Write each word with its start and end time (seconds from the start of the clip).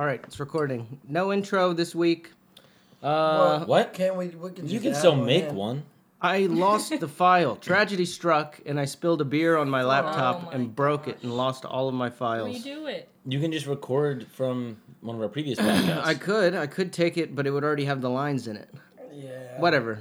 All 0.00 0.06
right, 0.06 0.20
it's 0.24 0.40
recording. 0.40 0.98
No 1.06 1.30
intro 1.30 1.74
this 1.74 1.94
week. 1.94 2.30
Uh, 3.02 3.66
What? 3.66 3.92
Can 3.92 4.16
we? 4.16 4.28
we 4.28 4.50
can 4.50 4.64
You 4.66 4.80
just 4.80 4.82
can 4.82 4.92
add 4.94 4.96
still 4.98 5.14
one 5.16 5.26
make 5.26 5.44
in. 5.44 5.54
one. 5.54 5.82
I 6.22 6.46
lost 6.46 6.98
the 6.98 7.06
file. 7.06 7.56
Tragedy 7.56 8.06
struck, 8.06 8.58
and 8.64 8.80
I 8.80 8.86
spilled 8.86 9.20
a 9.20 9.26
beer 9.26 9.58
on 9.58 9.68
my 9.68 9.82
laptop 9.82 10.46
my 10.46 10.52
and 10.54 10.74
broke 10.74 11.06
it 11.06 11.18
and 11.22 11.36
lost 11.36 11.66
all 11.66 11.86
of 11.86 11.94
my 11.94 12.08
files. 12.08 12.64
Redo 12.64 12.90
it. 12.90 13.10
You 13.26 13.40
can 13.40 13.52
just 13.52 13.66
record 13.66 14.26
from 14.28 14.78
one 15.02 15.16
of 15.16 15.20
our 15.20 15.28
previous 15.28 15.58
podcasts. 15.60 16.02
I 16.02 16.14
could, 16.14 16.54
I 16.54 16.66
could 16.66 16.94
take 16.94 17.18
it, 17.18 17.36
but 17.36 17.46
it 17.46 17.50
would 17.50 17.62
already 17.62 17.84
have 17.84 18.00
the 18.00 18.08
lines 18.08 18.48
in 18.48 18.56
it. 18.56 18.70
Yeah. 19.12 19.60
Whatever. 19.60 20.00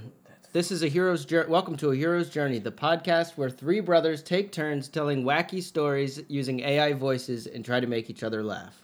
This 0.53 0.71
is 0.71 0.81
a 0.81 0.87
hero's 0.87 1.25
journey. 1.25 1.49
Welcome 1.49 1.75
to 1.75 1.91
a 1.91 1.95
hero's 1.97 2.29
journey, 2.29 2.59
the 2.59 2.71
podcast 2.71 3.33
where 3.35 3.49
three 3.49 3.81
brothers 3.81 4.23
take 4.23 4.53
turns 4.53 4.87
telling 4.87 5.25
wacky 5.25 5.61
stories 5.61 6.21
using 6.29 6.61
AI 6.61 6.93
voices 6.93 7.47
and 7.47 7.65
try 7.65 7.81
to 7.81 7.87
make 7.87 8.09
each 8.09 8.23
other 8.23 8.41
laugh. 8.43 8.81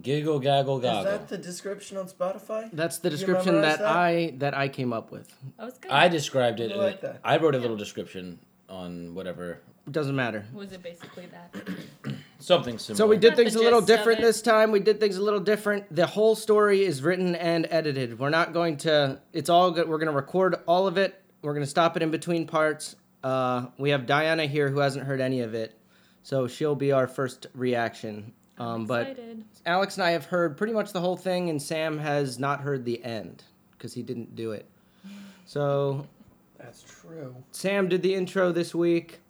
Giggle, 0.00 0.38
gaggle, 0.38 0.78
goggle. 0.78 1.00
Is 1.00 1.04
goggle. 1.04 1.18
that 1.18 1.28
the 1.28 1.38
description 1.38 1.98
on 1.98 2.08
Spotify? 2.08 2.70
That's 2.72 2.98
the 2.98 3.10
You 3.10 3.16
description 3.16 3.60
that, 3.60 3.80
that? 3.80 3.86
I 3.86 4.34
that 4.38 4.54
I 4.56 4.68
came 4.68 4.92
up 4.92 5.12
with. 5.12 5.28
That 5.58 5.66
was 5.66 5.78
good. 5.78 5.90
I 5.90 6.08
described 6.08 6.60
it. 6.60 6.72
I 6.72 6.76
like 6.76 7.00
that. 7.02 7.20
I 7.22 7.36
wrote 7.36 7.54
a 7.54 7.58
little 7.58 7.76
description 7.76 8.38
on 8.70 9.14
whatever. 9.14 9.60
It 9.86 9.92
doesn't 9.92 10.14
matter. 10.16 10.46
was 10.54 10.72
it 10.72 10.82
basically 10.82 11.26
that? 11.26 12.14
Something 12.38 12.78
similar. 12.78 12.96
So 12.96 13.06
we 13.06 13.16
did 13.18 13.30
Got 13.30 13.36
things 13.36 13.54
a 13.56 13.58
little 13.58 13.80
different 13.80 14.20
this 14.20 14.40
time. 14.40 14.70
We 14.70 14.80
did 14.80 14.98
things 14.98 15.16
a 15.16 15.22
little 15.22 15.40
different. 15.40 15.94
The 15.94 16.06
whole 16.06 16.36
story 16.36 16.84
is 16.84 17.02
written 17.02 17.34
and 17.34 17.66
edited. 17.68 18.18
We're 18.18 18.30
not 18.30 18.52
going 18.52 18.78
to. 18.78 19.20
It's 19.32 19.50
all 19.50 19.72
good. 19.72 19.88
We're 19.88 19.98
going 19.98 20.10
to 20.10 20.16
record 20.16 20.56
all 20.66 20.86
of 20.86 20.96
it. 20.96 21.20
We're 21.42 21.52
going 21.52 21.64
to 21.64 21.70
stop 21.70 21.96
it 21.96 22.02
in 22.02 22.10
between 22.10 22.46
parts. 22.46 22.96
Uh, 23.22 23.66
we 23.76 23.90
have 23.90 24.06
Diana 24.06 24.46
here 24.46 24.68
who 24.68 24.78
hasn't 24.78 25.04
heard 25.04 25.20
any 25.20 25.40
of 25.40 25.54
it, 25.54 25.78
so 26.22 26.46
she'll 26.48 26.74
be 26.76 26.92
our 26.92 27.06
first 27.06 27.46
reaction. 27.54 28.32
Um, 28.58 28.86
but 28.86 29.08
Excited. 29.08 29.44
Alex 29.64 29.96
and 29.96 30.04
I 30.04 30.10
have 30.10 30.26
heard 30.26 30.56
pretty 30.56 30.72
much 30.72 30.92
the 30.92 31.00
whole 31.00 31.16
thing, 31.16 31.48
and 31.50 31.60
Sam 31.60 31.98
has 31.98 32.38
not 32.38 32.60
heard 32.60 32.84
the 32.84 33.02
end 33.04 33.44
because 33.72 33.94
he 33.94 34.02
didn't 34.02 34.34
do 34.34 34.52
it. 34.52 34.66
So 35.46 36.06
That's 36.58 36.82
true. 36.82 37.36
Sam 37.52 37.88
did 37.88 38.02
the 38.02 38.14
intro 38.14 38.52
this 38.52 38.74
week. 38.74 39.20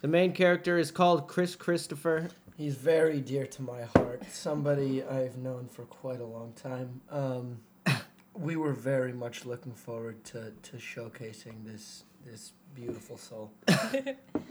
The 0.00 0.08
main 0.08 0.32
character 0.32 0.78
is 0.78 0.90
called 0.90 1.28
Chris 1.28 1.54
Christopher. 1.54 2.28
He's 2.56 2.74
very 2.74 3.20
dear 3.20 3.46
to 3.46 3.62
my 3.62 3.82
heart. 3.96 4.22
Somebody 4.30 5.02
I've 5.02 5.38
known 5.38 5.68
for 5.68 5.82
quite 5.84 6.20
a 6.20 6.24
long 6.26 6.52
time. 6.54 7.00
Um, 7.10 7.60
we 8.34 8.56
were 8.56 8.72
very 8.72 9.12
much 9.12 9.44
looking 9.46 9.72
forward 9.72 10.22
to, 10.24 10.52
to 10.62 10.76
showcasing 10.76 11.64
this 11.64 12.04
this 12.24 12.52
beautiful 12.74 13.16
soul. 13.16 13.50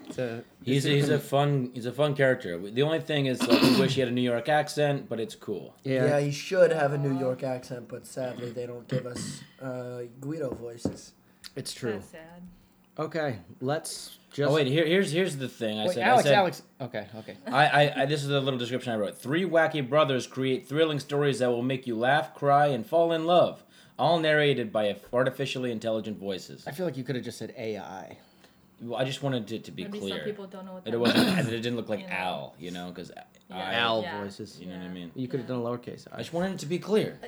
It's 0.08 0.18
a- 0.20 0.44
He's 0.64 0.84
he's 0.84 1.08
a 1.10 1.20
fun 1.20 1.72
he's 1.74 1.86
a 1.86 1.92
fun 1.94 2.16
character. 2.16 2.58
The 2.60 2.82
only 2.82 3.00
thing 3.00 3.28
is 3.28 3.42
like 3.48 3.62
we 3.62 3.80
wish 3.80 3.96
he 3.96 4.02
had 4.02 4.10
a 4.10 4.12
New 4.12 4.22
York 4.22 4.50
accent, 4.50 5.08
but 5.08 5.20
it's 5.22 5.36
cool. 5.36 5.74
Yeah. 5.84 6.06
yeah. 6.06 6.20
he 6.20 6.32
should 6.32 6.72
have 6.72 6.92
a 6.92 6.98
New 6.98 7.18
York 7.18 7.44
accent, 7.44 7.88
but 7.88 8.06
sadly 8.06 8.52
they 8.52 8.66
don't 8.66 8.86
give 8.90 9.06
us 9.06 9.42
uh, 9.62 10.02
Guido 10.20 10.54
voices. 10.54 11.14
It's 11.56 11.74
true. 11.74 11.94
That's 11.94 12.10
sad. 12.10 12.42
Okay, 13.00 13.38
let's 13.62 14.18
just. 14.34 14.52
Oh 14.52 14.54
wait, 14.54 14.68
here, 14.68 14.86
here's 14.86 15.12
here's 15.12 15.38
the 15.38 15.48
thing. 15.48 15.80
I 15.80 15.86
Wait, 15.86 15.94
said. 15.94 16.04
Alex, 16.04 16.26
I 16.26 16.30
said, 16.30 16.36
Alex. 16.36 16.62
Okay, 16.82 17.08
okay. 17.20 17.38
I, 17.48 17.66
I, 17.68 18.02
I 18.02 18.06
this 18.06 18.22
is 18.24 18.30
a 18.30 18.40
little 18.40 18.60
description 18.60 18.92
I 18.92 18.98
wrote. 18.98 19.18
Three 19.18 19.46
wacky 19.46 19.88
brothers 19.88 20.28
create 20.28 20.68
thrilling 20.68 21.00
stories 21.00 21.40
that 21.40 21.50
will 21.50 21.64
make 21.64 21.88
you 21.88 21.96
laugh, 21.98 22.36
cry, 22.36 22.68
and 22.68 22.86
fall 22.86 23.14
in 23.14 23.26
love. 23.26 23.64
All 24.02 24.18
narrated 24.18 24.72
by 24.72 24.96
artificially 25.14 25.72
intelligent 25.72 26.18
voices. 26.18 26.64
I 26.66 26.72
feel 26.72 26.88
like 26.88 26.98
you 26.98 27.04
could 27.04 27.16
have 27.16 27.24
just 27.24 27.38
said 27.38 27.54
AI. 27.56 28.18
Well, 28.82 29.00
I 29.00 29.04
just 29.04 29.22
wanted 29.22 29.52
it 29.52 29.64
to 29.66 29.72
be 29.72 29.84
Maybe 29.84 30.00
clear. 30.00 30.16
some 30.16 30.26
people 30.26 30.48
don't 30.48 30.66
know 30.66 30.74
what 30.74 30.86
That 30.86 30.90
that 30.90 30.98
it 30.98 31.00
wasn't. 31.00 31.38
and 31.38 31.48
it 31.50 31.52
didn't 31.62 31.76
look 31.76 31.88
like 31.88 32.00
You 32.00 32.08
know. 32.08 32.14
Al, 32.14 32.56
you 32.58 32.72
know, 32.72 32.90
because 32.90 33.12
I. 33.52 33.76
Al 33.76 34.02
Yeah. 34.02 34.20
voices. 34.20 34.58
You 34.60 34.66
know 34.66 34.78
what 34.80 34.86
I 34.86 34.88
mean? 34.88 35.12
You 35.16 35.28
could 35.28 35.40
have 35.42 35.48
done 35.48 35.60
a 35.60 35.62
lowercase 35.62 36.08
I 36.12 36.16
i. 36.16 36.18
just 36.18 36.34
wanted 36.34 36.54
it 36.54 36.60
to 36.62 36.66
be 36.66 36.80
clear. 36.80 37.20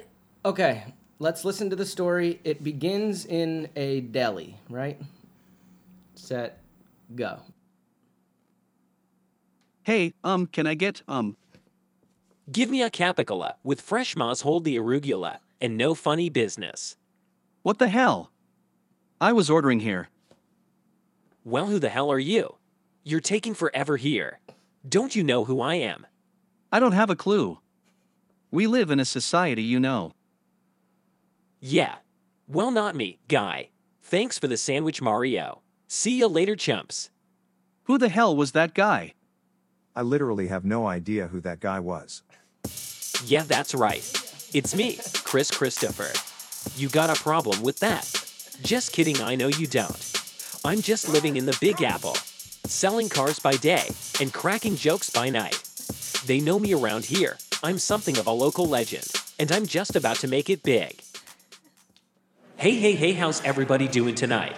Okay, 0.44 0.84
let's 1.20 1.46
listen 1.46 1.70
to 1.70 1.76
the 1.76 1.86
story. 1.86 2.40
It 2.44 2.64
begins 2.64 3.28
in 3.28 3.70
a 3.76 4.02
deli, 4.02 4.56
right? 4.68 5.00
Set, 6.16 6.58
go. 7.16 7.38
Hey, 9.84 10.16
um, 10.24 10.48
can 10.48 10.66
I 10.66 10.74
get, 10.74 11.04
um, 11.08 11.38
Give 12.52 12.70
me 12.72 12.82
a 12.82 12.90
capicola 12.90 13.54
with 13.64 13.80
fresh 13.80 14.16
mozz 14.16 14.42
hold 14.42 14.64
the 14.66 14.76
arugula 14.78 15.38
and 15.64 15.78
no 15.78 15.96
funny 15.96 16.30
business. 16.30 16.98
what 17.62 17.80
the 17.80 17.88
hell? 17.88 18.32
I 19.22 19.32
was 19.32 19.50
ordering 19.50 19.80
here. 19.80 20.10
Well, 21.46 21.68
who 21.68 21.80
the 21.80 21.88
hell 21.88 22.12
are 22.12 22.20
you? 22.20 22.58
You're 23.06 23.22
taking 23.22 23.54
forever 23.54 23.96
here. 23.96 24.40
Don't 24.88 25.16
you 25.16 25.24
know 25.24 25.46
who 25.46 25.62
I 25.62 25.76
am? 25.76 26.06
I 26.74 26.82
don't 26.82 26.92
have 26.92 27.10
a 27.10 27.16
clue. 27.16 27.60
We 28.52 28.68
live 28.68 28.92
in 28.92 29.00
a 29.00 29.06
society, 29.06 29.64
you 29.64 29.80
know. 29.80 30.12
Yeah. 31.62 31.96
Well, 32.50 32.70
not 32.72 32.96
me, 32.96 33.20
guy. 33.30 33.70
Thanks 34.02 34.38
for 34.38 34.50
the 34.50 34.58
sandwich, 34.58 35.02
Mario. 35.02 35.62
See 35.88 36.20
ya 36.20 36.28
later, 36.28 36.58
chumps. 36.58 37.10
Who 37.84 37.98
the 37.98 38.10
hell 38.10 38.36
was 38.36 38.52
that 38.52 38.74
guy? 38.74 39.14
I 39.96 40.02
literally 40.02 40.48
have 40.48 40.66
no 40.66 40.86
idea 40.88 41.28
who 41.28 41.40
that 41.42 41.62
guy 41.62 41.80
was. 41.80 42.22
Yeah, 43.26 43.44
that's 43.44 43.74
right. 43.74 44.33
It's 44.54 44.76
me, 44.76 45.00
Chris 45.24 45.50
Christopher. 45.50 46.14
You 46.80 46.88
got 46.88 47.10
a 47.10 47.20
problem 47.20 47.64
with 47.64 47.80
that? 47.80 48.04
Just 48.62 48.94
kidding, 48.94 49.20
I 49.20 49.34
know 49.34 49.48
you 49.48 49.66
don't. 49.66 50.22
I'm 50.64 50.84
just 50.84 51.10
living 51.10 51.38
in 51.38 51.48
the 51.48 51.58
Big 51.60 51.82
Apple, 51.82 52.14
selling 52.68 53.10
cars 53.10 53.40
by 53.40 53.54
day 53.54 53.90
and 54.22 54.32
cracking 54.32 54.76
jokes 54.76 55.10
by 55.10 55.32
night. 55.32 55.60
They 56.28 56.40
know 56.40 56.60
me 56.60 56.72
around 56.72 57.06
here. 57.06 57.40
I'm 57.64 57.80
something 57.80 58.20
of 58.20 58.28
a 58.28 58.32
local 58.32 58.68
legend, 58.68 59.08
and 59.40 59.52
I'm 59.52 59.66
just 59.66 59.96
about 59.96 60.18
to 60.18 60.28
make 60.28 60.52
it 60.52 60.62
big. 60.62 61.02
Hey, 62.58 62.76
hey, 62.76 62.94
hey, 62.94 63.14
how's 63.14 63.44
everybody 63.44 63.88
doing 63.88 64.14
tonight? 64.14 64.56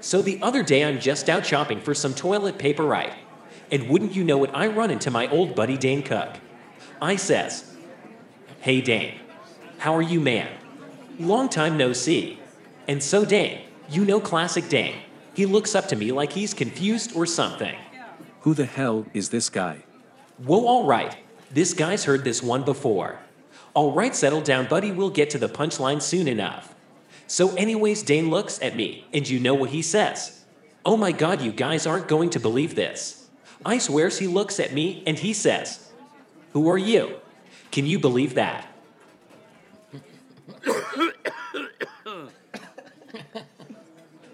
So 0.00 0.22
the 0.22 0.40
other 0.40 0.62
day 0.62 0.86
I'm 0.86 0.98
just 0.98 1.28
out 1.28 1.44
shopping 1.44 1.82
for 1.82 1.92
some 1.92 2.14
toilet 2.14 2.56
paper 2.56 2.84
right. 2.84 3.12
And 3.70 3.90
wouldn't 3.90 4.14
you 4.14 4.24
know 4.24 4.42
it, 4.44 4.50
I 4.54 4.68
run 4.68 4.90
into 4.90 5.10
my 5.10 5.28
old 5.28 5.54
buddy 5.54 5.76
Dane 5.76 6.02
Cook. 6.02 6.30
I 7.02 7.16
says, 7.16 7.76
Hey 8.60 8.80
Dane, 8.80 9.20
how 9.84 9.94
are 9.94 10.00
you, 10.00 10.18
man? 10.18 10.48
Long 11.18 11.50
time 11.50 11.76
no 11.76 11.92
see. 11.92 12.38
And 12.88 13.02
so, 13.02 13.26
Dane, 13.26 13.60
you 13.90 14.06
know 14.06 14.18
classic 14.18 14.70
Dane. 14.70 14.96
He 15.34 15.44
looks 15.44 15.74
up 15.74 15.88
to 15.88 15.96
me 15.96 16.10
like 16.10 16.32
he's 16.32 16.54
confused 16.54 17.14
or 17.14 17.26
something. 17.26 17.76
Who 18.40 18.54
the 18.54 18.64
hell 18.64 19.04
is 19.12 19.28
this 19.28 19.50
guy? 19.50 19.84
Whoa, 20.38 20.64
all 20.64 20.86
right. 20.86 21.14
This 21.50 21.74
guy's 21.74 22.04
heard 22.04 22.24
this 22.24 22.42
one 22.42 22.64
before. 22.64 23.18
All 23.74 23.92
right, 23.92 24.16
settle 24.16 24.40
down, 24.40 24.68
buddy. 24.68 24.90
We'll 24.90 25.10
get 25.10 25.28
to 25.30 25.38
the 25.38 25.50
punchline 25.50 26.00
soon 26.00 26.28
enough. 26.28 26.74
So, 27.26 27.54
anyways, 27.54 28.02
Dane 28.04 28.30
looks 28.30 28.58
at 28.62 28.76
me, 28.76 29.04
and 29.12 29.28
you 29.28 29.38
know 29.38 29.52
what 29.52 29.68
he 29.68 29.82
says. 29.82 30.46
Oh 30.86 30.96
my 30.96 31.12
god, 31.12 31.42
you 31.42 31.52
guys 31.52 31.86
aren't 31.86 32.08
going 32.08 32.30
to 32.30 32.40
believe 32.40 32.74
this. 32.74 33.28
I 33.66 33.76
swears 33.76 34.18
he 34.18 34.28
looks 34.28 34.58
at 34.58 34.72
me 34.72 35.02
and 35.06 35.18
he 35.18 35.34
says, 35.34 35.90
Who 36.54 36.70
are 36.70 36.78
you? 36.78 37.20
Can 37.70 37.84
you 37.84 37.98
believe 37.98 38.32
that? 38.36 38.73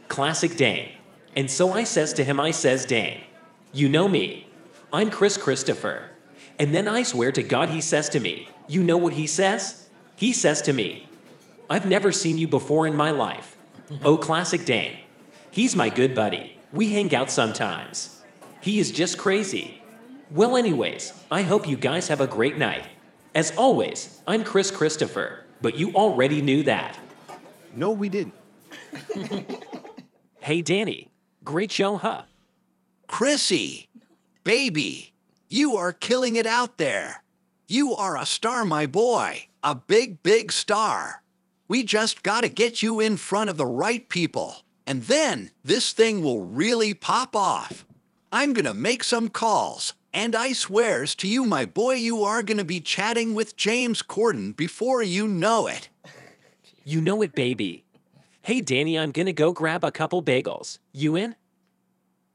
Classic 0.08 0.56
Dane. 0.56 0.92
And 1.36 1.50
so 1.50 1.72
I 1.72 1.84
says 1.84 2.12
to 2.14 2.24
him, 2.24 2.40
I 2.40 2.50
says, 2.50 2.84
Dane, 2.84 3.22
you 3.72 3.88
know 3.88 4.08
me. 4.08 4.48
I'm 4.92 5.10
Chris 5.10 5.36
Christopher. 5.36 6.10
And 6.58 6.74
then 6.74 6.88
I 6.88 7.04
swear 7.04 7.32
to 7.32 7.42
God, 7.42 7.70
he 7.70 7.80
says 7.80 8.08
to 8.10 8.20
me, 8.20 8.48
You 8.68 8.82
know 8.82 8.96
what 8.96 9.14
he 9.14 9.26
says? 9.26 9.88
He 10.16 10.32
says 10.32 10.60
to 10.62 10.72
me, 10.72 11.08
I've 11.70 11.86
never 11.86 12.12
seen 12.12 12.36
you 12.36 12.48
before 12.48 12.86
in 12.86 12.96
my 12.96 13.12
life. 13.12 13.56
Oh, 14.04 14.16
classic 14.16 14.64
Dane. 14.64 14.98
He's 15.50 15.74
my 15.76 15.88
good 15.88 16.14
buddy. 16.14 16.58
We 16.72 16.92
hang 16.92 17.14
out 17.14 17.30
sometimes. 17.30 18.20
He 18.60 18.78
is 18.78 18.90
just 18.90 19.16
crazy. 19.16 19.80
Well, 20.30 20.56
anyways, 20.56 21.12
I 21.30 21.42
hope 21.42 21.66
you 21.66 21.76
guys 21.76 22.08
have 22.08 22.20
a 22.20 22.26
great 22.26 22.58
night. 22.58 22.84
As 23.34 23.52
always, 23.56 24.20
I'm 24.26 24.44
Chris 24.44 24.70
Christopher, 24.70 25.44
but 25.60 25.76
you 25.76 25.92
already 25.94 26.42
knew 26.42 26.62
that. 26.64 26.98
No, 27.74 27.90
we 27.90 28.08
didn't. 28.08 28.34
Hey, 30.40 30.62
Danny. 30.62 31.10
Great 31.44 31.70
show, 31.70 31.96
huh? 31.96 32.22
Chrissy, 33.06 33.88
baby, 34.44 35.12
you 35.48 35.76
are 35.76 35.92
killing 35.92 36.36
it 36.36 36.46
out 36.46 36.78
there. 36.78 37.22
You 37.66 37.94
are 37.94 38.16
a 38.16 38.26
star, 38.26 38.64
my 38.64 38.86
boy. 38.86 39.46
A 39.62 39.74
big, 39.74 40.22
big 40.22 40.52
star. 40.52 41.22
We 41.68 41.82
just 41.82 42.22
gotta 42.22 42.48
get 42.48 42.82
you 42.82 43.00
in 43.00 43.16
front 43.16 43.50
of 43.50 43.56
the 43.56 43.66
right 43.66 44.08
people. 44.08 44.62
And 44.86 45.02
then 45.04 45.50
this 45.62 45.92
thing 45.92 46.22
will 46.22 46.42
really 46.42 46.94
pop 46.94 47.36
off. 47.36 47.86
I'm 48.32 48.52
gonna 48.52 48.74
make 48.74 49.04
some 49.04 49.28
calls. 49.28 49.94
And 50.12 50.34
I 50.34 50.52
swears 50.52 51.14
to 51.16 51.28
you, 51.28 51.44
my 51.44 51.64
boy, 51.64 51.94
you 51.94 52.24
are 52.24 52.42
gonna 52.42 52.64
be 52.64 52.80
chatting 52.80 53.34
with 53.34 53.56
James 53.56 54.02
Corden 54.02 54.56
before 54.56 55.02
you 55.02 55.28
know 55.28 55.66
it. 55.68 55.88
You 56.84 57.00
know 57.00 57.22
it, 57.22 57.34
baby. 57.34 57.84
Hey, 58.42 58.60
Danny, 58.60 58.98
I'm 58.98 59.12
gonna 59.12 59.32
go 59.32 59.52
grab 59.52 59.84
a 59.84 59.92
couple 59.92 60.22
bagels. 60.22 60.78
You 60.92 61.14
in? 61.14 61.36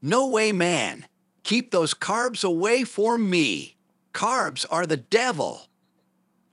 No 0.02 0.28
way, 0.28 0.52
man. 0.52 1.08
Keep 1.44 1.72
those 1.72 1.94
carbs 1.94 2.44
away 2.44 2.84
for 2.84 3.18
me. 3.18 3.76
Carbs 4.14 4.66
are 4.70 4.86
the 4.86 4.98
devil. 4.98 5.68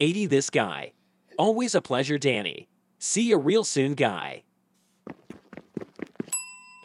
80 0.00 0.26
this 0.26 0.50
guy. 0.50 0.92
Always 1.38 1.74
a 1.74 1.80
pleasure, 1.80 2.18
Danny. 2.18 2.68
See 2.98 3.28
you 3.28 3.38
real 3.38 3.62
soon, 3.62 3.94
guy. 3.94 4.42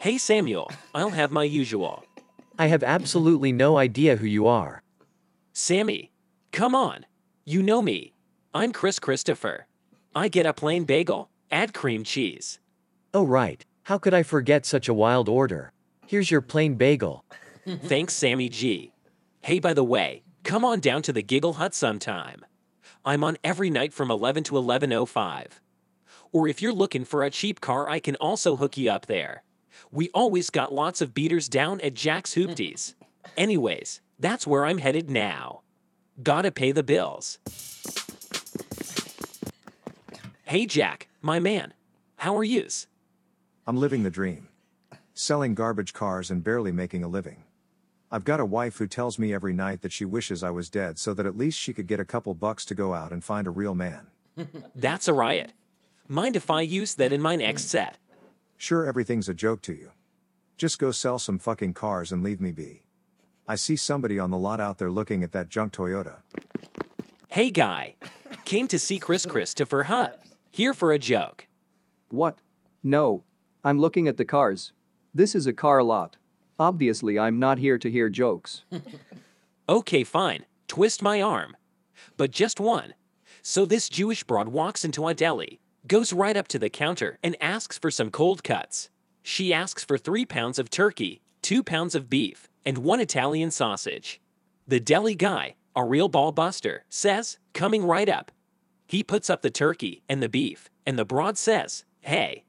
Hey, 0.00 0.16
Samuel, 0.18 0.70
I'll 0.94 1.10
have 1.10 1.32
my 1.32 1.42
usual. 1.42 2.04
I 2.60 2.66
have 2.66 2.82
absolutely 2.82 3.52
no 3.52 3.78
idea 3.78 4.16
who 4.16 4.26
you 4.26 4.48
are. 4.48 4.82
Sammy, 5.52 6.10
come 6.50 6.74
on. 6.74 7.06
You 7.44 7.62
know 7.62 7.80
me. 7.80 8.14
I'm 8.52 8.72
Chris 8.72 8.98
Christopher. 8.98 9.68
I 10.12 10.26
get 10.26 10.44
a 10.44 10.52
plain 10.52 10.82
bagel, 10.82 11.30
add 11.52 11.72
cream 11.72 12.02
cheese. 12.02 12.58
Oh, 13.14 13.24
right. 13.24 13.64
How 13.84 13.96
could 13.96 14.12
I 14.12 14.24
forget 14.24 14.66
such 14.66 14.88
a 14.88 14.94
wild 14.94 15.28
order? 15.28 15.72
Here's 16.08 16.32
your 16.32 16.40
plain 16.40 16.74
bagel. 16.74 17.24
Thanks, 17.84 18.14
Sammy 18.14 18.48
G. 18.48 18.92
Hey, 19.42 19.60
by 19.60 19.72
the 19.72 19.84
way, 19.84 20.24
come 20.42 20.64
on 20.64 20.80
down 20.80 21.02
to 21.02 21.12
the 21.12 21.22
Giggle 21.22 21.54
Hut 21.54 21.74
sometime. 21.74 22.44
I'm 23.04 23.22
on 23.22 23.38
every 23.44 23.70
night 23.70 23.92
from 23.92 24.10
11 24.10 24.42
to 24.44 24.54
11:05. 24.54 25.60
Or 26.32 26.48
if 26.48 26.60
you're 26.60 26.72
looking 26.72 27.04
for 27.04 27.22
a 27.22 27.30
cheap 27.30 27.60
car, 27.60 27.88
I 27.88 28.00
can 28.00 28.16
also 28.16 28.56
hook 28.56 28.76
you 28.76 28.90
up 28.90 29.06
there. 29.06 29.44
We 29.90 30.10
always 30.10 30.50
got 30.50 30.72
lots 30.72 31.00
of 31.00 31.14
beaters 31.14 31.48
down 31.48 31.80
at 31.80 31.94
Jack's 31.94 32.34
Hoopties. 32.34 32.94
Hmm. 32.94 33.30
Anyways, 33.36 34.00
that's 34.18 34.46
where 34.46 34.64
I'm 34.64 34.78
headed 34.78 35.10
now. 35.10 35.62
Gotta 36.22 36.50
pay 36.50 36.72
the 36.72 36.82
bills. 36.82 37.38
Hey 40.44 40.66
Jack, 40.66 41.08
my 41.20 41.38
man. 41.38 41.74
How 42.16 42.36
are 42.36 42.44
yous? 42.44 42.86
I'm 43.66 43.76
living 43.76 44.02
the 44.02 44.10
dream. 44.10 44.48
Selling 45.14 45.54
garbage 45.54 45.92
cars 45.92 46.30
and 46.30 46.42
barely 46.42 46.72
making 46.72 47.04
a 47.04 47.08
living. 47.08 47.44
I've 48.10 48.24
got 48.24 48.40
a 48.40 48.46
wife 48.46 48.78
who 48.78 48.86
tells 48.86 49.18
me 49.18 49.34
every 49.34 49.52
night 49.52 49.82
that 49.82 49.92
she 49.92 50.06
wishes 50.06 50.42
I 50.42 50.50
was 50.50 50.70
dead 50.70 50.98
so 50.98 51.12
that 51.12 51.26
at 51.26 51.36
least 51.36 51.58
she 51.58 51.74
could 51.74 51.86
get 51.86 52.00
a 52.00 52.04
couple 52.04 52.32
bucks 52.32 52.64
to 52.66 52.74
go 52.74 52.94
out 52.94 53.12
and 53.12 53.22
find 53.22 53.46
a 53.46 53.50
real 53.50 53.74
man. 53.74 54.06
That's 54.74 55.08
a 55.08 55.12
riot. 55.12 55.52
Mind 56.08 56.34
if 56.34 56.50
I 56.50 56.62
use 56.62 56.94
that 56.94 57.12
in 57.12 57.20
my 57.20 57.36
next 57.36 57.64
set? 57.68 57.98
Sure, 58.58 58.84
everything's 58.84 59.28
a 59.28 59.34
joke 59.34 59.62
to 59.62 59.72
you. 59.72 59.92
Just 60.56 60.78
go 60.80 60.90
sell 60.90 61.18
some 61.18 61.38
fucking 61.38 61.74
cars 61.74 62.10
and 62.10 62.24
leave 62.24 62.40
me 62.40 62.50
be. 62.50 62.82
I 63.46 63.54
see 63.54 63.76
somebody 63.76 64.18
on 64.18 64.30
the 64.30 64.36
lot 64.36 64.60
out 64.60 64.78
there 64.78 64.90
looking 64.90 65.22
at 65.22 65.30
that 65.32 65.48
junk 65.48 65.72
Toyota. 65.72 66.16
Hey 67.28 67.50
guy, 67.50 67.94
came 68.44 68.66
to 68.68 68.78
see 68.78 68.98
Chris 68.98 69.24
Christopher 69.24 69.84
Hut. 69.84 70.20
Here 70.50 70.74
for 70.74 70.92
a 70.92 70.98
joke. 70.98 71.46
What? 72.10 72.38
No. 72.82 73.22
I'm 73.62 73.78
looking 73.78 74.08
at 74.08 74.16
the 74.16 74.24
cars. 74.24 74.72
This 75.14 75.34
is 75.34 75.46
a 75.46 75.52
car 75.52 75.82
lot. 75.82 76.16
Obviously, 76.58 77.18
I'm 77.18 77.38
not 77.38 77.58
here 77.58 77.78
to 77.78 77.90
hear 77.90 78.08
jokes. 78.08 78.64
Okay, 79.70 80.02
fine. 80.02 80.46
Twist 80.66 81.02
my 81.02 81.20
arm. 81.20 81.54
But 82.16 82.30
just 82.30 82.58
one. 82.58 82.94
So 83.42 83.66
this 83.66 83.90
Jewish 83.90 84.24
broad 84.24 84.48
walks 84.48 84.82
into 84.82 85.06
a 85.06 85.12
deli, 85.12 85.60
goes 85.86 86.12
right 86.12 86.36
up 86.36 86.48
to 86.48 86.58
the 86.58 86.70
counter, 86.70 87.18
and 87.22 87.36
asks 87.40 87.78
for 87.78 87.90
some 87.90 88.10
cold 88.10 88.42
cuts. 88.42 88.90
She 89.22 89.52
asks 89.52 89.84
for 89.84 89.98
three 89.98 90.24
pounds 90.24 90.58
of 90.58 90.70
turkey, 90.70 91.20
two 91.42 91.62
pounds 91.62 91.94
of 91.94 92.10
beef, 92.10 92.48
and 92.64 92.78
one 92.78 93.00
Italian 93.00 93.50
sausage. 93.50 94.20
The 94.66 94.80
deli 94.80 95.14
guy, 95.14 95.54
a 95.74 95.84
real 95.84 96.08
ball 96.08 96.32
buster, 96.32 96.84
says, 96.88 97.38
coming 97.54 97.84
right 97.84 98.08
up. 98.08 98.30
He 98.86 99.02
puts 99.04 99.30
up 99.30 99.42
the 99.42 99.50
turkey 99.50 100.02
and 100.08 100.22
the 100.22 100.28
beef, 100.28 100.68
and 100.86 100.98
the 100.98 101.04
broad 101.04 101.36
says, 101.38 101.84
Hey, 102.00 102.44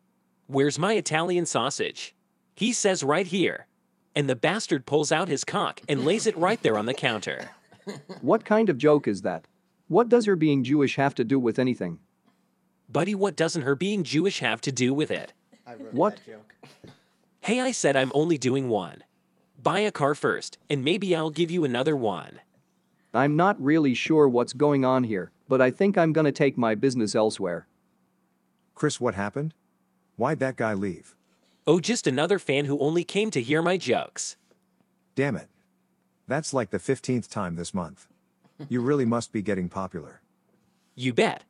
where's 0.48 0.80
my 0.80 0.94
Italian 0.94 1.46
sausage? 1.46 2.16
He 2.56 2.74
says 2.74 3.04
right 3.04 3.28
here. 3.28 3.68
And 4.16 4.30
the 4.30 4.36
bastard 4.36 4.86
pulls 4.86 5.12
out 5.12 5.28
his 5.28 5.44
cock 5.44 5.82
and 5.88 6.04
lays 6.04 6.28
it 6.28 6.36
right 6.36 6.62
there 6.62 6.78
on 6.78 6.86
the 6.86 6.94
counter. 6.94 7.52
What 8.22 8.46
kind 8.46 8.70
of 8.70 8.78
joke 8.78 9.08
is 9.08 9.24
that? 9.24 9.46
What 9.88 10.10
does 10.10 10.26
her 10.26 10.36
being 10.36 10.64
Jewish 10.64 10.96
have 10.98 11.16
to 11.16 11.24
do 11.24 11.40
with 11.40 11.58
anything? 11.58 11.98
Buddy, 12.92 13.14
what 13.14 13.36
doesn't 13.36 13.62
her 13.62 13.76
being 13.76 14.04
Jewish 14.04 14.40
have 14.40 14.62
to 14.62 14.72
do 14.72 14.94
with 14.96 15.12
it? 15.12 15.34
What? 15.92 16.20
Hey, 17.42 17.60
I 17.62 17.72
said 17.72 17.96
I'm 17.96 18.12
only 18.16 18.38
doing 18.38 18.68
one. 18.68 19.04
Buy 19.62 19.80
a 19.80 19.92
car 19.92 20.16
first, 20.16 20.58
and 20.70 20.84
maybe 20.84 21.16
I'll 21.16 21.30
give 21.30 21.52
you 21.52 21.64
another 21.64 21.96
one. 21.96 22.40
I'm 23.14 23.36
not 23.36 23.62
really 23.62 23.94
sure 23.94 24.28
what's 24.28 24.54
going 24.54 24.86
on 24.86 25.04
here, 25.04 25.32
but 25.48 25.62
I 25.62 25.70
think 25.70 25.98
I'm 25.98 26.14
gonna 26.14 26.32
take 26.32 26.58
my 26.58 26.74
business 26.74 27.14
elsewhere. 27.14 27.68
Chris, 28.74 29.00
what 29.00 29.14
happened? 29.14 29.54
Why'd 30.16 30.40
that 30.40 30.56
guy 30.56 30.74
leave? 30.74 31.16
Oh, 31.68 31.80
just 31.80 32.08
another 32.08 32.40
fan 32.40 32.66
who 32.66 32.80
only 32.80 33.04
came 33.04 33.30
to 33.32 33.42
hear 33.42 33.62
my 33.62 33.78
jokes. 33.78 34.36
Damn 35.14 35.36
it. 35.36 35.50
That's 36.28 36.54
like 36.54 36.72
the 36.72 36.80
15th 36.80 37.30
time 37.30 37.56
this 37.56 37.74
month. 37.74 38.08
You 38.68 38.82
really 38.82 39.06
must 39.06 39.32
be 39.32 39.42
getting 39.42 39.70
popular. 39.70 40.22
You 40.96 41.14
bet. 41.14 41.44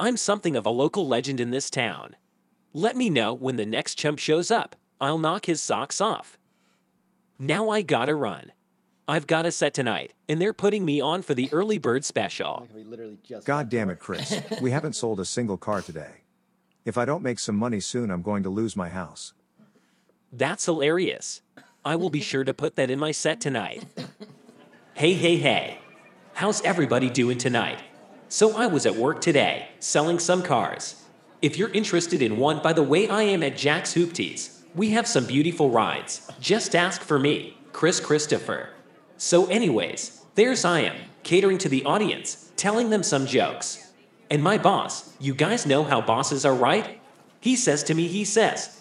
I'm 0.00 0.16
something 0.16 0.56
of 0.56 0.64
a 0.64 0.70
local 0.70 1.06
legend 1.06 1.40
in 1.40 1.50
this 1.50 1.68
town. 1.68 2.16
Let 2.72 2.96
me 2.96 3.10
know 3.10 3.34
when 3.34 3.56
the 3.56 3.66
next 3.66 3.96
chump 3.96 4.18
shows 4.18 4.50
up. 4.50 4.74
I'll 4.98 5.18
knock 5.18 5.44
his 5.44 5.60
socks 5.60 6.00
off. 6.00 6.38
Now 7.38 7.68
I 7.68 7.82
gotta 7.82 8.14
run. 8.14 8.52
I've 9.06 9.26
got 9.26 9.44
a 9.44 9.52
set 9.52 9.74
tonight, 9.74 10.14
and 10.26 10.40
they're 10.40 10.54
putting 10.54 10.86
me 10.86 11.02
on 11.02 11.20
for 11.20 11.34
the 11.34 11.52
early 11.52 11.76
bird 11.76 12.06
special. 12.06 12.66
We. 12.74 13.18
God 13.44 13.68
damn 13.68 13.90
it, 13.90 13.98
Chris. 13.98 14.40
We 14.62 14.70
haven't 14.70 14.94
sold 14.94 15.20
a 15.20 15.24
single 15.26 15.58
car 15.58 15.82
today. 15.82 16.22
If 16.86 16.96
I 16.96 17.04
don't 17.04 17.22
make 17.22 17.38
some 17.38 17.56
money 17.56 17.80
soon, 17.80 18.10
I'm 18.10 18.22
going 18.22 18.42
to 18.44 18.50
lose 18.50 18.74
my 18.74 18.88
house. 18.88 19.34
That's 20.32 20.64
hilarious. 20.64 21.42
I 21.84 21.96
will 21.96 22.10
be 22.10 22.22
sure 22.22 22.44
to 22.44 22.54
put 22.54 22.76
that 22.76 22.90
in 22.90 22.98
my 22.98 23.10
set 23.12 23.38
tonight. 23.38 23.84
Hey, 24.94 25.12
hey, 25.12 25.36
hey. 25.36 25.78
How's 26.32 26.62
everybody 26.62 27.10
doing 27.10 27.36
tonight? 27.36 27.80
So 28.32 28.56
I 28.56 28.68
was 28.68 28.86
at 28.86 28.94
work 28.94 29.20
today, 29.20 29.70
selling 29.80 30.20
some 30.20 30.44
cars. 30.44 31.02
If 31.42 31.58
you're 31.58 31.72
interested 31.72 32.22
in 32.22 32.36
one, 32.36 32.62
by 32.62 32.72
the 32.72 32.82
way, 32.82 33.08
I 33.08 33.22
am 33.22 33.42
at 33.42 33.56
Jack's 33.56 33.94
Hoopties. 33.94 34.60
We 34.72 34.90
have 34.90 35.08
some 35.08 35.26
beautiful 35.26 35.68
rides. 35.68 36.30
Just 36.38 36.76
ask 36.76 37.02
for 37.02 37.18
me, 37.18 37.58
Chris 37.72 37.98
Christopher. 37.98 38.68
So, 39.16 39.46
anyways, 39.46 40.22
there's 40.36 40.64
I 40.64 40.82
am, 40.82 40.94
catering 41.24 41.58
to 41.58 41.68
the 41.68 41.84
audience, 41.84 42.52
telling 42.56 42.90
them 42.90 43.02
some 43.02 43.26
jokes. 43.26 43.90
And 44.30 44.44
my 44.44 44.58
boss, 44.58 45.12
you 45.18 45.34
guys 45.34 45.66
know 45.66 45.82
how 45.82 46.00
bosses 46.00 46.46
are, 46.46 46.54
right? 46.54 47.00
He 47.40 47.56
says 47.56 47.82
to 47.82 47.94
me, 47.94 48.06
he 48.06 48.24
says, 48.24 48.80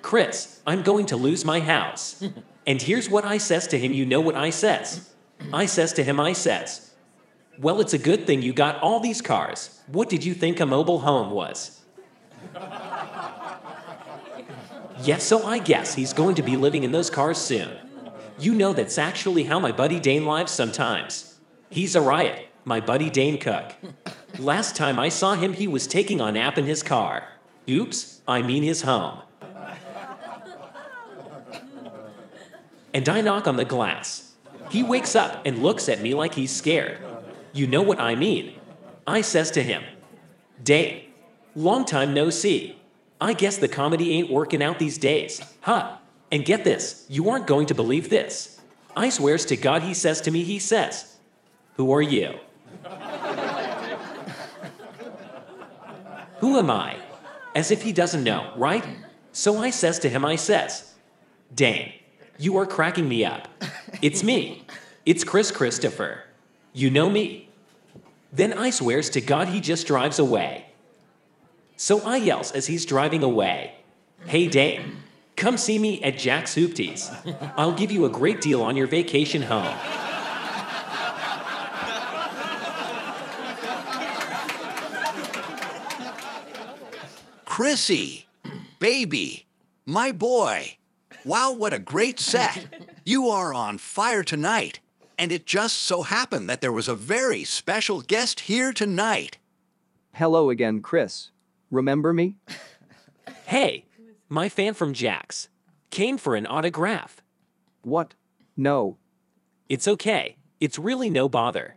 Chris, 0.00 0.60
I'm 0.64 0.82
going 0.82 1.06
to 1.06 1.16
lose 1.16 1.44
my 1.44 1.58
house. 1.58 2.22
and 2.68 2.80
here's 2.80 3.10
what 3.10 3.24
I 3.24 3.38
says 3.38 3.66
to 3.66 3.78
him, 3.80 3.92
you 3.92 4.06
know 4.06 4.20
what 4.20 4.36
I 4.36 4.50
says? 4.50 5.10
I 5.52 5.66
says 5.66 5.92
to 5.94 6.04
him, 6.04 6.20
I 6.20 6.34
says, 6.34 6.89
Well, 7.60 7.82
it's 7.82 7.92
a 7.92 7.98
good 7.98 8.26
thing 8.26 8.40
you 8.40 8.54
got 8.54 8.80
all 8.80 9.00
these 9.00 9.20
cars. 9.20 9.82
What 9.88 10.08
did 10.08 10.24
you 10.24 10.32
think 10.32 10.60
a 10.60 10.66
mobile 10.66 11.00
home 11.00 11.30
was? 11.30 11.82
yes, 15.02 15.24
so 15.24 15.44
I 15.44 15.58
guess 15.58 15.94
he's 15.94 16.14
going 16.14 16.36
to 16.36 16.42
be 16.42 16.56
living 16.56 16.84
in 16.84 16.92
those 16.92 17.10
cars 17.10 17.36
soon. 17.36 17.68
You 18.38 18.54
know 18.54 18.72
that's 18.72 18.96
actually 18.96 19.44
how 19.44 19.58
my 19.58 19.72
buddy 19.72 20.00
Dane 20.00 20.24
lives 20.24 20.52
sometimes. 20.52 21.38
He's 21.68 21.94
a 21.94 22.00
riot, 22.00 22.48
my 22.64 22.80
buddy 22.80 23.10
Dane 23.10 23.36
Cook. 23.36 23.74
Last 24.38 24.74
time 24.74 24.98
I 24.98 25.10
saw 25.10 25.34
him, 25.34 25.52
he 25.52 25.68
was 25.68 25.86
taking 25.86 26.18
a 26.22 26.32
nap 26.32 26.56
in 26.56 26.64
his 26.64 26.82
car. 26.82 27.28
Oops, 27.68 28.22
I 28.26 28.40
mean 28.40 28.62
his 28.62 28.80
home. 28.82 29.18
and 32.94 33.06
I 33.06 33.20
knock 33.20 33.46
on 33.46 33.56
the 33.56 33.66
glass. 33.66 34.32
He 34.70 34.82
wakes 34.82 35.14
up 35.14 35.42
and 35.44 35.62
looks 35.62 35.90
at 35.90 36.00
me 36.00 36.14
like 36.14 36.34
he's 36.34 36.50
scared. 36.50 37.09
You 37.52 37.66
know 37.66 37.82
what 37.82 38.00
I 38.00 38.14
mean. 38.14 38.54
I 39.06 39.22
says 39.22 39.50
to 39.52 39.62
him, 39.62 39.82
Dave, 40.62 41.04
long 41.54 41.84
time 41.84 42.14
no 42.14 42.30
see. 42.30 42.76
I 43.20 43.32
guess 43.32 43.58
the 43.58 43.68
comedy 43.68 44.12
ain't 44.12 44.30
working 44.30 44.62
out 44.62 44.78
these 44.78 44.98
days. 44.98 45.42
Huh. 45.60 45.96
And 46.32 46.44
get 46.44 46.62
this, 46.64 47.06
you 47.08 47.28
aren't 47.28 47.46
going 47.46 47.66
to 47.66 47.74
believe 47.74 48.08
this. 48.08 48.60
I 48.96 49.08
swears 49.08 49.44
to 49.46 49.56
God, 49.56 49.82
he 49.82 49.94
says 49.94 50.20
to 50.22 50.30
me, 50.30 50.44
he 50.44 50.58
says, 50.60 51.16
Who 51.76 51.92
are 51.92 52.02
you? 52.02 52.38
Who 56.38 56.58
am 56.58 56.70
I? 56.70 56.96
As 57.54 57.70
if 57.70 57.82
he 57.82 57.92
doesn't 57.92 58.24
know, 58.24 58.52
right? 58.56 58.84
So 59.32 59.58
I 59.58 59.70
says 59.70 59.98
to 60.00 60.08
him, 60.08 60.24
I 60.24 60.36
says, 60.36 60.94
Dane, 61.54 61.92
you 62.38 62.56
are 62.56 62.66
cracking 62.66 63.08
me 63.08 63.24
up. 63.24 63.48
It's 64.00 64.22
me. 64.22 64.64
It's 65.04 65.24
Chris 65.24 65.50
Christopher. 65.50 66.24
You 66.72 66.90
know 66.90 67.10
me. 67.10 67.48
Then 68.32 68.52
I 68.52 68.70
swears 68.70 69.10
to 69.10 69.20
God 69.20 69.48
he 69.48 69.60
just 69.60 69.86
drives 69.86 70.18
away. 70.18 70.66
So 71.76 72.00
I 72.02 72.16
yells 72.16 72.52
as 72.52 72.66
he's 72.66 72.86
driving 72.86 73.22
away, 73.22 73.74
Hey 74.26 74.46
Dane, 74.46 74.98
come 75.34 75.56
see 75.56 75.78
me 75.78 76.02
at 76.02 76.18
Jack's 76.18 76.54
Hoopties. 76.54 77.10
I'll 77.56 77.72
give 77.72 77.90
you 77.90 78.04
a 78.04 78.10
great 78.10 78.40
deal 78.40 78.62
on 78.62 78.76
your 78.76 78.86
vacation 78.86 79.42
home. 79.42 79.74
Chrissy, 87.46 88.26
baby, 88.78 89.46
my 89.84 90.12
boy. 90.12 90.76
Wow, 91.24 91.52
what 91.52 91.74
a 91.74 91.78
great 91.78 92.20
set. 92.20 92.66
You 93.04 93.28
are 93.28 93.52
on 93.52 93.78
fire 93.78 94.22
tonight. 94.22 94.80
And 95.20 95.32
it 95.32 95.44
just 95.44 95.76
so 95.76 96.00
happened 96.00 96.48
that 96.48 96.62
there 96.62 96.72
was 96.72 96.88
a 96.88 96.94
very 96.94 97.44
special 97.44 98.00
guest 98.00 98.40
here 98.40 98.72
tonight. 98.72 99.36
Hello 100.14 100.48
again, 100.48 100.80
Chris. 100.80 101.30
Remember 101.70 102.14
me? 102.14 102.36
Hey, 103.44 103.84
my 104.28 104.48
fan 104.48 104.74
from 104.74 104.92
Jack's. 104.94 105.48
Came 105.90 106.18
for 106.18 106.36
an 106.36 106.46
autograph. 106.46 107.20
What? 107.82 108.14
No. 108.56 108.96
It's 109.68 109.88
okay. 109.88 110.36
It's 110.60 110.78
really 110.78 111.10
no 111.10 111.28
bother. 111.28 111.76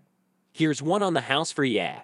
Here's 0.52 0.82
one 0.82 1.02
on 1.02 1.16
the 1.16 1.22
house 1.22 1.52
for 1.52 1.64
ya. 1.64 2.02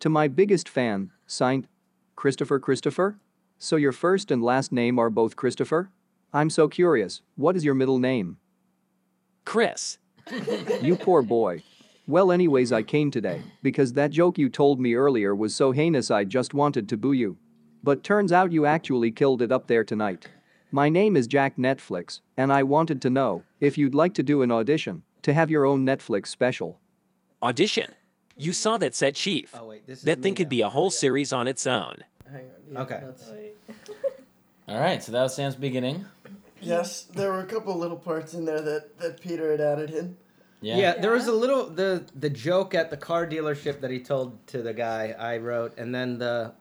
To 0.00 0.08
my 0.08 0.26
biggest 0.26 0.70
fan, 0.70 1.12
signed 1.26 1.68
Christopher 2.16 2.58
Christopher? 2.58 3.18
So 3.58 3.76
your 3.76 3.92
first 3.92 4.30
and 4.30 4.42
last 4.42 4.72
name 4.72 4.98
are 4.98 5.10
both 5.10 5.36
Christopher? 5.36 5.90
I'm 6.32 6.48
so 6.48 6.66
curious. 6.66 7.20
What 7.36 7.54
is 7.54 7.64
your 7.64 7.74
middle 7.74 7.98
name? 7.98 8.38
Chris. 9.44 9.98
You 10.82 10.96
poor 10.96 11.22
boy. 11.22 11.62
Well, 12.06 12.30
anyways, 12.32 12.72
I 12.72 12.82
came 12.82 13.10
today 13.10 13.42
because 13.62 13.92
that 13.94 14.10
joke 14.10 14.38
you 14.38 14.48
told 14.48 14.78
me 14.80 14.94
earlier 14.94 15.34
was 15.34 15.54
so 15.54 15.72
heinous 15.72 16.10
I 16.10 16.24
just 16.24 16.52
wanted 16.54 16.88
to 16.88 16.96
boo 16.96 17.12
you. 17.12 17.36
But 17.82 18.02
turns 18.04 18.32
out 18.32 18.52
you 18.52 18.66
actually 18.66 19.10
killed 19.10 19.42
it 19.42 19.52
up 19.52 19.66
there 19.66 19.84
tonight. 19.84 20.28
My 20.70 20.88
name 20.88 21.16
is 21.16 21.26
Jack 21.26 21.56
Netflix, 21.56 22.20
and 22.36 22.52
I 22.52 22.62
wanted 22.62 23.00
to 23.02 23.10
know 23.10 23.42
if 23.60 23.78
you'd 23.78 23.94
like 23.94 24.14
to 24.14 24.22
do 24.22 24.42
an 24.42 24.50
audition 24.50 25.02
to 25.22 25.32
have 25.32 25.50
your 25.50 25.64
own 25.64 25.84
Netflix 25.86 26.26
special. 26.28 26.78
Audition. 27.42 27.92
You 28.36 28.52
saw 28.52 28.76
that 28.78 28.94
set, 28.94 29.14
Chief. 29.14 29.54
Oh 29.58 29.66
wait, 29.68 29.86
this 29.86 29.98
is 29.98 30.04
That 30.04 30.20
thing 30.22 30.32
me 30.32 30.36
could 30.36 30.48
be 30.48 30.62
a 30.62 30.68
whole 30.68 30.90
series 30.90 31.32
on 31.32 31.46
its 31.46 31.66
own. 31.66 31.98
Hang 32.30 32.40
on. 32.44 32.50
yeah, 32.72 32.80
Okay. 32.80 33.00
that's- 33.02 33.30
All 34.68 34.80
right, 34.80 35.02
so 35.02 35.12
that 35.12 35.22
was 35.22 35.34
Sam's 35.34 35.56
beginning. 35.56 36.04
Yes, 36.66 37.02
there 37.04 37.30
were 37.32 37.40
a 37.40 37.46
couple 37.46 37.76
little 37.78 37.96
parts 37.96 38.34
in 38.34 38.44
there 38.44 38.60
that, 38.60 38.98
that 38.98 39.20
Peter 39.20 39.50
had 39.50 39.60
added 39.60 39.90
in. 39.90 40.16
Yeah. 40.60 40.76
Yeah. 40.78 40.94
there 41.00 41.12
was 41.12 41.26
a 41.26 41.32
little 41.32 41.66
the 41.68 42.06
the 42.14 42.30
joke 42.30 42.74
at 42.74 42.88
the 42.90 42.96
car 42.96 43.26
dealership 43.26 43.80
that 43.82 43.90
he 43.90 44.00
told 44.00 44.46
to 44.48 44.62
the 44.62 44.72
guy 44.72 45.14
I 45.18 45.36
wrote, 45.38 45.76
and 45.76 45.94
then 45.94 46.18
the 46.18 46.52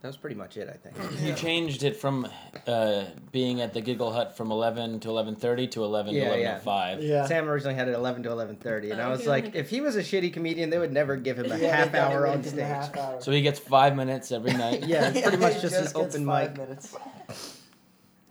that 0.00 0.08
was 0.08 0.16
pretty 0.18 0.36
much 0.36 0.58
it, 0.58 0.68
I 0.68 0.76
think. 0.76 1.22
You 1.22 1.32
changed 1.32 1.82
it 1.82 1.96
from 1.96 2.28
uh, 2.66 3.04
being 3.32 3.62
at 3.62 3.72
the 3.72 3.80
Giggle 3.80 4.12
Hut 4.12 4.36
from 4.36 4.50
11 4.50 5.00
to 5.00 5.08
11:30 5.08 5.70
to 5.70 5.84
11 5.84 6.14
Yeah, 6.14 6.34
to 6.34 6.40
yeah. 6.40 6.60
11:05. 6.60 7.02
Yeah. 7.02 7.26
Sam 7.26 7.48
originally 7.48 7.74
had 7.74 7.88
it 7.88 7.94
eleven 7.94 8.22
to 8.24 8.30
eleven 8.32 8.56
thirty, 8.56 8.90
and 8.90 9.00
Oh, 9.00 9.04
I 9.04 9.08
was 9.08 9.26
like, 9.26 9.46
okay. 9.46 9.58
if 9.60 9.70
he 9.70 9.80
was 9.80 9.94
a 9.96 10.00
shitty 10.02 10.32
comedian, 10.32 10.68
they 10.70 10.78
would 10.78 10.92
never 10.92 11.16
give 11.16 11.38
him 11.38 11.50
a 11.52 11.56
Yeah, 11.56 11.74
half 11.84 11.94
hour 11.94 12.26
on 12.26 12.42
stage. 12.42 12.60
half 12.60 12.94
hour. 12.96 13.20
So 13.22 13.30
he 13.30 13.40
gets 13.42 13.58
five 13.60 13.94
minutes 13.96 14.30
every 14.32 14.52
night. 14.52 14.84
Yeah, 14.86 15.08
it's 15.10 15.20
pretty 15.22 15.36
much 15.46 15.54
He 15.54 15.60
just 15.62 15.76
an 15.76 15.82
gets 15.84 15.94
open 15.94 16.26
five 16.26 16.50
mic. 16.50 16.66
Minutes. 16.68 16.94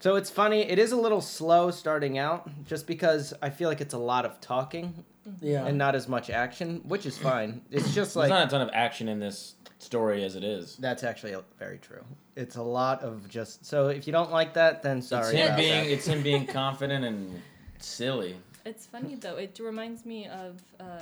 So 0.04 0.18
it's 0.18 0.30
funny. 0.30 0.64
It 0.70 0.80
is 0.80 0.92
a 0.92 0.98
little 0.98 1.22
slow 1.22 1.72
starting 1.72 2.18
out, 2.18 2.50
just 2.66 2.88
because 2.88 3.34
I 3.42 3.50
feel 3.50 3.70
like 3.70 3.80
it's 3.80 3.94
a 3.94 3.98
lot 3.98 4.26
of 4.26 4.42
talking 4.42 5.06
Yeah. 5.40 5.66
and 5.66 5.78
not 5.78 5.96
as 5.96 6.10
much 6.10 6.30
action, 6.30 6.82
which 6.84 7.06
is 7.06 7.18
fine. 7.18 7.62
It's 7.72 7.86
just 7.96 7.96
There's 8.14 8.16
like 8.18 8.28
not 8.28 8.46
a 8.48 8.50
ton 8.52 8.60
of 8.60 8.70
action 8.74 9.08
in 9.08 9.22
this 9.22 9.56
story 9.80 10.26
as 10.26 10.36
it 10.36 10.44
is. 10.44 10.76
that's 10.76 11.04
actually 11.06 11.34
very 11.58 11.78
true. 11.78 12.04
It's 12.36 12.58
a 12.58 12.62
lot 12.62 13.02
of 13.02 13.30
just. 13.30 13.66
So 13.66 13.88
if 13.88 14.06
you 14.06 14.12
don't 14.12 14.30
like 14.30 14.56
that, 14.56 14.84
then 14.84 14.98
It's 14.98 15.08
sorry. 15.08 15.38
him 15.38 15.46
about 15.48 15.58
being 15.58 15.86
that. 15.86 15.90
it's 15.94 16.06
him 16.06 16.22
being 16.22 16.48
confident 16.62 17.06
and 17.06 17.42
silly. 17.80 18.36
It's 18.66 18.86
funny 18.86 19.16
though. 19.16 19.38
It 19.38 19.58
reminds 19.64 20.06
me 20.06 20.28
of 20.28 20.62
uh, 20.82 21.00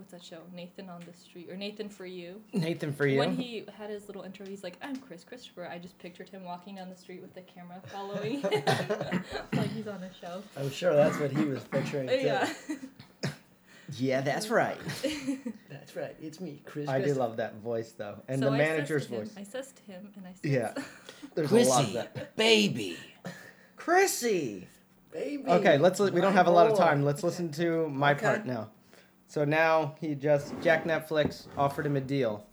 what's 0.00 0.12
that 0.12 0.24
show? 0.24 0.38
Nathan 0.54 0.88
on 0.88 1.00
the 1.06 1.12
Street 1.12 1.48
or 1.50 1.56
Nathan 1.56 1.88
for 1.88 2.06
You. 2.06 2.40
Nathan 2.52 2.92
for 2.92 3.06
you. 3.06 3.18
When 3.18 3.36
he 3.36 3.64
had 3.76 3.90
his 3.90 4.06
little 4.08 4.22
intro, 4.22 4.46
he's 4.46 4.64
like, 4.64 4.76
"I'm 4.82 4.96
Chris 4.96 5.22
Christopher." 5.24 5.66
I 5.70 5.78
just 5.78 5.98
pictured 5.98 6.28
him 6.30 6.44
walking 6.44 6.76
down 6.76 6.88
the 6.90 6.96
street 6.96 7.20
with 7.20 7.34
the 7.34 7.42
camera 7.42 7.80
following, 7.92 8.40
like 9.52 9.70
he's 9.74 9.86
on 9.86 10.02
a 10.02 10.10
show. 10.20 10.42
I'm 10.56 10.70
sure 10.70 10.94
that's 10.94 11.18
what 11.20 11.30
he 11.30 11.44
was 11.44 11.62
picturing. 11.64 12.08
Too. 12.08 12.14
Yeah. 12.16 12.52
yeah, 13.98 14.20
that's 14.22 14.48
right. 14.48 14.78
That's 15.70 15.96
right. 15.96 16.14
It's 16.22 16.40
me, 16.40 16.60
Chris. 16.66 16.88
I 16.88 17.00
do 17.00 17.14
love 17.14 17.38
that 17.38 17.56
voice 17.56 17.92
though, 17.92 18.16
and 18.28 18.40
so 18.40 18.46
the 18.50 18.54
I 18.54 18.58
manager's 18.58 19.06
to 19.08 19.14
him, 19.14 19.20
voice. 19.24 19.34
I 19.36 19.42
says 19.44 19.72
to 19.72 19.92
him, 19.92 20.08
and 20.16 20.26
I 20.26 20.32
says, 20.32 20.50
Yeah, 20.50 20.74
there's 21.34 21.50
a 21.52 21.64
lot 21.68 21.84
of 21.84 21.92
that. 21.94 22.36
baby. 22.36 22.96
Chrissy. 23.76 24.66
Baby. 25.12 25.42
Okay, 25.48 25.78
let's. 25.78 25.98
li- 25.98 26.10
We 26.12 26.20
don't 26.20 26.34
have 26.34 26.46
a 26.46 26.50
lot 26.50 26.70
of 26.70 26.78
time. 26.78 27.02
Let's 27.02 27.24
listen 27.24 27.50
to 27.52 27.88
my 27.88 28.12
Okay. 28.12 28.20
part 28.26 28.46
now. 28.46 28.68
So 29.30 29.44
now 29.44 29.94
he 30.00 30.16
just 30.16 30.54
Jack 30.60 30.82
Netflix 30.82 31.46
offered 31.56 31.86
him 31.86 31.94
a 31.94 32.00
deal, 32.00 32.48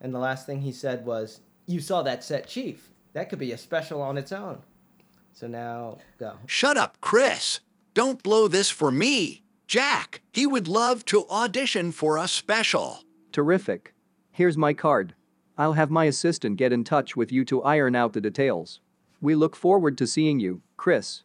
and 0.00 0.14
the 0.14 0.20
last 0.20 0.46
thing 0.46 0.60
he 0.60 0.70
said 0.70 1.04
was, 1.04 1.40
"You 1.66 1.80
saw 1.80 2.02
that 2.02 2.22
set, 2.22 2.46
Chief. 2.46 2.92
That 3.14 3.28
could 3.28 3.40
be 3.40 3.50
a 3.50 3.58
special 3.58 4.00
on 4.00 4.16
its 4.16 4.30
own." 4.30 4.62
So 5.32 5.48
now 5.48 5.98
go. 6.20 6.36
Shut 6.46 6.76
up, 6.76 7.00
Chris. 7.00 7.58
Don't 7.94 8.22
blow 8.22 8.46
this 8.46 8.70
for 8.70 8.92
me. 8.92 9.42
Jack, 9.66 10.22
he 10.32 10.46
would 10.46 10.68
love 10.68 11.04
to 11.06 11.26
audition 11.28 11.90
for 11.90 12.16
a 12.16 12.28
special. 12.28 13.00
Terrific. 13.32 13.92
Here's 14.30 14.56
my 14.56 14.72
card. 14.72 15.16
I'll 15.58 15.72
have 15.72 15.90
my 15.90 16.04
assistant 16.04 16.58
get 16.58 16.72
in 16.72 16.84
touch 16.84 17.16
with 17.16 17.32
you 17.32 17.44
to 17.46 17.64
iron 17.64 17.96
out 17.96 18.12
the 18.12 18.20
details. 18.20 18.78
We 19.20 19.34
look 19.34 19.56
forward 19.56 19.98
to 19.98 20.06
seeing 20.06 20.38
you, 20.38 20.62
Chris. 20.76 21.24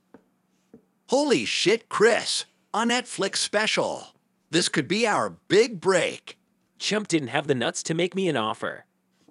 Holy 1.10 1.46
shit, 1.46 1.90
Chris. 1.90 2.46
A 2.74 2.80
Netflix 2.80 3.38
special. 3.38 4.15
This 4.50 4.70
could 4.70 4.88
be 4.88 5.08
our 5.08 5.32
big 5.48 5.82
break. 5.82 6.38
Chump 6.78 7.08
didn't 7.08 7.30
have 7.30 7.48
the 7.48 7.56
nuts 7.56 7.84
to 7.84 7.94
make 7.94 8.16
me 8.16 8.30
an 8.30 8.38
offer. 8.38 8.86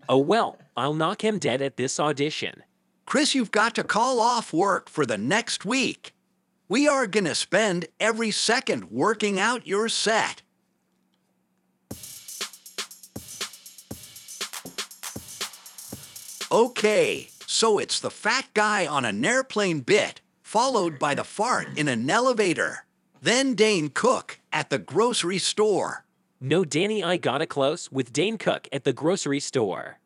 Oh 0.08 0.18
well, 0.18 0.58
I'll 0.76 0.94
knock 0.94 1.24
him 1.24 1.38
dead 1.38 1.62
at 1.62 1.76
this 1.76 1.98
audition. 1.98 2.62
Chris, 3.06 3.34
you've 3.34 3.50
got 3.50 3.74
to 3.74 3.84
call 3.84 4.20
off 4.20 4.52
work 4.52 4.88
for 4.88 5.06
the 5.06 5.18
next 5.18 5.64
week. 5.64 6.14
We 6.68 6.88
are 6.88 7.06
going 7.06 7.24
to 7.24 7.34
spend 7.34 7.86
every 8.00 8.30
second 8.30 8.90
working 8.90 9.38
out 9.38 9.66
your 9.66 9.88
set. 9.88 10.42
Okay, 16.50 17.28
so 17.46 17.78
it's 17.78 18.00
the 18.00 18.10
fat 18.10 18.46
guy 18.54 18.86
on 18.86 19.04
an 19.04 19.24
airplane 19.24 19.80
bit, 19.80 20.20
followed 20.42 20.98
by 20.98 21.14
the 21.14 21.24
fart 21.24 21.68
in 21.76 21.88
an 21.88 22.08
elevator. 22.08 22.84
Then 23.24 23.54
Dane 23.54 23.88
Cook 23.88 24.38
at 24.52 24.68
the 24.68 24.78
grocery 24.78 25.38
store. 25.38 26.04
No, 26.42 26.62
Danny, 26.62 27.02
I 27.02 27.16
got 27.16 27.40
it 27.40 27.46
close 27.46 27.90
with 27.90 28.12
Dane 28.12 28.36
Cook 28.36 28.68
at 28.70 28.84
the 28.84 28.92
grocery 28.92 29.40
store. 29.40 29.98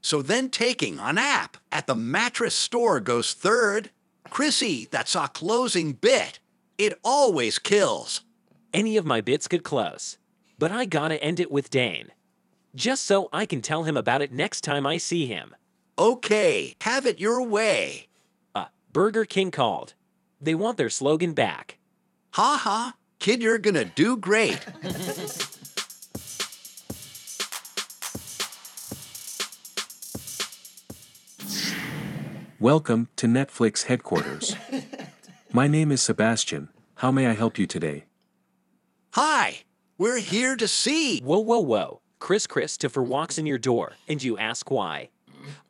So 0.00 0.22
then 0.22 0.48
taking 0.48 0.98
a 0.98 1.12
nap 1.12 1.58
at 1.70 1.86
the 1.86 1.94
mattress 1.94 2.54
store 2.54 3.00
goes 3.00 3.34
third. 3.34 3.90
Chrissy, 4.30 4.88
that's 4.90 5.14
a 5.14 5.28
closing 5.28 5.92
bit. 5.92 6.38
It 6.78 6.98
always 7.04 7.58
kills. 7.58 8.22
Any 8.72 8.96
of 8.96 9.04
my 9.04 9.20
bits 9.20 9.46
could 9.46 9.62
close, 9.62 10.16
but 10.58 10.72
I 10.72 10.86
gotta 10.86 11.22
end 11.22 11.40
it 11.40 11.50
with 11.50 11.68
Dane. 11.68 12.12
Just 12.74 13.04
so 13.04 13.28
I 13.30 13.44
can 13.44 13.60
tell 13.60 13.84
him 13.84 13.98
about 13.98 14.22
it 14.22 14.32
next 14.32 14.62
time 14.62 14.86
I 14.86 14.96
see 14.96 15.26
him. 15.26 15.54
Okay, 15.98 16.76
have 16.80 17.04
it 17.04 17.20
your 17.20 17.42
way. 17.42 18.08
Uh, 18.54 18.68
Burger 18.94 19.26
King 19.26 19.50
called. 19.50 19.92
They 20.40 20.54
want 20.54 20.78
their 20.78 20.88
slogan 20.88 21.34
back. 21.34 21.74
Ha 22.32 22.60
ha, 22.62 22.94
kid, 23.18 23.42
you're 23.42 23.58
gonna 23.58 23.84
do 23.84 24.16
great. 24.16 24.58
Welcome 32.60 33.08
to 33.16 33.28
Netflix 33.28 33.84
headquarters. 33.84 34.56
My 35.52 35.68
name 35.68 35.92
is 35.92 36.02
Sebastian. 36.02 36.70
How 36.96 37.12
may 37.12 37.28
I 37.28 37.34
help 37.34 37.56
you 37.56 37.68
today? 37.68 38.06
Hi, 39.12 39.60
we're 39.96 40.18
here 40.18 40.56
to 40.56 40.66
see. 40.66 41.20
Whoa, 41.20 41.38
whoa, 41.38 41.60
whoa. 41.60 42.00
Chris 42.18 42.48
Christopher 42.48 43.00
walks 43.02 43.38
in 43.38 43.46
your 43.46 43.58
door, 43.58 43.92
and 44.08 44.20
you 44.20 44.36
ask 44.38 44.72
why. 44.72 45.10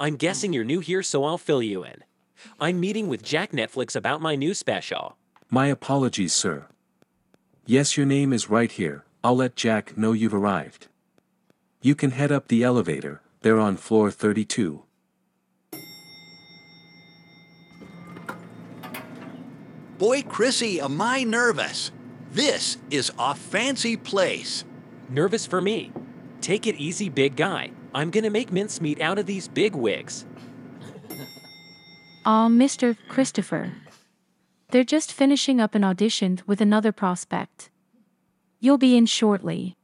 I'm 0.00 0.16
guessing 0.16 0.54
you're 0.54 0.64
new 0.64 0.80
here, 0.80 1.02
so 1.02 1.24
I'll 1.24 1.36
fill 1.36 1.62
you 1.62 1.84
in. 1.84 2.02
I'm 2.58 2.80
meeting 2.80 3.08
with 3.08 3.22
Jack 3.22 3.52
Netflix 3.52 3.94
about 3.94 4.22
my 4.22 4.34
new 4.34 4.54
special. 4.54 5.17
My 5.50 5.68
apologies, 5.68 6.34
sir. 6.34 6.66
Yes, 7.64 7.96
your 7.96 8.04
name 8.04 8.34
is 8.34 8.50
right 8.50 8.70
here. 8.70 9.04
I'll 9.24 9.36
let 9.36 9.56
Jack 9.56 9.96
know 9.96 10.12
you've 10.12 10.34
arrived. 10.34 10.88
You 11.80 11.94
can 11.94 12.10
head 12.10 12.30
up 12.30 12.48
the 12.48 12.62
elevator, 12.62 13.22
they're 13.40 13.58
on 13.58 13.78
floor 13.78 14.10
32. 14.10 14.82
Boy, 19.96 20.22
Chrissy, 20.22 20.80
am 20.82 21.00
I 21.00 21.24
nervous. 21.24 21.92
This 22.30 22.76
is 22.90 23.10
a 23.18 23.34
fancy 23.34 23.96
place. 23.96 24.66
Nervous 25.08 25.46
for 25.46 25.62
me. 25.62 25.92
Take 26.42 26.66
it 26.66 26.76
easy, 26.76 27.08
big 27.08 27.36
guy. 27.36 27.70
I'm 27.94 28.10
gonna 28.10 28.30
make 28.30 28.52
mincemeat 28.52 29.00
out 29.00 29.18
of 29.18 29.24
these 29.24 29.48
big 29.48 29.74
wigs. 29.74 30.26
Aw, 32.26 32.48
Mr. 32.48 32.96
Christopher. 33.08 33.72
They're 34.70 34.84
just 34.84 35.12
finishing 35.12 35.60
up 35.60 35.74
an 35.74 35.82
audition 35.82 36.40
with 36.46 36.60
another 36.60 36.92
prospect. 36.92 37.70
You'll 38.60 38.76
be 38.78 38.96
in 38.98 39.06
shortly. 39.06 39.76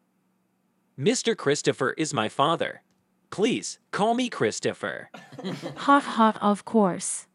Mr. 0.98 1.34
Christopher 1.36 1.92
is 1.96 2.12
my 2.12 2.28
father. 2.28 2.82
Please, 3.30 3.78
call 3.92 4.14
me 4.14 4.28
Christopher. 4.28 5.10
Hot, 5.76 6.02
hot, 6.02 6.38
of 6.40 6.64
course. 6.64 7.26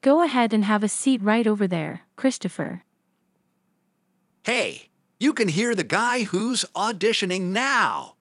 Go 0.00 0.22
ahead 0.24 0.52
and 0.52 0.64
have 0.64 0.82
a 0.82 0.88
seat 0.88 1.22
right 1.22 1.46
over 1.46 1.66
there, 1.68 2.02
Christopher. 2.16 2.82
Hey, 4.44 4.88
You 5.20 5.32
can 5.32 5.48
hear 5.48 5.74
the 5.74 5.84
guy 5.84 6.24
who's 6.24 6.64
auditioning 6.74 7.52
now. 7.52 8.16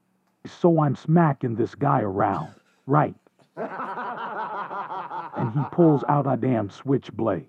So 0.61 0.81
I'm 0.81 0.95
smacking 0.95 1.55
this 1.55 1.73
guy 1.75 2.01
around, 2.01 2.53
right? 2.85 3.15
and 3.55 5.51
he 5.53 5.59
pulls 5.71 6.03
out 6.07 6.31
a 6.31 6.37
damn 6.37 6.69
switchblade. 6.69 7.47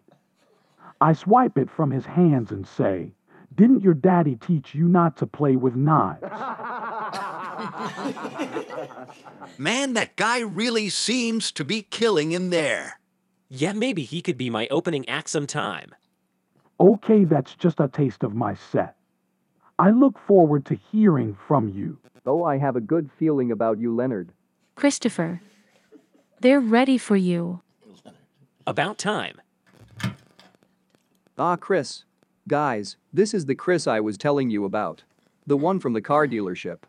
I 1.04 1.12
swipe 1.12 1.58
it 1.58 1.68
from 1.68 1.90
his 1.90 2.06
hands 2.06 2.50
and 2.50 2.66
say, 2.66 3.12
Didn't 3.54 3.82
your 3.82 3.92
daddy 3.92 4.36
teach 4.36 4.74
you 4.74 4.88
not 4.88 5.18
to 5.18 5.26
play 5.26 5.54
with 5.54 5.76
knives? 5.76 6.22
Man, 9.58 9.92
that 9.92 10.16
guy 10.16 10.40
really 10.40 10.88
seems 10.88 11.52
to 11.52 11.62
be 11.62 11.82
killing 11.82 12.32
in 12.32 12.48
there. 12.48 12.98
Yeah, 13.50 13.74
maybe 13.74 14.04
he 14.04 14.22
could 14.22 14.38
be 14.38 14.48
my 14.48 14.66
opening 14.68 15.06
act 15.06 15.28
sometime. 15.28 15.94
Okay, 16.80 17.24
that's 17.24 17.54
just 17.54 17.80
a 17.80 17.88
taste 17.88 18.24
of 18.24 18.34
my 18.34 18.54
set. 18.54 18.96
I 19.78 19.90
look 19.90 20.18
forward 20.26 20.64
to 20.64 20.78
hearing 20.90 21.36
from 21.46 21.68
you. 21.68 21.98
Oh, 22.24 22.44
I 22.44 22.56
have 22.56 22.76
a 22.76 22.80
good 22.80 23.10
feeling 23.18 23.52
about 23.52 23.78
you, 23.78 23.94
Leonard. 23.94 24.32
Christopher. 24.74 25.42
They're 26.40 26.60
ready 26.60 26.96
for 26.96 27.16
you. 27.16 27.60
About 28.66 28.96
time. 28.96 29.38
Ah, 31.36 31.56
Chris. 31.56 32.04
Guys, 32.46 32.96
this 33.12 33.34
is 33.34 33.46
the 33.46 33.54
Chris 33.54 33.86
I 33.86 33.98
was 33.98 34.16
telling 34.16 34.50
you 34.50 34.64
about. 34.64 35.02
The 35.46 35.56
one 35.56 35.80
from 35.80 35.92
the 35.92 36.00
car 36.00 36.28
dealership. 36.28 36.80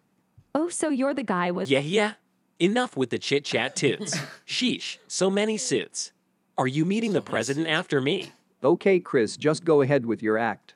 Oh, 0.53 0.69
so 0.69 0.89
you're 0.89 1.13
the 1.13 1.23
guy 1.23 1.49
with. 1.49 1.69
Yeah, 1.69 1.79
yeah. 1.79 2.13
Enough 2.59 2.95
with 2.95 3.09
the 3.09 3.17
chit 3.17 3.43
chat 3.43 3.75
toots. 3.75 4.17
Sheesh, 4.47 4.97
so 5.07 5.29
many 5.29 5.57
suits. 5.57 6.11
Are 6.57 6.67
you 6.67 6.85
meeting 6.85 7.13
the 7.13 7.21
president 7.21 7.67
after 7.67 7.99
me? 7.99 8.31
Okay, 8.63 8.99
Chris, 8.99 9.35
just 9.35 9.65
go 9.65 9.81
ahead 9.81 10.05
with 10.05 10.21
your 10.21 10.37
act. 10.37 10.75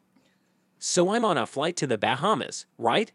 So 0.80 1.12
I'm 1.12 1.24
on 1.24 1.38
a 1.38 1.46
flight 1.46 1.76
to 1.78 1.88
the 1.88 1.98
Bahamas, 1.98 2.66
right? 2.78 3.12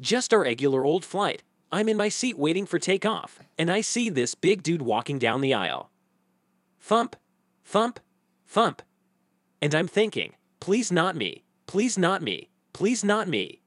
Just 0.00 0.32
our 0.32 0.40
regular 0.42 0.84
old 0.84 1.04
flight. 1.04 1.42
I'm 1.70 1.88
in 1.88 1.96
my 1.96 2.08
seat 2.08 2.38
waiting 2.38 2.64
for 2.64 2.78
takeoff, 2.78 3.40
and 3.58 3.70
I 3.70 3.82
see 3.82 4.08
this 4.08 4.34
big 4.34 4.62
dude 4.62 4.82
walking 4.82 5.18
down 5.18 5.40
the 5.40 5.54
aisle. 5.54 5.90
Thump, 6.80 7.16
thump, 7.64 8.00
thump. 8.46 8.82
And 9.60 9.74
I'm 9.74 9.88
thinking, 9.88 10.34
please 10.60 10.92
not 10.92 11.16
me, 11.16 11.44
please 11.66 11.96
not 11.96 12.22
me, 12.22 12.50
please 12.72 13.02
not 13.02 13.28
me. 13.28 13.60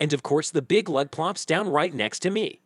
And 0.00 0.12
of 0.12 0.22
course, 0.22 0.50
the 0.50 0.62
big 0.62 0.88
lug 0.88 1.10
plops 1.10 1.44
down 1.44 1.68
right 1.68 1.94
next 1.94 2.20
to 2.20 2.30
me. 2.30 2.60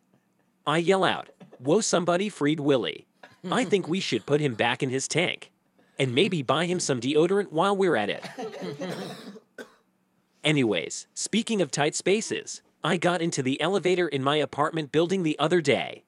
I 0.65 0.77
yell 0.77 1.03
out, 1.03 1.29
Whoa, 1.59 1.81
somebody 1.81 2.29
freed 2.29 2.59
Willie. 2.59 3.07
I 3.49 3.65
think 3.65 3.87
we 3.87 3.99
should 3.99 4.25
put 4.25 4.41
him 4.41 4.55
back 4.55 4.81
in 4.83 4.89
his 4.89 5.07
tank. 5.07 5.51
And 5.99 6.15
maybe 6.15 6.41
buy 6.41 6.65
him 6.65 6.79
some 6.79 6.99
deodorant 6.99 7.51
while 7.51 7.75
we're 7.75 7.95
at 7.95 8.09
it. 8.09 8.23
Anyways, 10.43 11.05
speaking 11.13 11.61
of 11.61 11.69
tight 11.69 11.93
spaces, 11.93 12.63
I 12.83 12.97
got 12.97 13.21
into 13.21 13.43
the 13.43 13.61
elevator 13.61 14.07
in 14.07 14.23
my 14.23 14.37
apartment 14.37 14.91
building 14.91 15.21
the 15.21 15.37
other 15.37 15.61
day. 15.61 16.03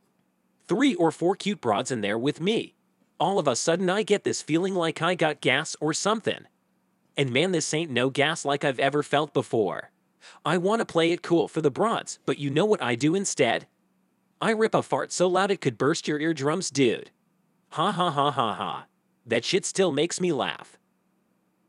Three 0.68 0.96
or 0.96 1.12
four 1.12 1.36
cute 1.36 1.62
broads 1.62 1.92
in 1.92 2.02
there 2.02 2.18
with 2.18 2.42
me. 2.42 2.74
All 3.20 3.38
of 3.38 3.48
a 3.48 3.56
sudden, 3.56 3.90
I 3.92 4.02
get 4.02 4.24
this 4.24 4.42
feeling 4.42 4.74
like 4.74 5.02
I 5.02 5.14
got 5.14 5.42
gas 5.42 5.76
or 5.80 5.94
something. 5.94 6.48
And 7.16 7.32
man, 7.32 7.52
this 7.52 7.74
ain't 7.74 7.92
no 7.92 8.10
gas 8.10 8.44
like 8.44 8.64
I've 8.64 8.80
ever 8.80 9.04
felt 9.04 9.34
before. 9.34 9.92
I 10.46 10.58
want 10.58 10.80
to 10.80 10.86
play 10.86 11.12
it 11.12 11.22
cool 11.22 11.48
for 11.48 11.62
the 11.62 11.72
broads, 11.72 12.20
but 12.26 12.40
you 12.40 12.50
know 12.50 12.66
what 12.66 12.82
I 12.82 12.96
do 12.96 13.14
instead? 13.14 13.68
I 14.42 14.52
rip 14.52 14.74
a 14.74 14.82
fart 14.82 15.12
so 15.12 15.28
loud 15.28 15.52
it 15.52 15.62
could 15.62 15.78
burst 15.78 16.08
your 16.08 16.20
eardrums, 16.20 16.70
dude. 16.70 17.12
Ha 17.70 17.92
ha 17.92 18.12
ha 18.12 18.32
ha 18.32 18.54
ha. 18.54 18.86
That 19.26 19.46
shit 19.46 19.66
still 19.66 19.92
makes 19.92 20.20
me 20.20 20.32
laugh. 20.32 20.78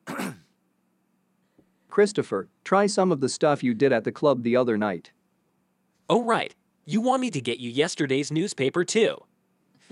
Christopher, 1.89 2.49
try 2.65 2.87
some 2.87 3.13
of 3.13 3.21
the 3.21 3.29
stuff 3.29 3.63
you 3.63 3.75
did 3.75 3.93
at 3.93 4.05
the 4.05 4.13
club 4.13 4.43
the 4.43 4.57
other 4.57 4.77
night. 4.77 5.13
Oh, 6.11 6.25
right. 6.25 6.55
You 6.85 7.01
want 7.01 7.21
me 7.21 7.31
to 7.31 7.41
get 7.41 7.59
you 7.61 7.71
yesterday's 7.71 8.33
newspaper, 8.33 8.85
too. 8.85 9.19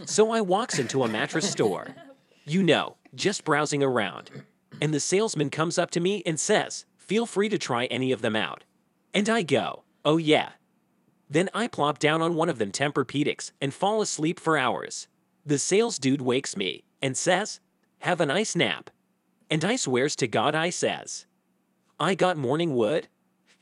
So 0.05 0.33
I 0.33 0.41
walks 0.41 0.79
into 0.79 1.05
a 1.05 1.09
mattress 1.09 1.49
store. 1.49 1.95
You 2.45 2.63
know, 2.63 2.97
just 3.15 3.45
browsing 3.45 3.83
around. 3.83 4.31
And 4.81 4.93
the 4.93 5.01
salesman 5.01 5.51
comes 5.51 5.79
up 5.79 5.91
to 5.93 6.01
me 6.01 6.23
and 6.27 6.39
says, 6.39 6.87
Feel 6.99 7.27
free 7.27 7.49
to 7.49 7.59
try 7.59 7.87
any 7.87 8.13
of 8.13 8.23
them 8.23 8.37
out. 8.37 8.65
And 9.15 9.29
I 9.29 9.43
go, 9.43 9.85
Oh, 10.05 10.17
yeah. 10.17 10.51
Then 11.31 11.49
I 11.55 11.67
plop 11.67 11.99
down 11.99 12.21
on 12.21 12.35
one 12.35 12.49
of 12.49 12.59
them 12.59 12.73
Tempur-Pedics 12.73 13.53
and 13.61 13.73
fall 13.73 14.03
asleep 14.03 14.39
for 14.39 14.59
hours. 14.59 15.09
The 15.47 15.59
sales 15.59 15.99
dude 15.99 16.21
wakes 16.21 16.57
me 16.57 16.85
and 17.01 17.17
says, 17.17 17.61
Have 18.01 18.21
a 18.21 18.27
nice 18.27 18.55
nap. 18.57 18.91
And 19.51 19.65
I 19.65 19.77
swears 19.77 20.17
to 20.17 20.27
God 20.27 20.55
I 20.55 20.71
says, 20.71 21.27
I 22.01 22.15
got 22.15 22.37
morning 22.37 22.75
wood. 22.75 23.09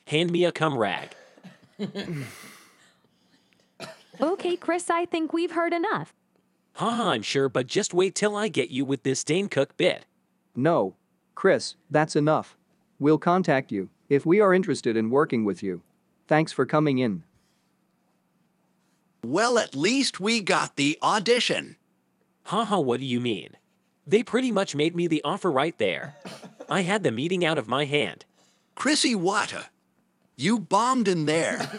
Hand 0.07 0.31
me 0.31 0.45
a 0.45 0.53
cum 0.53 0.79
rag. 0.79 1.11
Okay, 4.21 4.57
Chris, 4.57 4.91
I 4.91 5.07
think 5.07 5.33
we've 5.33 5.53
heard 5.53 5.73
enough. 5.73 6.13
Haha, 6.75 7.11
I'm 7.11 7.23
sure, 7.23 7.49
but 7.49 7.67
just 7.67 7.95
wait 7.95 8.15
till 8.15 8.37
I 8.37 8.49
get 8.49 8.71
you 8.71 8.85
with 8.85 9.03
this 9.03 9.25
Dane 9.25 9.49
Cook 9.49 9.77
bit. 9.79 10.05
No. 10.55 10.95
Chris, 11.35 11.77
that's 11.91 12.17
enough. 12.17 12.57
We'll 12.99 13.19
contact 13.19 13.73
you 13.73 13.89
if 14.09 14.27
we 14.27 14.41
are 14.41 14.53
interested 14.53 14.97
in 14.97 15.11
working 15.11 15.45
with 15.45 15.63
you. 15.63 15.83
Thanks 16.29 16.53
for 16.53 16.67
coming 16.67 16.99
in. 16.99 17.23
Well, 19.25 19.59
at 19.59 19.75
least 19.75 20.21
we 20.21 20.41
got 20.41 20.77
the 20.77 20.99
audition. 21.03 21.77
Haha, 22.45 22.81
what 22.81 23.01
do 23.01 23.07
you 23.07 23.21
mean? 23.21 23.57
They 24.07 24.23
pretty 24.23 24.51
much 24.51 24.75
made 24.75 24.97
me 24.97 25.07
the 25.07 25.23
offer 25.23 25.51
right 25.51 25.77
there. 25.79 26.17
I 26.69 26.83
had 26.83 27.03
the 27.03 27.13
meeting 27.13 27.45
out 27.45 27.59
of 27.59 27.69
my 27.69 27.85
hand. 27.85 28.25
Chrissy 28.75 29.15
Wata, 29.15 29.67
you 30.37 30.59
bombed 30.59 31.07
in 31.07 31.27
there. 31.27 31.71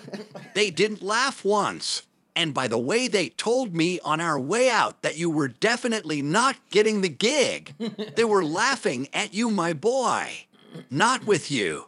they 0.54 0.70
didn't 0.70 1.02
laugh 1.02 1.44
once. 1.44 2.04
And 2.36 2.54
by 2.54 2.68
the 2.68 2.78
way 2.78 3.08
they 3.08 3.30
told 3.30 3.76
me 3.76 4.00
on 4.06 4.22
our 4.22 4.40
way 4.40 4.70
out 4.70 5.02
that 5.02 5.18
you 5.18 5.30
were 5.30 5.50
definitely 5.50 6.22
not 6.22 6.56
getting 6.70 7.02
the 7.02 7.10
gig, 7.10 7.74
they 8.16 8.24
were 8.24 8.44
laughing 8.44 9.10
at 9.14 9.34
you, 9.34 9.50
my 9.52 9.74
boy. 9.74 10.46
Not 10.90 11.26
with 11.26 11.52
you. 11.52 11.86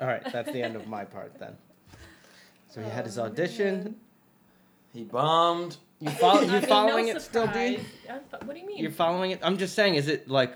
All 0.00 0.08
right, 0.08 0.22
that's 0.32 0.50
the 0.52 0.62
end 0.62 0.74
of 0.76 0.88
my 0.88 1.04
part 1.04 1.38
then. 1.38 1.56
So 2.68 2.82
he 2.82 2.90
had 2.90 3.06
his 3.06 3.18
audition. 3.18 3.96
He 4.92 5.04
bombed. 5.04 5.76
You 6.00 6.10
follow? 6.10 6.40
I 6.42 6.44
You 6.44 6.50
mean, 6.50 6.62
following 6.62 7.06
no 7.06 7.12
it 7.12 7.22
still, 7.22 7.46
D? 7.46 7.52
surprise. 7.78 7.86
I'm 8.10 8.20
fo- 8.30 8.46
What 8.46 8.54
do 8.54 8.60
you 8.60 8.66
mean? 8.66 8.78
You're 8.78 8.90
following 8.90 9.30
it. 9.30 9.40
I'm 9.42 9.56
just 9.56 9.74
saying. 9.74 9.94
Is 9.94 10.08
it 10.08 10.28
like, 10.28 10.54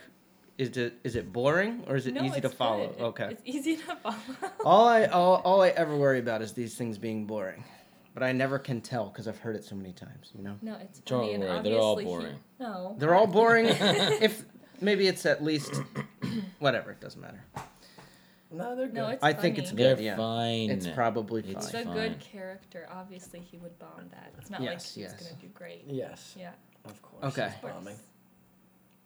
is 0.58 0.76
it 0.76 0.94
is 1.04 1.14
it 1.16 1.32
boring 1.32 1.84
or 1.86 1.96
is 1.96 2.06
it 2.06 2.14
No, 2.14 2.24
easy 2.24 2.40
to 2.42 2.48
follow? 2.50 2.88
good. 2.88 3.00
Okay. 3.02 3.28
It's 3.30 3.42
easy 3.46 3.76
to 3.76 3.96
follow. 3.96 4.16
all 4.64 4.88
I 4.88 5.04
all, 5.16 5.36
all 5.36 5.62
I 5.62 5.68
ever 5.68 5.96
worry 5.96 6.18
about 6.18 6.42
is 6.42 6.52
these 6.52 6.74
things 6.74 6.98
being 6.98 7.24
boring, 7.24 7.64
but 8.14 8.22
I 8.22 8.32
never 8.32 8.58
can 8.58 8.80
tell 8.80 9.06
because 9.08 9.28
I've 9.28 9.38
heard 9.38 9.56
it 9.56 9.64
so 9.64 9.74
many 9.76 9.92
times. 9.92 10.30
You 10.36 10.42
know. 10.42 10.56
No, 10.62 10.76
it's 10.80 11.00
Don't 11.00 11.28
and 11.34 11.42
worry, 11.44 11.62
they're 11.62 11.78
all 11.78 11.92
obviously 11.92 12.04
he- 12.14 12.20
boring. 12.20 12.38
no. 12.58 12.94
They're 12.98 13.14
all 13.14 13.26
boring. 13.26 13.66
if 13.70 14.44
maybe 14.80 15.06
it's 15.06 15.26
at 15.26 15.42
least 15.44 15.80
whatever. 16.58 16.90
It 16.92 17.00
doesn't 17.00 17.20
matter. 17.20 17.42
No, 18.52 18.74
they're 18.74 18.86
good. 18.86 18.94
No, 18.94 19.08
it's 19.10 19.22
I 19.22 19.32
think 19.32 19.58
it's 19.58 19.70
funny. 19.70 19.82
good. 19.84 19.98
They're 19.98 20.04
yeah. 20.06 20.16
fine. 20.16 20.70
It's 20.70 20.86
probably 20.88 21.42
It's 21.42 21.66
It's 21.66 21.74
a 21.74 21.84
fine. 21.84 21.92
good 21.94 22.18
character. 22.20 22.88
Obviously, 22.90 23.38
he 23.40 23.58
would 23.58 23.78
bomb 23.78 24.08
that. 24.10 24.32
It's 24.38 24.50
not 24.50 24.60
like 24.60 24.70
Yes, 24.70 24.92
he 24.94 25.02
was 25.04 25.12
yes. 25.12 25.22
gonna 25.28 25.40
do 25.40 25.46
great. 25.54 25.84
Yes, 25.86 26.34
Yeah. 26.36 26.50
of 26.84 27.00
course. 27.00 27.24
Okay. 27.38 27.46
It's 27.46 27.56
bombing. 27.62 27.96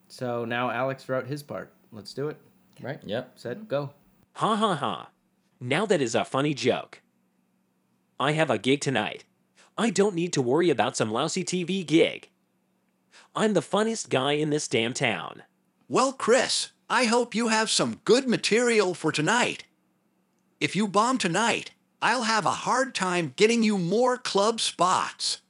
So 0.09 0.45
now 0.47 0.71
Alex 0.71 1.09
wrote 1.09 1.27
his 1.27 1.43
part. 1.43 1.73
Let's 1.93 2.15
do 2.15 2.29
it. 2.29 2.39
Right. 2.81 3.01
Yep. 3.05 3.33
Set. 3.39 3.57
Mm-hmm. 3.59 3.67
Go. 3.67 3.91
Ha 4.35 4.57
ha 4.57 4.75
ha. 4.77 5.11
Now 5.61 5.85
that 5.87 6.01
is 6.01 6.15
a 6.15 6.25
funny 6.25 6.55
joke. 6.55 7.01
I 8.25 8.33
have 8.33 8.49
a 8.49 8.57
gig 8.57 8.81
tonight. 8.81 9.25
I 9.77 9.91
don't 9.91 10.15
need 10.15 10.33
to 10.33 10.41
worry 10.41 10.71
about 10.71 10.97
some 10.97 11.13
lousy 11.13 11.45
TV 11.45 11.85
gig. 11.85 12.31
I'm 13.37 13.53
the 13.53 13.61
funniest 13.61 14.09
guy 14.09 14.33
in 14.33 14.49
this 14.49 14.67
damn 14.67 14.95
town. 14.95 15.43
Well, 15.91 16.11
Chris, 16.11 16.71
I 16.89 17.05
hope 17.05 17.35
you 17.35 17.49
have 17.49 17.69
some 17.69 18.01
good 18.07 18.27
material 18.27 18.95
for 18.95 19.13
tonight. 19.13 19.65
If 20.59 20.75
you 20.75 20.89
bomb 20.89 21.19
tonight, 21.19 21.73
I'll 22.01 22.23
have 22.23 22.47
a 22.47 22.65
hard 22.65 22.95
time 22.95 23.35
getting 23.37 23.63
you 23.63 23.77
more 23.77 24.17
club 24.17 24.59
spots. 24.59 25.43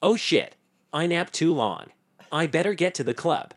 Oh 0.00 0.16
shit. 0.16 0.56
I 0.94 1.06
napped 1.06 1.34
too 1.34 1.52
long. 1.52 1.88
I 2.32 2.46
better 2.46 2.72
get 2.72 2.94
to 2.94 3.04
the 3.04 3.12
club. 3.12 3.52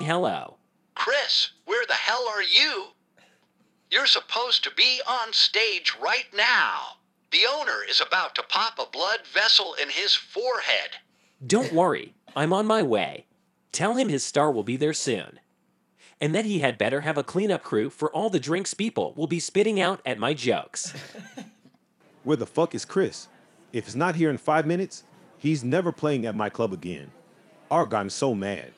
Hello. 0.00 0.56
Chris, 0.94 1.50
where 1.64 1.84
the 1.86 1.94
hell 1.94 2.26
are 2.28 2.42
you? 2.42 2.86
You're 3.90 4.06
supposed 4.06 4.64
to 4.64 4.70
be 4.76 5.00
on 5.06 5.32
stage 5.32 5.94
right 6.02 6.26
now. 6.34 6.96
The 7.30 7.46
owner 7.48 7.78
is 7.88 8.00
about 8.00 8.34
to 8.36 8.42
pop 8.42 8.78
a 8.78 8.90
blood 8.90 9.20
vessel 9.32 9.74
in 9.80 9.90
his 9.90 10.14
forehead. 10.14 10.90
Don't 11.44 11.72
worry. 11.72 12.14
I'm 12.36 12.52
on 12.52 12.66
my 12.66 12.82
way. 12.82 13.26
Tell 13.72 13.94
him 13.94 14.08
his 14.08 14.24
star 14.24 14.50
will 14.50 14.62
be 14.62 14.76
there 14.76 14.92
soon. 14.92 15.40
And 16.20 16.34
that 16.34 16.44
he 16.44 16.60
had 16.60 16.78
better 16.78 17.00
have 17.02 17.18
a 17.18 17.24
cleanup 17.24 17.62
crew 17.62 17.90
for 17.90 18.10
all 18.10 18.30
the 18.30 18.40
drinks 18.40 18.74
people 18.74 19.14
will 19.16 19.26
be 19.26 19.40
spitting 19.40 19.80
out 19.80 20.00
at 20.06 20.18
my 20.18 20.32
jokes. 20.32 20.94
Where 22.24 22.36
the 22.36 22.46
fuck 22.46 22.74
is 22.74 22.84
Chris? 22.84 23.28
If 23.72 23.86
it's 23.86 23.96
not 23.96 24.14
here 24.14 24.30
in 24.30 24.38
five 24.38 24.66
minutes, 24.66 25.04
He's 25.44 25.62
never 25.62 25.92
playing 25.92 26.24
at 26.24 26.34
my 26.34 26.48
club 26.48 26.72
again. 26.72 27.10
Art 27.70 27.90
got 27.90 28.00
him 28.00 28.08
so 28.08 28.34
mad. 28.34 28.72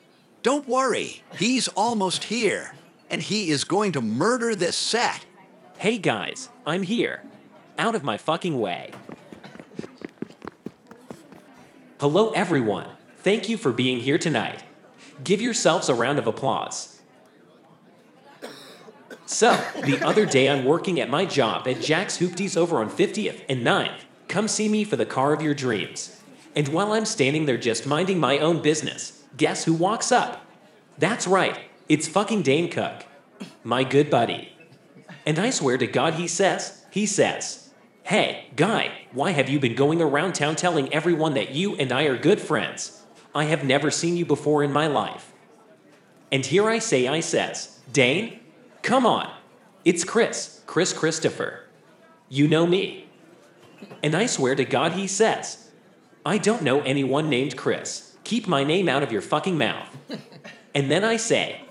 Don't 0.47 0.65
worry, 0.65 1.23
he's 1.37 1.67
almost 1.67 2.23
here, 2.23 2.73
and 3.09 3.21
he 3.21 3.49
is 3.49 3.65
going 3.65 3.91
to 3.91 3.99
murder 3.99 4.55
this 4.55 4.77
set. 4.77 5.25
Hey 5.77 5.97
guys, 5.97 6.47
I'm 6.65 6.83
here. 6.83 7.21
Out 7.77 7.95
of 7.95 8.03
my 8.05 8.15
fucking 8.15 8.57
way. 8.57 8.91
Hello 11.99 12.31
everyone. 12.31 12.87
Thank 13.17 13.49
you 13.49 13.57
for 13.57 13.73
being 13.73 13.99
here 13.99 14.17
tonight. 14.17 14.63
Give 15.21 15.41
yourselves 15.41 15.89
a 15.89 15.93
round 15.93 16.17
of 16.17 16.27
applause. 16.27 17.01
So, 19.25 19.61
the 19.83 20.01
other 20.01 20.25
day 20.25 20.47
I'm 20.47 20.63
working 20.63 21.01
at 21.01 21.09
my 21.09 21.25
job 21.25 21.67
at 21.67 21.81
Jack's 21.81 22.19
Hoopties 22.19 22.55
over 22.55 22.77
on 22.77 22.89
50th 22.89 23.41
and 23.49 23.65
9th. 23.65 23.99
Come 24.29 24.47
see 24.47 24.69
me 24.69 24.85
for 24.85 24.95
the 24.95 25.05
car 25.05 25.33
of 25.33 25.41
your 25.41 25.53
dreams. 25.53 26.21
And 26.55 26.69
while 26.69 26.93
I'm 26.93 27.03
standing 27.03 27.47
there 27.47 27.57
just 27.57 27.85
minding 27.85 28.17
my 28.17 28.39
own 28.39 28.61
business, 28.61 29.16
guess 29.37 29.63
who 29.63 29.73
walks 29.73 30.11
up? 30.11 30.45
That's 30.97 31.27
right, 31.27 31.57
it's 31.87 32.07
fucking 32.07 32.41
Dane 32.41 32.69
Cook, 32.69 33.05
my 33.63 33.83
good 33.83 34.09
buddy. 34.09 34.53
And 35.25 35.39
I 35.39 35.51
swear 35.51 35.77
to 35.77 35.87
God, 35.87 36.15
he 36.15 36.27
says, 36.27 36.85
he 36.89 37.05
says, 37.05 37.69
Hey, 38.03 38.47
guy, 38.55 38.91
why 39.11 39.31
have 39.31 39.49
you 39.49 39.59
been 39.59 39.75
going 39.75 40.01
around 40.01 40.33
town 40.33 40.55
telling 40.55 40.93
everyone 40.93 41.33
that 41.33 41.51
you 41.51 41.75
and 41.75 41.91
I 41.91 42.03
are 42.03 42.17
good 42.17 42.39
friends? 42.39 43.03
I 43.35 43.43
have 43.43 43.65
never 43.65 43.91
seen 43.91 44.15
you 44.15 44.25
before 44.25 44.63
in 44.63 44.71
my 44.71 44.87
life. 44.87 45.33
And 46.31 46.45
here 46.45 46.69
I 46.69 46.79
say, 46.79 47.07
I 47.07 47.19
says, 47.19 47.79
Dane, 47.91 48.39
come 48.81 49.05
on. 49.05 49.29
It's 49.83 50.03
Chris, 50.03 50.61
Chris 50.65 50.93
Christopher. 50.93 51.65
You 52.29 52.47
know 52.47 52.65
me. 52.65 53.07
And 54.01 54.15
I 54.15 54.25
swear 54.25 54.55
to 54.55 54.65
God, 54.65 54.93
he 54.93 55.07
says, 55.07 55.69
I 56.25 56.37
don't 56.37 56.61
know 56.61 56.81
anyone 56.81 57.29
named 57.29 57.57
Chris. 57.57 58.06
Keep 58.27 58.45
my 58.45 58.65
name 58.65 58.89
out 58.89 59.03
of 59.03 59.11
your 59.13 59.21
fucking 59.21 59.57
mouth. 59.57 59.87
And 60.75 60.91
then 60.91 61.05
I 61.05 61.15
say, 61.15 61.61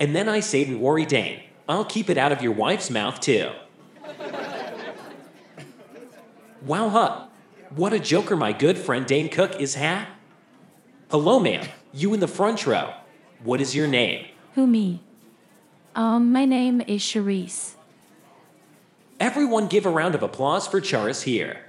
and 0.00 0.16
then 0.16 0.30
I 0.30 0.40
say, 0.40 0.64
don't 0.64 0.80
worry, 0.80 1.04
Dane. 1.04 1.42
I'll 1.68 1.84
keep 1.84 2.08
it 2.08 2.16
out 2.16 2.32
of 2.32 2.40
your 2.40 2.52
wife's 2.52 2.88
mouth 2.88 3.20
too. 3.20 3.50
Wow, 6.62 6.88
huh? 6.88 7.26
What 7.68 7.92
a 7.92 7.98
joker 7.98 8.34
my 8.34 8.54
good 8.54 8.78
friend 8.78 9.04
Dane 9.04 9.28
Cook 9.28 9.60
is, 9.60 9.74
ha? 9.74 10.08
Hello, 11.10 11.38
ma'am. 11.38 11.68
You 11.92 12.14
in 12.14 12.20
the 12.20 12.28
front 12.28 12.66
row. 12.66 12.94
What 13.44 13.60
is 13.60 13.74
your 13.74 13.86
name? 13.86 14.28
Who 14.54 14.66
me? 14.66 15.02
Um, 15.94 16.32
my 16.32 16.46
name 16.46 16.80
is 16.80 17.02
Charisse. 17.02 17.74
Everyone 19.20 19.66
give 19.66 19.84
a 19.84 19.90
round 19.90 20.14
of 20.14 20.22
applause 20.22 20.66
for 20.66 20.80
Charis 20.80 21.22
here. 21.22 21.65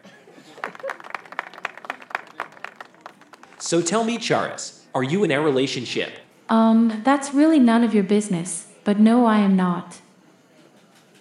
So 3.67 3.81
tell 3.81 4.05
me, 4.05 4.17
Charis, 4.17 4.85
are 4.95 5.03
you 5.03 5.25
in 5.25 5.31
a 5.31 5.41
relationship? 5.41 6.19
Um, 6.47 7.01
that's 7.03 7.33
really 7.33 7.59
none 7.59 7.83
of 7.83 7.93
your 7.93 8.05
business, 8.05 8.67
but 8.85 8.97
no, 8.97 9.25
I 9.25 9.39
am 9.39 9.57
not. 9.57 9.99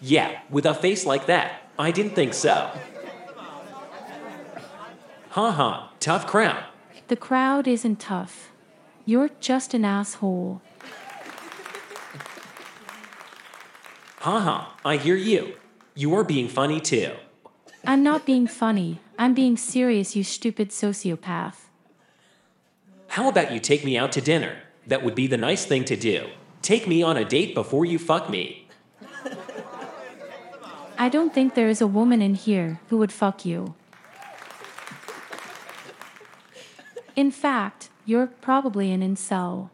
Yeah, 0.01 0.39
with 0.49 0.65
a 0.65 0.73
face 0.73 1.05
like 1.05 1.27
that, 1.27 1.63
I 1.77 1.91
didn't 1.91 2.15
think 2.15 2.35
so. 2.35 2.71
Ha 5.31 5.51
ha, 5.51 5.93
tough 5.99 6.29
crowd. 6.29 6.63
The 7.09 7.17
crowd 7.17 7.67
isn't 7.67 7.99
tough. 7.99 8.53
You're 9.05 9.31
just 9.41 9.75
an 9.75 9.85
asshole. 9.85 10.63
Ha 14.21 14.39
ha, 14.39 14.77
I 14.85 14.99
hear 14.99 15.17
you. 15.17 15.57
You 15.97 16.15
are 16.15 16.23
being 16.23 16.47
funny 16.47 16.79
too. 16.79 17.11
I'm 17.85 18.05
not 18.05 18.25
being 18.25 18.47
funny. 18.47 19.01
I'm 19.19 19.35
being 19.35 19.57
serious, 19.57 20.15
you 20.15 20.23
stupid 20.23 20.71
sociopath. 20.71 21.66
How 23.17 23.31
about 23.31 23.51
you 23.51 23.61
take 23.61 23.83
me 23.83 23.97
out 23.97 24.13
to 24.13 24.21
dinner? 24.21 24.59
That 24.87 25.03
would 25.03 25.15
be 25.15 25.27
the 25.27 25.39
nice 25.39 25.65
thing 25.65 25.87
to 25.87 25.97
do. 25.97 26.29
Take 26.61 26.87
me 26.87 27.03
on 27.03 27.17
a 27.17 27.25
date 27.25 27.55
before 27.55 27.87
you 27.87 27.99
fuck 27.99 28.29
me. 28.29 28.69
I 30.99 31.09
don't 31.09 31.33
think 31.33 31.55
there 31.55 31.71
is 31.71 31.81
a 31.81 31.87
woman 31.87 32.21
in 32.21 32.35
here 32.35 32.79
who 32.91 32.99
would 32.99 33.11
fuck 33.11 33.47
you. 33.47 33.75
In 37.17 37.31
fact, 37.31 37.89
you're 38.05 38.27
probably 38.27 38.93
an 38.93 39.01
incel. 39.01 39.71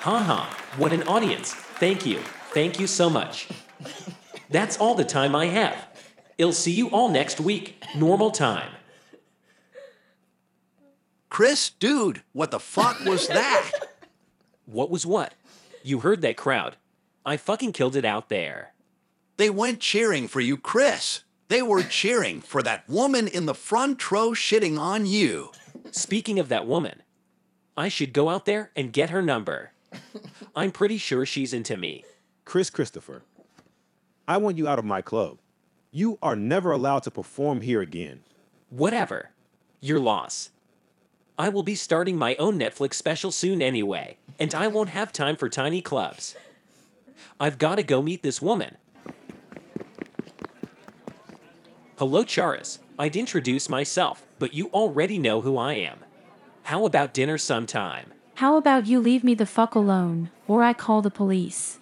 Ha 0.00 0.18
ha, 0.18 0.58
what 0.78 0.94
an 0.94 1.02
audience. 1.02 1.52
Thank 1.52 2.06
you. 2.06 2.20
Thank 2.54 2.80
you 2.80 2.86
so 2.86 3.10
much. 3.10 3.48
That's 4.48 4.78
all 4.78 4.94
the 4.94 5.04
time 5.04 5.36
I 5.36 5.44
have. 5.44 5.76
I'll 6.40 6.52
see 6.52 6.72
you 6.72 6.88
all 6.88 7.10
next 7.10 7.38
week, 7.38 7.84
normal 7.94 8.30
time. 8.30 8.70
Chris, 11.34 11.68
dude, 11.68 12.22
what 12.32 12.52
the 12.52 12.60
fuck 12.60 13.04
was 13.04 13.26
that? 13.40 13.72
What 14.66 14.88
was 14.88 15.04
what? 15.04 15.34
You 15.82 15.98
heard 15.98 16.20
that 16.20 16.36
crowd. 16.36 16.76
I 17.26 17.36
fucking 17.38 17.72
killed 17.72 17.96
it 17.96 18.04
out 18.04 18.28
there. 18.28 18.72
They 19.36 19.50
went 19.50 19.80
cheering 19.80 20.28
for 20.28 20.40
you, 20.40 20.56
Chris. 20.56 21.24
They 21.48 21.60
were 21.60 21.82
cheering 21.82 22.40
for 22.40 22.62
that 22.62 22.88
woman 22.88 23.26
in 23.26 23.46
the 23.46 23.54
front 23.54 24.12
row 24.12 24.30
shitting 24.30 24.78
on 24.78 25.06
you. 25.06 25.50
Speaking 25.90 26.38
of 26.38 26.50
that 26.50 26.68
woman, 26.68 27.02
I 27.76 27.88
should 27.88 28.12
go 28.12 28.28
out 28.28 28.44
there 28.44 28.70
and 28.76 28.92
get 28.92 29.10
her 29.10 29.20
number. 29.20 29.72
I'm 30.54 30.70
pretty 30.70 30.98
sure 30.98 31.26
she's 31.26 31.52
into 31.52 31.76
me. 31.76 32.04
Chris 32.44 32.70
Christopher, 32.70 33.24
I 34.28 34.36
want 34.36 34.56
you 34.56 34.68
out 34.68 34.78
of 34.78 34.84
my 34.84 35.02
club. 35.02 35.38
You 35.90 36.16
are 36.22 36.36
never 36.36 36.70
allowed 36.70 37.02
to 37.02 37.10
perform 37.10 37.62
here 37.62 37.80
again. 37.80 38.20
Whatever. 38.70 39.30
Your 39.80 39.98
loss. 39.98 40.50
I 41.36 41.48
will 41.48 41.64
be 41.64 41.74
starting 41.74 42.16
my 42.16 42.36
own 42.36 42.58
Netflix 42.58 42.94
special 42.94 43.32
soon 43.32 43.60
anyway, 43.60 44.18
and 44.38 44.54
I 44.54 44.68
won't 44.68 44.90
have 44.90 45.12
time 45.12 45.34
for 45.34 45.48
tiny 45.48 45.82
clubs. 45.82 46.36
I've 47.40 47.58
got 47.58 47.74
to 47.76 47.82
go 47.82 48.00
meet 48.00 48.22
this 48.22 48.40
woman. 48.40 48.76
Hello, 51.98 52.22
Charis. 52.22 52.78
I'd 52.98 53.16
introduce 53.16 53.68
myself, 53.68 54.24
but 54.38 54.54
you 54.54 54.68
already 54.68 55.18
know 55.18 55.40
who 55.40 55.56
I 55.56 55.74
am. 55.74 55.98
How 56.64 56.86
about 56.86 57.12
dinner 57.12 57.36
sometime? 57.36 58.12
How 58.36 58.56
about 58.56 58.86
you 58.86 59.00
leave 59.00 59.24
me 59.24 59.34
the 59.34 59.46
fuck 59.46 59.74
alone, 59.74 60.30
or 60.46 60.62
I 60.62 60.72
call 60.72 61.02
the 61.02 61.10
police? 61.10 61.80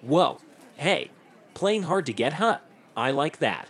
Whoa. 0.00 0.38
Hey, 0.76 1.10
playing 1.52 1.82
hard 1.82 2.06
to 2.06 2.14
get, 2.14 2.34
huh? 2.34 2.58
I 2.96 3.10
like 3.10 3.38
that. 3.38 3.68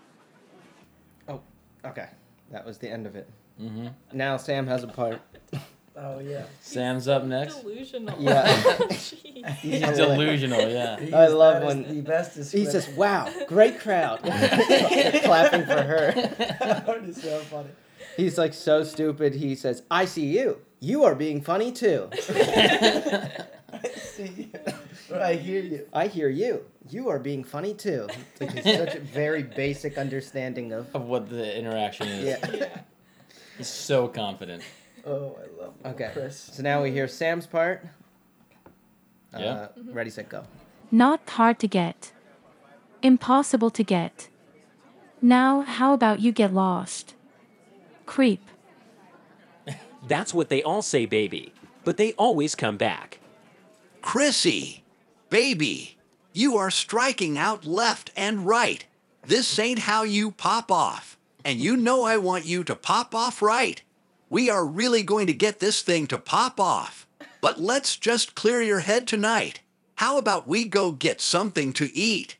Oh, 1.29 1.40
okay. 1.85 2.09
That 2.53 2.64
was 2.64 2.79
the 2.79 2.88
end 2.88 3.07
of 3.07 3.16
it. 3.16 3.29
Mm-hmm. 3.60 3.88
Now 4.12 4.36
Sam 4.36 4.66
has 4.66 4.82
a 4.82 4.88
part. 4.88 5.20
Oh 5.96 6.18
yeah. 6.18 6.44
Sam's 6.60 7.06
up 7.06 7.24
next. 7.24 7.60
Delusional. 7.60 8.20
Yeah. 8.20 8.46
Jeez. 8.90 9.48
He's 9.58 9.80
delusional, 9.96 10.68
yeah. 10.68 10.98
He's 10.98 11.12
I 11.12 11.28
love 11.28 11.62
that 11.62 11.68
is 11.68 11.74
when 11.86 11.94
the 11.96 12.00
best 12.02 12.52
he 12.52 12.64
says, 12.64 12.88
"Wow, 12.88 13.32
great 13.46 13.78
crowd," 13.78 14.20
clapping 14.22 15.66
for 15.66 15.82
her. 15.82 16.12
That 16.12 17.00
is 17.04 17.22
so 17.22 17.38
funny. 17.40 17.68
He's 18.16 18.38
like 18.38 18.54
so 18.54 18.82
stupid. 18.82 19.34
He 19.34 19.54
says, 19.54 19.82
"I 19.90 20.06
see 20.06 20.26
you. 20.26 20.58
You 20.80 21.04
are 21.04 21.14
being 21.14 21.40
funny 21.42 21.70
too." 21.70 22.08
I 23.74 23.88
See, 23.96 24.50
you. 24.52 25.16
I 25.16 25.34
hear 25.34 25.60
you. 25.62 25.86
I 25.92 26.06
hear 26.06 26.28
you. 26.28 26.64
You 26.88 27.08
are 27.08 27.18
being 27.18 27.44
funny 27.44 27.74
too. 27.74 28.08
It's 28.08 28.40
like 28.40 28.52
he's 28.52 28.76
such 28.76 28.94
a 28.94 29.00
very 29.00 29.42
basic 29.42 29.98
understanding 29.98 30.72
of. 30.72 30.94
Of 30.94 31.06
what 31.06 31.28
the 31.28 31.56
interaction 31.56 32.08
is. 32.08 32.38
Yeah. 32.52 32.78
He's 33.58 33.68
so 33.68 34.08
confident. 34.08 34.62
Oh, 35.06 35.36
I 35.38 35.62
love 35.62 35.74
Okay. 35.84 36.08
Chris. 36.14 36.34
So 36.54 36.62
now 36.62 36.82
we 36.82 36.90
hear 36.90 37.06
Sam's 37.06 37.46
part. 37.46 37.84
Yeah. 39.38 39.44
Uh, 39.44 39.68
ready, 39.92 40.08
set, 40.08 40.30
go. 40.30 40.44
Not 40.90 41.20
hard 41.28 41.58
to 41.58 41.68
get. 41.68 42.12
Impossible 43.02 43.68
to 43.68 43.84
get. 43.84 44.30
Now, 45.20 45.60
how 45.60 45.92
about 45.92 46.20
you 46.20 46.32
get 46.32 46.54
lost? 46.54 47.12
Creep. 48.06 48.40
That's 50.08 50.32
what 50.32 50.48
they 50.48 50.62
all 50.62 50.80
say, 50.80 51.04
baby. 51.04 51.52
But 51.84 51.98
they 51.98 52.14
always 52.14 52.54
come 52.54 52.78
back. 52.78 53.20
Chrissy, 54.00 54.84
baby, 55.28 55.98
you 56.32 56.56
are 56.56 56.70
striking 56.70 57.36
out 57.36 57.66
left 57.66 58.10
and 58.16 58.46
right. 58.46 58.86
This 59.26 59.58
ain't 59.58 59.80
how 59.80 60.02
you 60.02 60.30
pop 60.30 60.70
off. 60.72 61.18
And 61.44 61.61
you 61.61 61.76
know 61.76 62.04
I 62.04 62.16
want 62.16 62.46
you 62.46 62.64
to 62.64 62.74
pop 62.74 63.14
off 63.14 63.42
right. 63.42 63.83
We 64.30 64.48
are 64.48 64.64
really 64.64 65.02
going 65.02 65.26
to 65.26 65.35
get 65.35 65.61
this 65.61 65.83
thing 65.83 66.07
to 66.07 66.18
pop 66.18 66.59
off. 66.59 67.07
But 67.40 67.61
let's 67.61 67.96
just 67.96 68.35
clear 68.35 68.62
your 68.62 68.80
head 68.80 69.07
tonight. 69.07 69.61
How 69.96 70.16
about 70.16 70.48
we 70.48 70.64
go 70.64 70.90
get 70.90 71.20
something 71.20 71.74
to 71.74 71.94
eat? 71.94 72.38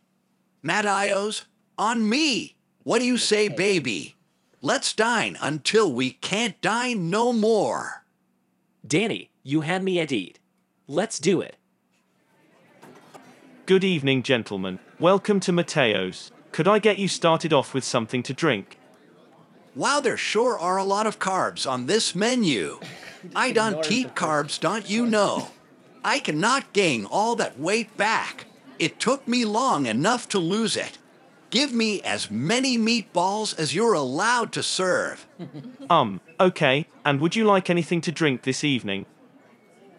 Mateo's, 0.63 1.45
on 1.77 2.09
me. 2.09 2.57
What 2.83 3.01
do 3.01 3.05
you 3.05 3.19
say, 3.19 3.49
baby? 3.49 4.17
Let's 4.63 4.95
dine 4.95 5.37
until 5.41 5.93
we 5.93 6.13
can't 6.13 6.59
dine 6.63 7.11
no 7.11 7.33
more. 7.35 8.05
Danny, 8.87 9.31
you 9.43 9.61
had 9.61 9.85
me 9.85 10.01
at 10.01 10.13
eat. 10.13 10.39
Let's 10.89 11.19
do 11.19 11.43
it. 11.43 11.57
Good 13.67 13.85
evening, 13.85 14.23
gentlemen. 14.23 14.79
Welcome 14.99 15.41
to 15.41 15.53
Mateo's. 15.53 16.33
Could 16.53 16.69
I 16.69 16.79
get 16.79 16.99
you 16.99 17.09
started 17.09 17.53
off 17.53 17.75
with 17.75 17.85
something 17.85 18.23
to 18.23 18.33
drink? 18.33 18.79
Wow, 19.77 20.01
there 20.01 20.17
sure 20.17 20.59
are 20.59 20.77
a 20.77 20.85
lot 20.85 21.07
of 21.07 21.19
carbs 21.19 21.69
on 21.69 21.87
this 21.87 22.15
menu. 22.15 22.79
I 23.35 23.51
don't 23.51 23.91
eat 23.91 24.15
carbs, 24.15 24.61
don't 24.61 24.89
you 24.89 25.07
know? 25.07 25.49
I 26.05 26.19
cannot 26.21 26.73
gain 26.73 27.07
all 27.07 27.35
that 27.37 27.59
weight 27.59 27.97
back. 27.97 28.47
It 28.79 29.01
took 29.01 29.27
me 29.27 29.45
long 29.45 29.87
enough 29.87 30.29
to 30.31 30.39
lose 30.39 30.77
it. 30.77 30.99
Give 31.51 31.73
me 31.73 32.03
as 32.03 32.31
many 32.31 32.77
meatballs 32.77 33.59
as 33.59 33.75
you're 33.75 33.95
allowed 33.95 34.53
to 34.53 34.63
serve. 34.63 35.27
Um, 35.91 36.23
okay, 36.41 36.87
and 37.05 37.21
would 37.21 37.37
you 37.37 37.45
like 37.45 37.69
anything 37.69 38.01
to 38.03 38.11
drink 38.11 38.43
this 38.43 38.65
evening? 38.65 39.05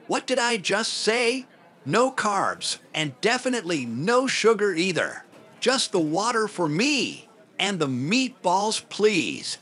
What 0.07 0.25
did 0.25 0.39
I 0.39 0.57
just 0.57 0.91
say? 0.91 1.45
No 1.85 2.11
carbs, 2.11 2.79
and 2.91 3.19
definitely 3.21 3.85
no 3.85 4.25
sugar 4.25 4.73
either. 4.73 5.25
Just 5.59 5.91
the 5.91 5.99
water 5.99 6.47
for 6.47 6.67
me. 6.67 7.29
And 7.59 7.77
the 7.77 7.87
meatballs, 7.87 8.83
please. 8.89 9.59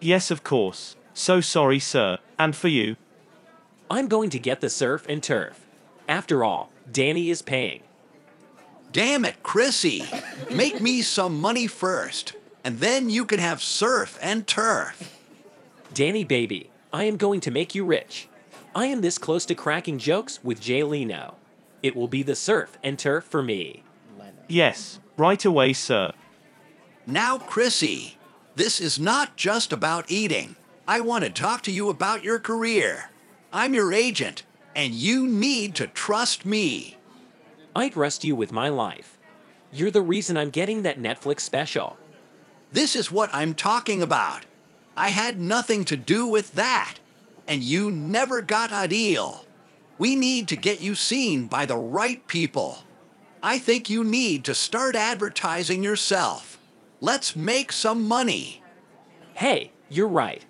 Yes, 0.00 0.30
of 0.30 0.42
course. 0.42 0.96
So 1.14 1.40
sorry, 1.40 1.78
sir. 1.78 2.18
And 2.38 2.56
for 2.56 2.68
you? 2.68 2.96
I'm 3.90 4.08
going 4.08 4.30
to 4.30 4.38
get 4.38 4.60
the 4.60 4.70
surf 4.70 5.04
and 5.08 5.22
turf. 5.22 5.66
After 6.08 6.44
all, 6.44 6.70
Danny 6.90 7.30
is 7.30 7.42
paying. 7.42 7.82
Damn 8.92 9.24
it, 9.24 9.42
Chrissy. 9.42 10.04
Make 10.50 10.80
me 10.80 11.02
some 11.02 11.40
money 11.40 11.66
first, 11.66 12.34
and 12.64 12.78
then 12.78 13.10
you 13.10 13.24
can 13.24 13.38
have 13.38 13.62
surf 13.62 14.18
and 14.20 14.46
turf. 14.46 15.16
Danny 15.94 16.24
baby, 16.24 16.70
I 16.92 17.04
am 17.04 17.16
going 17.16 17.40
to 17.40 17.50
make 17.50 17.74
you 17.74 17.84
rich. 17.84 18.28
I 18.74 18.86
am 18.86 19.00
this 19.00 19.18
close 19.18 19.44
to 19.46 19.54
cracking 19.54 19.98
jokes 19.98 20.42
with 20.42 20.60
Jay 20.60 20.82
Leno. 20.82 21.34
It 21.82 21.94
will 21.94 22.08
be 22.08 22.22
the 22.22 22.34
surf 22.34 22.78
and 22.82 22.98
turf 22.98 23.24
for 23.24 23.42
me. 23.42 23.82
Yes, 24.48 24.98
right 25.16 25.44
away, 25.44 25.72
sir. 25.72 26.12
Now, 27.06 27.38
Chrissy, 27.38 28.16
this 28.56 28.80
is 28.80 28.98
not 28.98 29.36
just 29.36 29.72
about 29.72 30.10
eating. 30.10 30.56
I 30.86 31.00
want 31.00 31.24
to 31.24 31.30
talk 31.30 31.62
to 31.62 31.72
you 31.72 31.88
about 31.88 32.24
your 32.24 32.38
career. 32.38 33.10
I'm 33.52 33.74
your 33.74 33.92
agent, 33.92 34.42
and 34.74 34.92
you 34.92 35.26
need 35.26 35.74
to 35.76 35.86
trust 35.86 36.44
me. 36.44 36.96
I'd 37.74 37.92
trust 37.92 38.24
you 38.24 38.34
with 38.34 38.52
my 38.52 38.68
life. 38.68 39.18
You're 39.72 39.90
the 39.90 40.02
reason 40.02 40.36
I'm 40.36 40.50
getting 40.50 40.82
that 40.82 41.00
Netflix 41.00 41.40
special. 41.40 41.96
This 42.72 42.96
is 42.96 43.10
what 43.10 43.30
I'm 43.32 43.54
talking 43.54 44.02
about. 44.02 44.44
I 44.96 45.08
had 45.08 45.40
nothing 45.40 45.84
to 45.86 45.96
do 45.96 46.26
with 46.26 46.52
that, 46.54 46.96
and 47.46 47.62
you 47.62 47.90
never 47.90 48.42
got 48.42 48.70
a 48.72 48.88
deal. 48.88 49.44
We 49.98 50.16
need 50.16 50.48
to 50.48 50.56
get 50.56 50.80
you 50.80 50.94
seen 50.94 51.46
by 51.46 51.66
the 51.66 51.76
right 51.76 52.26
people. 52.26 52.78
I 53.42 53.58
think 53.58 53.88
you 53.88 54.04
need 54.04 54.44
to 54.44 54.54
start 54.54 54.96
advertising 54.96 55.82
yourself. 55.82 56.59
Let's 57.02 57.34
make 57.34 57.72
some 57.72 58.06
money. 58.06 58.62
Hey, 59.32 59.72
you're 59.88 60.06
right. 60.06 60.44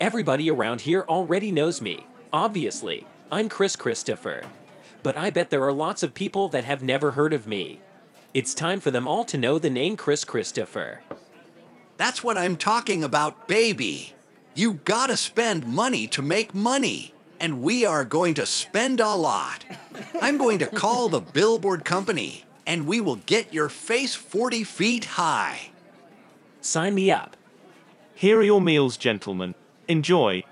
Everybody 0.00 0.48
around 0.48 0.82
here 0.82 1.04
already 1.08 1.50
knows 1.50 1.80
me. 1.80 2.06
Obviously, 2.32 3.04
I'm 3.32 3.48
Chris 3.48 3.74
Christopher. 3.74 4.44
But 5.02 5.16
I 5.16 5.30
bet 5.30 5.50
there 5.50 5.64
are 5.64 5.72
lots 5.72 6.04
of 6.04 6.14
people 6.14 6.48
that 6.50 6.62
have 6.62 6.80
never 6.80 7.10
heard 7.10 7.32
of 7.32 7.48
me. 7.48 7.80
It's 8.32 8.54
time 8.54 8.78
for 8.78 8.92
them 8.92 9.08
all 9.08 9.24
to 9.24 9.36
know 9.36 9.58
the 9.58 9.68
name 9.68 9.96
Chris 9.96 10.24
Christopher. 10.24 11.00
That's 11.96 12.22
what 12.22 12.38
I'm 12.38 12.56
talking 12.56 13.02
about, 13.02 13.48
baby. 13.48 14.14
You 14.54 14.74
gotta 14.74 15.16
spend 15.16 15.66
money 15.66 16.06
to 16.06 16.22
make 16.22 16.54
money, 16.54 17.14
and 17.40 17.62
we 17.62 17.84
are 17.84 18.04
going 18.04 18.34
to 18.34 18.46
spend 18.46 19.00
a 19.00 19.14
lot. 19.16 19.64
I'm 20.22 20.38
going 20.38 20.60
to 20.60 20.66
call 20.68 21.08
the 21.08 21.20
billboard 21.20 21.84
company, 21.84 22.44
and 22.64 22.86
we 22.86 23.00
will 23.00 23.16
get 23.16 23.52
your 23.52 23.68
face 23.68 24.14
40 24.14 24.62
feet 24.62 25.04
high. 25.04 25.70
Sign 26.60 26.94
me 26.94 27.10
up. 27.10 27.36
Here 28.14 28.38
are 28.38 28.42
your 28.42 28.60
meals, 28.60 28.96
gentlemen. 28.96 29.54
Enjoy. 29.88 30.42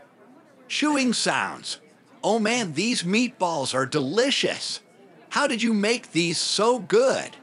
Chewing 0.69 1.12
sounds. 1.12 1.81
Oh 2.23 2.38
man, 2.38 2.75
these 2.75 3.03
meatballs 3.03 3.75
are 3.75 3.87
delicious. 3.87 4.81
How 5.31 5.47
did 5.47 5.62
you 5.62 5.75
make 5.75 6.12
these 6.12 6.38
so 6.38 6.79
good? 6.79 7.37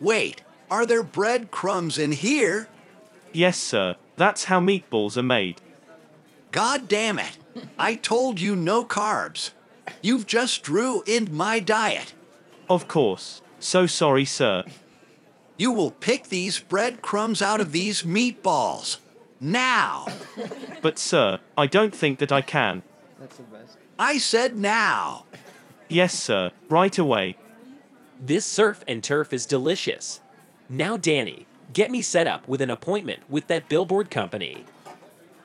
Wait, 0.00 0.42
are 0.70 0.84
there 0.84 1.02
breadcrumbs 1.02 1.98
in 1.98 2.12
here? 2.12 2.68
Yes, 3.32 3.56
sir. 3.58 3.96
That's 4.16 4.44
how 4.44 4.60
meatballs 4.60 5.16
are 5.16 5.22
made. 5.22 5.60
God 6.50 6.88
damn 6.88 7.18
it. 7.18 7.38
I 7.78 7.94
told 7.94 8.40
you 8.40 8.56
no 8.56 8.84
carbs. 8.84 9.50
You've 10.02 10.26
just 10.26 10.68
ruined 10.68 11.30
my 11.30 11.60
diet. 11.60 12.14
Of 12.68 12.88
course. 12.88 13.42
So 13.60 13.86
sorry, 13.86 14.24
sir. 14.24 14.64
You 15.58 15.72
will 15.72 15.90
pick 15.90 16.28
these 16.28 16.60
breadcrumbs 16.60 17.42
out 17.42 17.60
of 17.60 17.72
these 17.72 18.04
meatballs. 18.04 18.98
Now. 19.40 20.06
But, 20.80 20.98
sir, 20.98 21.40
I 21.56 21.66
don't 21.66 21.94
think 21.94 22.20
that 22.20 22.32
I 22.32 22.40
can. 22.40 22.82
That's 23.18 23.36
the 23.36 23.42
best. 23.42 23.76
I 23.98 24.18
said 24.18 24.56
now. 24.56 25.26
Yes, 25.88 26.14
sir. 26.14 26.52
Right 26.68 26.96
away. 26.96 27.36
This 28.20 28.46
surf 28.46 28.84
and 28.86 29.02
turf 29.02 29.32
is 29.32 29.46
delicious. 29.46 30.20
Now, 30.68 30.96
Danny, 30.96 31.46
get 31.72 31.90
me 31.90 32.02
set 32.02 32.28
up 32.28 32.46
with 32.46 32.60
an 32.60 32.70
appointment 32.70 33.20
with 33.28 33.48
that 33.48 33.68
billboard 33.68 34.10
company. 34.10 34.64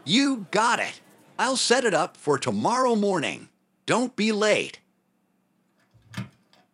You 0.05 0.45
got 0.51 0.79
it. 0.79 1.01
I'll 1.39 1.57
set 1.57 1.85
it 1.85 1.93
up 1.93 2.17
for 2.17 2.37
tomorrow 2.37 2.95
morning. 2.95 3.49
Don't 3.87 4.15
be 4.15 4.31
late. 4.31 4.79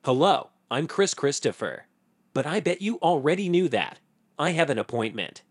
Hello, 0.04 0.49
I'm 0.69 0.88
Chris 0.88 1.13
Christopher. 1.13 1.86
But 2.33 2.45
I 2.45 2.59
bet 2.59 2.81
you 2.81 2.97
already 2.99 3.49
knew 3.49 3.67
that. 3.69 3.99
I 4.37 4.51
have 4.51 4.69
an 4.69 4.77
appointment. 4.77 5.41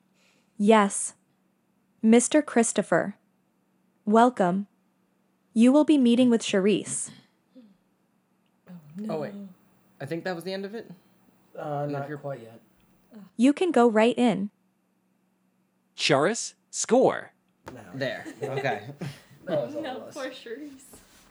Yes. 0.56 1.14
Mr. 2.04 2.44
Christopher. 2.44 3.16
Welcome. 4.04 4.66
You 5.52 5.72
will 5.72 5.84
be 5.84 5.98
meeting 5.98 6.30
with 6.30 6.42
Charisse. 6.42 7.10
Oh 9.08 9.20
wait, 9.20 9.32
I 10.00 10.06
think 10.06 10.24
that 10.24 10.34
was 10.34 10.44
the 10.44 10.52
end 10.52 10.64
of 10.64 10.74
it. 10.74 10.90
Uh, 11.56 11.86
not 11.86 12.06
here 12.06 12.16
quite 12.16 12.40
yet. 12.40 12.60
You 13.36 13.52
can 13.52 13.70
go 13.70 13.88
right 13.88 14.16
in. 14.16 14.50
Charis, 15.94 16.54
score. 16.70 17.32
There. 17.94 18.24
Okay. 18.42 18.82
no, 19.48 20.04
poor 20.12 20.26
Charisse. 20.30 20.84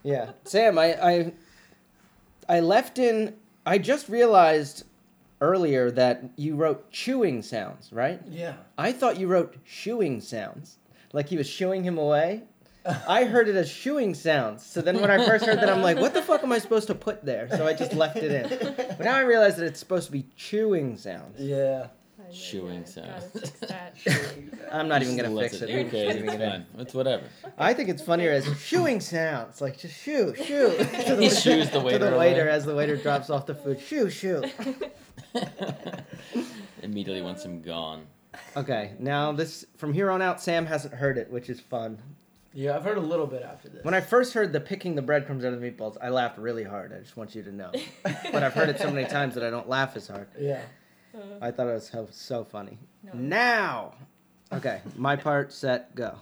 Yeah, 0.04 0.32
Sam, 0.44 0.78
I, 0.78 0.94
I, 1.02 1.34
I 2.50 2.60
left 2.60 2.98
in. 3.00 3.36
I 3.66 3.78
just 3.78 4.10
realized 4.10 4.84
earlier 5.42 5.92
that 5.92 6.24
you 6.36 6.56
wrote 6.56 6.92
chewing 6.92 7.42
sounds, 7.42 7.92
right? 7.92 8.22
Yeah. 8.30 8.54
I 8.78 8.92
thought 8.92 9.20
you 9.20 9.28
wrote 9.28 9.56
shooing 9.64 10.22
sounds, 10.22 10.78
like 11.14 11.30
he 11.30 11.38
was 11.38 11.48
shooing 11.48 11.84
him 11.84 11.98
away. 11.98 12.44
I 13.08 13.26
heard 13.26 13.50
it 13.50 13.56
as 13.58 13.70
shooing 13.70 14.14
sounds. 14.14 14.66
So 14.66 14.82
then 14.82 15.02
when 15.02 15.12
I 15.12 15.26
first 15.26 15.46
heard 15.46 15.60
that, 15.60 15.70
I'm 15.70 15.82
like, 15.82 15.98
what 15.98 16.14
the 16.14 16.22
fuck 16.22 16.42
am 16.42 16.54
I 16.54 16.60
supposed 16.60 16.88
to 16.88 16.96
put 16.96 17.26
there? 17.26 17.50
So 17.50 17.68
I 17.68 17.74
just 17.74 17.94
left 17.94 18.16
it 18.16 18.32
in. 18.32 18.76
But 18.78 19.02
now 19.02 19.16
I 19.16 19.22
realize 19.22 19.58
that 19.58 19.66
it's 19.66 19.80
supposed 19.80 20.06
to 20.06 20.12
be 20.14 20.26
chewing 20.38 20.98
sounds. 20.98 21.38
Yeah. 21.38 21.88
Chewing 22.34 22.86
sound. 22.86 23.24
I'm 24.72 24.88
not 24.88 25.02
even 25.02 25.16
gonna 25.18 25.30
let 25.30 25.52
fix 25.52 25.62
it- 25.64 25.70
it. 25.70 25.86
who 25.86 25.90
cares? 25.92 26.14
Leaving 26.16 26.30
It's 26.30 26.44
fine. 26.44 26.66
It's 26.78 26.94
whatever. 26.94 27.24
I 27.58 27.74
think 27.74 27.90
it's 27.90 28.02
funnier 28.02 28.32
as 28.32 28.46
shooing 28.60 29.00
sounds, 29.00 29.62
like 29.62 29.78
just 29.80 29.96
shoo, 29.96 30.34
shoo. 30.36 30.76
to 30.78 31.16
He 31.18 31.30
shoos 31.30 31.70
the 31.70 31.80
to 31.80 31.86
waiter 31.86 32.10
the 32.12 32.18
waiter 32.18 32.44
away. 32.44 32.52
as 32.52 32.66
the 32.66 32.76
waiter 32.76 32.98
drops 32.98 33.30
off 33.30 33.46
the 33.46 33.56
food. 33.56 33.80
Shoo, 33.80 34.10
shoo. 34.10 34.44
Immediately 36.84 37.22
wants 37.22 37.44
him 37.44 37.62
gone. 37.62 38.06
Okay, 38.56 38.94
now 39.00 39.32
this 39.32 39.66
from 39.78 39.94
here 39.94 40.12
on 40.12 40.22
out, 40.22 40.42
Sam 40.42 40.66
hasn't 40.66 40.94
heard 40.94 41.18
it, 41.18 41.32
which 41.32 41.50
is 41.50 41.60
fun. 41.60 41.98
Yeah, 42.54 42.76
I've 42.76 42.84
heard 42.84 42.98
a 42.98 43.02
little 43.02 43.28
bit 43.28 43.44
after 43.44 43.70
this. 43.70 43.84
When 43.84 43.94
I 43.94 44.02
first 44.02 44.34
heard 44.34 44.52
the 44.52 44.60
picking 44.60 44.96
the 44.96 45.02
breadcrumbs 45.02 45.46
out 45.46 45.54
of 45.54 45.62
the 45.62 45.70
meatballs, 45.72 45.96
I 46.02 46.10
laughed 46.10 46.38
really 46.40 46.64
hard. 46.64 46.92
I 46.92 47.00
just 47.00 47.16
want 47.16 47.36
you 47.36 47.44
to 47.44 47.52
know. 47.52 47.72
but 48.04 48.42
I've 48.44 48.54
heard 48.54 48.70
it 48.70 48.80
so 48.80 48.90
many 48.92 49.08
times 49.08 49.36
that 49.36 49.44
I 49.44 49.50
don't 49.50 49.70
laugh 49.70 49.96
as 49.96 50.08
hard. 50.08 50.28
Yeah. 50.40 50.62
Uh-huh. 51.14 51.24
I 51.42 51.52
thought 51.52 51.68
it 51.68 51.74
was 51.74 51.88
so, 51.88 52.08
so 52.12 52.44
funny. 52.44 52.78
Now, 53.14 53.94
okay, 54.52 54.82
my 54.96 55.16
part, 55.28 55.52
set, 55.52 55.96
go. 55.96 56.16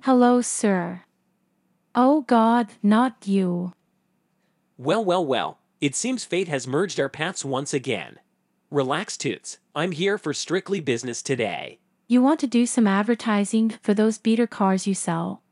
Hello, 0.00 0.40
sir. 0.40 1.02
Oh 1.94 2.22
God, 2.22 2.68
not 2.82 3.16
you. 3.26 3.72
Well, 4.76 5.04
well, 5.04 5.24
well. 5.24 5.58
It 5.80 5.94
seems 5.94 6.24
fate 6.24 6.48
has 6.48 6.66
merged 6.66 6.98
our 6.98 7.08
paths 7.08 7.44
once 7.44 7.72
again. 7.72 8.18
Relax, 8.70 9.16
Toots. 9.16 9.58
I'm 9.74 9.92
here 9.92 10.18
for 10.18 10.34
strictly 10.34 10.80
business 10.80 11.22
today. 11.22 11.78
You 12.06 12.22
want 12.22 12.40
to 12.40 12.46
do 12.46 12.66
some 12.66 12.86
advertising 12.86 13.74
for 13.82 13.94
those 13.94 14.18
beater 14.18 14.46
cars 14.46 14.86
you 14.86 14.94
sell. 14.94 15.42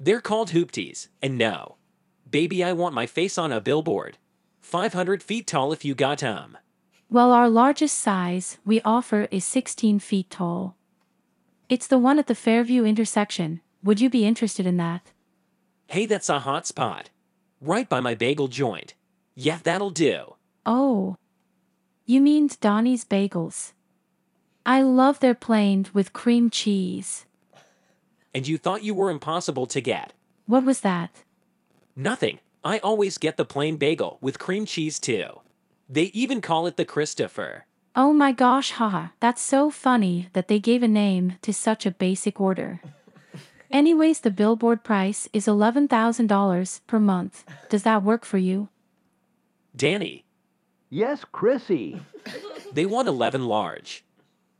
They're 0.00 0.20
called 0.20 0.50
hoopties, 0.50 1.08
and 1.22 1.38
no. 1.38 1.76
Baby, 2.28 2.64
I 2.64 2.72
want 2.72 2.94
my 2.94 3.06
face 3.06 3.38
on 3.38 3.52
a 3.52 3.60
billboard. 3.60 4.18
500 4.64 5.22
feet 5.22 5.46
tall 5.46 5.72
if 5.72 5.84
you 5.84 5.94
got 5.94 6.22
'em. 6.22 6.56
Well, 7.10 7.32
our 7.32 7.50
largest 7.50 7.98
size 7.98 8.58
we 8.64 8.80
offer 8.80 9.28
is 9.30 9.44
16 9.44 9.98
feet 9.98 10.30
tall. 10.30 10.74
It's 11.68 11.86
the 11.86 11.98
one 11.98 12.18
at 12.18 12.28
the 12.28 12.34
Fairview 12.34 12.84
intersection. 12.84 13.60
Would 13.82 14.00
you 14.00 14.08
be 14.08 14.24
interested 14.24 14.64
in 14.66 14.78
that? 14.78 15.12
Hey, 15.88 16.06
that's 16.06 16.30
a 16.30 16.40
hot 16.40 16.66
spot. 16.66 17.10
Right 17.60 17.88
by 17.88 18.00
my 18.00 18.14
bagel 18.14 18.48
joint. 18.48 18.94
Yeah, 19.34 19.58
that'll 19.62 19.90
do. 19.90 20.34
Oh. 20.64 21.16
You 22.06 22.20
mean 22.22 22.48
Donnie's 22.60 23.04
Bagels. 23.04 23.72
I 24.64 24.80
love 24.80 25.20
their 25.20 25.34
plain 25.34 25.86
with 25.92 26.14
cream 26.14 26.48
cheese. 26.48 27.26
And 28.34 28.48
you 28.48 28.56
thought 28.56 28.82
you 28.82 28.94
were 28.94 29.10
impossible 29.10 29.66
to 29.66 29.80
get. 29.80 30.14
What 30.46 30.64
was 30.64 30.80
that? 30.80 31.22
Nothing. 31.94 32.38
I 32.64 32.78
always 32.78 33.18
get 33.18 33.36
the 33.36 33.44
plain 33.44 33.76
bagel 33.76 34.18
with 34.20 34.38
cream 34.38 34.64
cheese 34.64 34.98
too. 34.98 35.40
They 35.88 36.04
even 36.14 36.40
call 36.40 36.66
it 36.66 36.76
the 36.76 36.84
Christopher. 36.84 37.66
Oh 37.94 38.12
my 38.12 38.32
gosh, 38.32 38.72
haha, 38.72 39.08
that's 39.20 39.42
so 39.42 39.70
funny 39.70 40.28
that 40.32 40.48
they 40.48 40.58
gave 40.58 40.82
a 40.82 40.88
name 40.88 41.34
to 41.42 41.52
such 41.52 41.84
a 41.84 41.90
basic 41.90 42.40
order. 42.40 42.80
Anyways, 43.70 44.20
the 44.20 44.30
billboard 44.30 44.82
price 44.82 45.28
is 45.32 45.46
$11,000 45.46 46.80
per 46.86 46.98
month. 46.98 47.44
Does 47.68 47.82
that 47.82 48.02
work 48.02 48.24
for 48.24 48.38
you? 48.38 48.68
Danny, 49.76 50.24
Yes, 50.94 51.24
Chrissy. 51.32 52.00
they 52.72 52.86
want 52.86 53.08
11 53.08 53.46
large. 53.46 54.04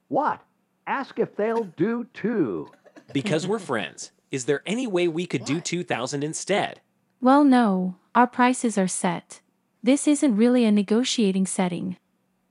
What? 0.08 0.42
Ask 0.84 1.20
if 1.20 1.36
they'll 1.36 1.62
do 1.62 2.08
two. 2.12 2.72
Because 3.12 3.46
we're 3.46 3.60
friends, 3.60 4.10
is 4.32 4.46
there 4.46 4.62
any 4.66 4.88
way 4.88 5.06
we 5.06 5.26
could 5.26 5.44
do 5.44 5.60
2,000 5.60 6.24
instead? 6.24 6.80
Well, 7.24 7.42
no, 7.42 7.96
our 8.14 8.26
prices 8.26 8.76
are 8.76 8.86
set. 8.86 9.40
This 9.82 10.06
isn't 10.06 10.36
really 10.36 10.66
a 10.66 10.70
negotiating 10.70 11.46
setting. 11.46 11.96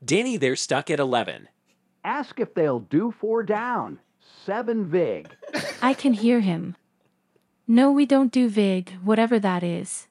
Danny, 0.04 0.36
they're 0.36 0.56
stuck 0.56 0.90
at 0.90 1.00
11. 1.00 1.48
Ask 2.04 2.40
if 2.40 2.56
they'll 2.56 2.80
do 2.80 3.12
four 3.12 3.44
down. 3.44 4.00
Seven 4.48 4.90
vig. 4.90 5.30
I 5.80 5.94
can 5.94 6.14
hear 6.14 6.40
him. 6.40 6.76
No, 7.68 7.92
we 7.92 8.08
don't 8.08 8.32
do 8.32 8.50
VIG, 8.50 8.98
whatever 9.04 9.38
that 9.38 9.62
is. 9.62 10.08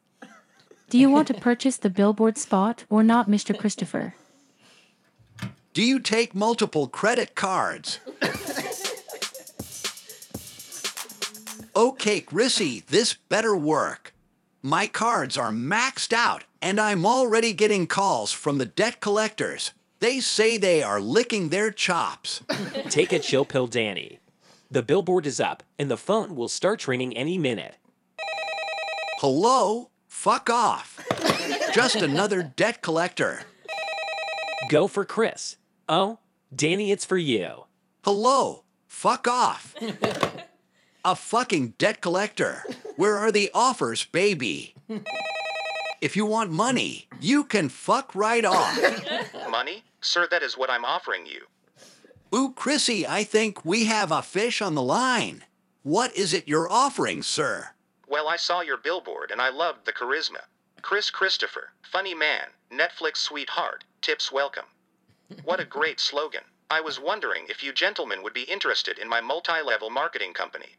Do 0.90 0.96
you 0.96 1.10
want 1.10 1.26
to 1.26 1.34
purchase 1.48 1.76
the 1.76 1.90
billboard 1.90 2.38
spot 2.38 2.84
or 2.88 3.02
not, 3.02 3.28
Mr. 3.28 3.58
Christopher? 3.58 4.14
Do 5.74 5.82
you 5.82 5.98
take 5.98 6.36
multiple 6.36 6.86
credit 6.86 7.34
cards? 7.34 7.98
okay, 11.74 12.20
Chrissy, 12.20 12.84
this 12.86 13.14
better 13.28 13.56
work. 13.56 14.11
My 14.64 14.86
cards 14.86 15.36
are 15.36 15.50
maxed 15.50 16.12
out, 16.12 16.44
and 16.60 16.78
I'm 16.80 17.04
already 17.04 17.52
getting 17.52 17.88
calls 17.88 18.30
from 18.30 18.58
the 18.58 18.64
debt 18.64 19.00
collectors. 19.00 19.72
They 19.98 20.20
say 20.20 20.56
they 20.56 20.84
are 20.84 21.00
licking 21.00 21.48
their 21.48 21.72
chops. 21.72 22.42
Take 22.88 23.12
a 23.12 23.18
chill 23.18 23.44
pill, 23.44 23.66
Danny. 23.66 24.20
The 24.70 24.84
billboard 24.84 25.26
is 25.26 25.40
up, 25.40 25.64
and 25.80 25.90
the 25.90 25.96
phone 25.96 26.36
will 26.36 26.48
start 26.48 26.86
ringing 26.86 27.16
any 27.16 27.38
minute. 27.38 27.76
Hello? 29.18 29.90
Fuck 30.06 30.48
off. 30.48 31.04
Just 31.74 31.96
another 31.96 32.44
debt 32.44 32.82
collector. 32.82 33.42
Go 34.68 34.86
for 34.86 35.04
Chris. 35.04 35.56
Oh, 35.88 36.20
Danny, 36.54 36.92
it's 36.92 37.04
for 37.04 37.18
you. 37.18 37.64
Hello? 38.04 38.62
Fuck 38.86 39.26
off. 39.26 39.74
A 41.04 41.16
fucking 41.16 41.74
debt 41.78 42.00
collector. 42.00 42.62
Where 42.94 43.18
are 43.18 43.32
the 43.32 43.50
offers, 43.52 44.04
baby? 44.04 44.74
If 46.00 46.14
you 46.16 46.24
want 46.24 46.52
money, 46.52 47.08
you 47.20 47.42
can 47.42 47.68
fuck 47.68 48.14
right 48.14 48.44
off. 48.44 48.78
Money? 49.50 49.82
Sir, 50.00 50.28
that 50.30 50.44
is 50.44 50.56
what 50.56 50.70
I'm 50.70 50.84
offering 50.84 51.26
you. 51.26 51.46
Ooh, 52.32 52.52
Chrissy, 52.52 53.04
I 53.04 53.24
think 53.24 53.64
we 53.64 53.86
have 53.86 54.12
a 54.12 54.22
fish 54.22 54.62
on 54.62 54.76
the 54.76 54.82
line. 54.82 55.42
What 55.82 56.14
is 56.16 56.32
it 56.32 56.46
you're 56.46 56.70
offering, 56.70 57.22
sir? 57.22 57.70
Well, 58.06 58.28
I 58.28 58.36
saw 58.36 58.60
your 58.60 58.76
billboard 58.76 59.32
and 59.32 59.40
I 59.40 59.48
loved 59.48 59.84
the 59.84 59.92
charisma. 59.92 60.42
Chris 60.82 61.10
Christopher, 61.10 61.72
funny 61.82 62.14
man, 62.14 62.46
Netflix 62.70 63.16
sweetheart, 63.16 63.82
tips 64.02 64.30
welcome. 64.30 64.66
What 65.44 65.58
a 65.60 65.64
great 65.64 65.98
slogan. 65.98 66.42
I 66.70 66.80
was 66.80 67.00
wondering 67.00 67.46
if 67.48 67.62
you 67.62 67.72
gentlemen 67.72 68.22
would 68.22 68.32
be 68.34 68.42
interested 68.42 68.98
in 68.98 69.08
my 69.08 69.20
multi 69.20 69.60
level 69.64 69.90
marketing 69.90 70.32
company. 70.32 70.76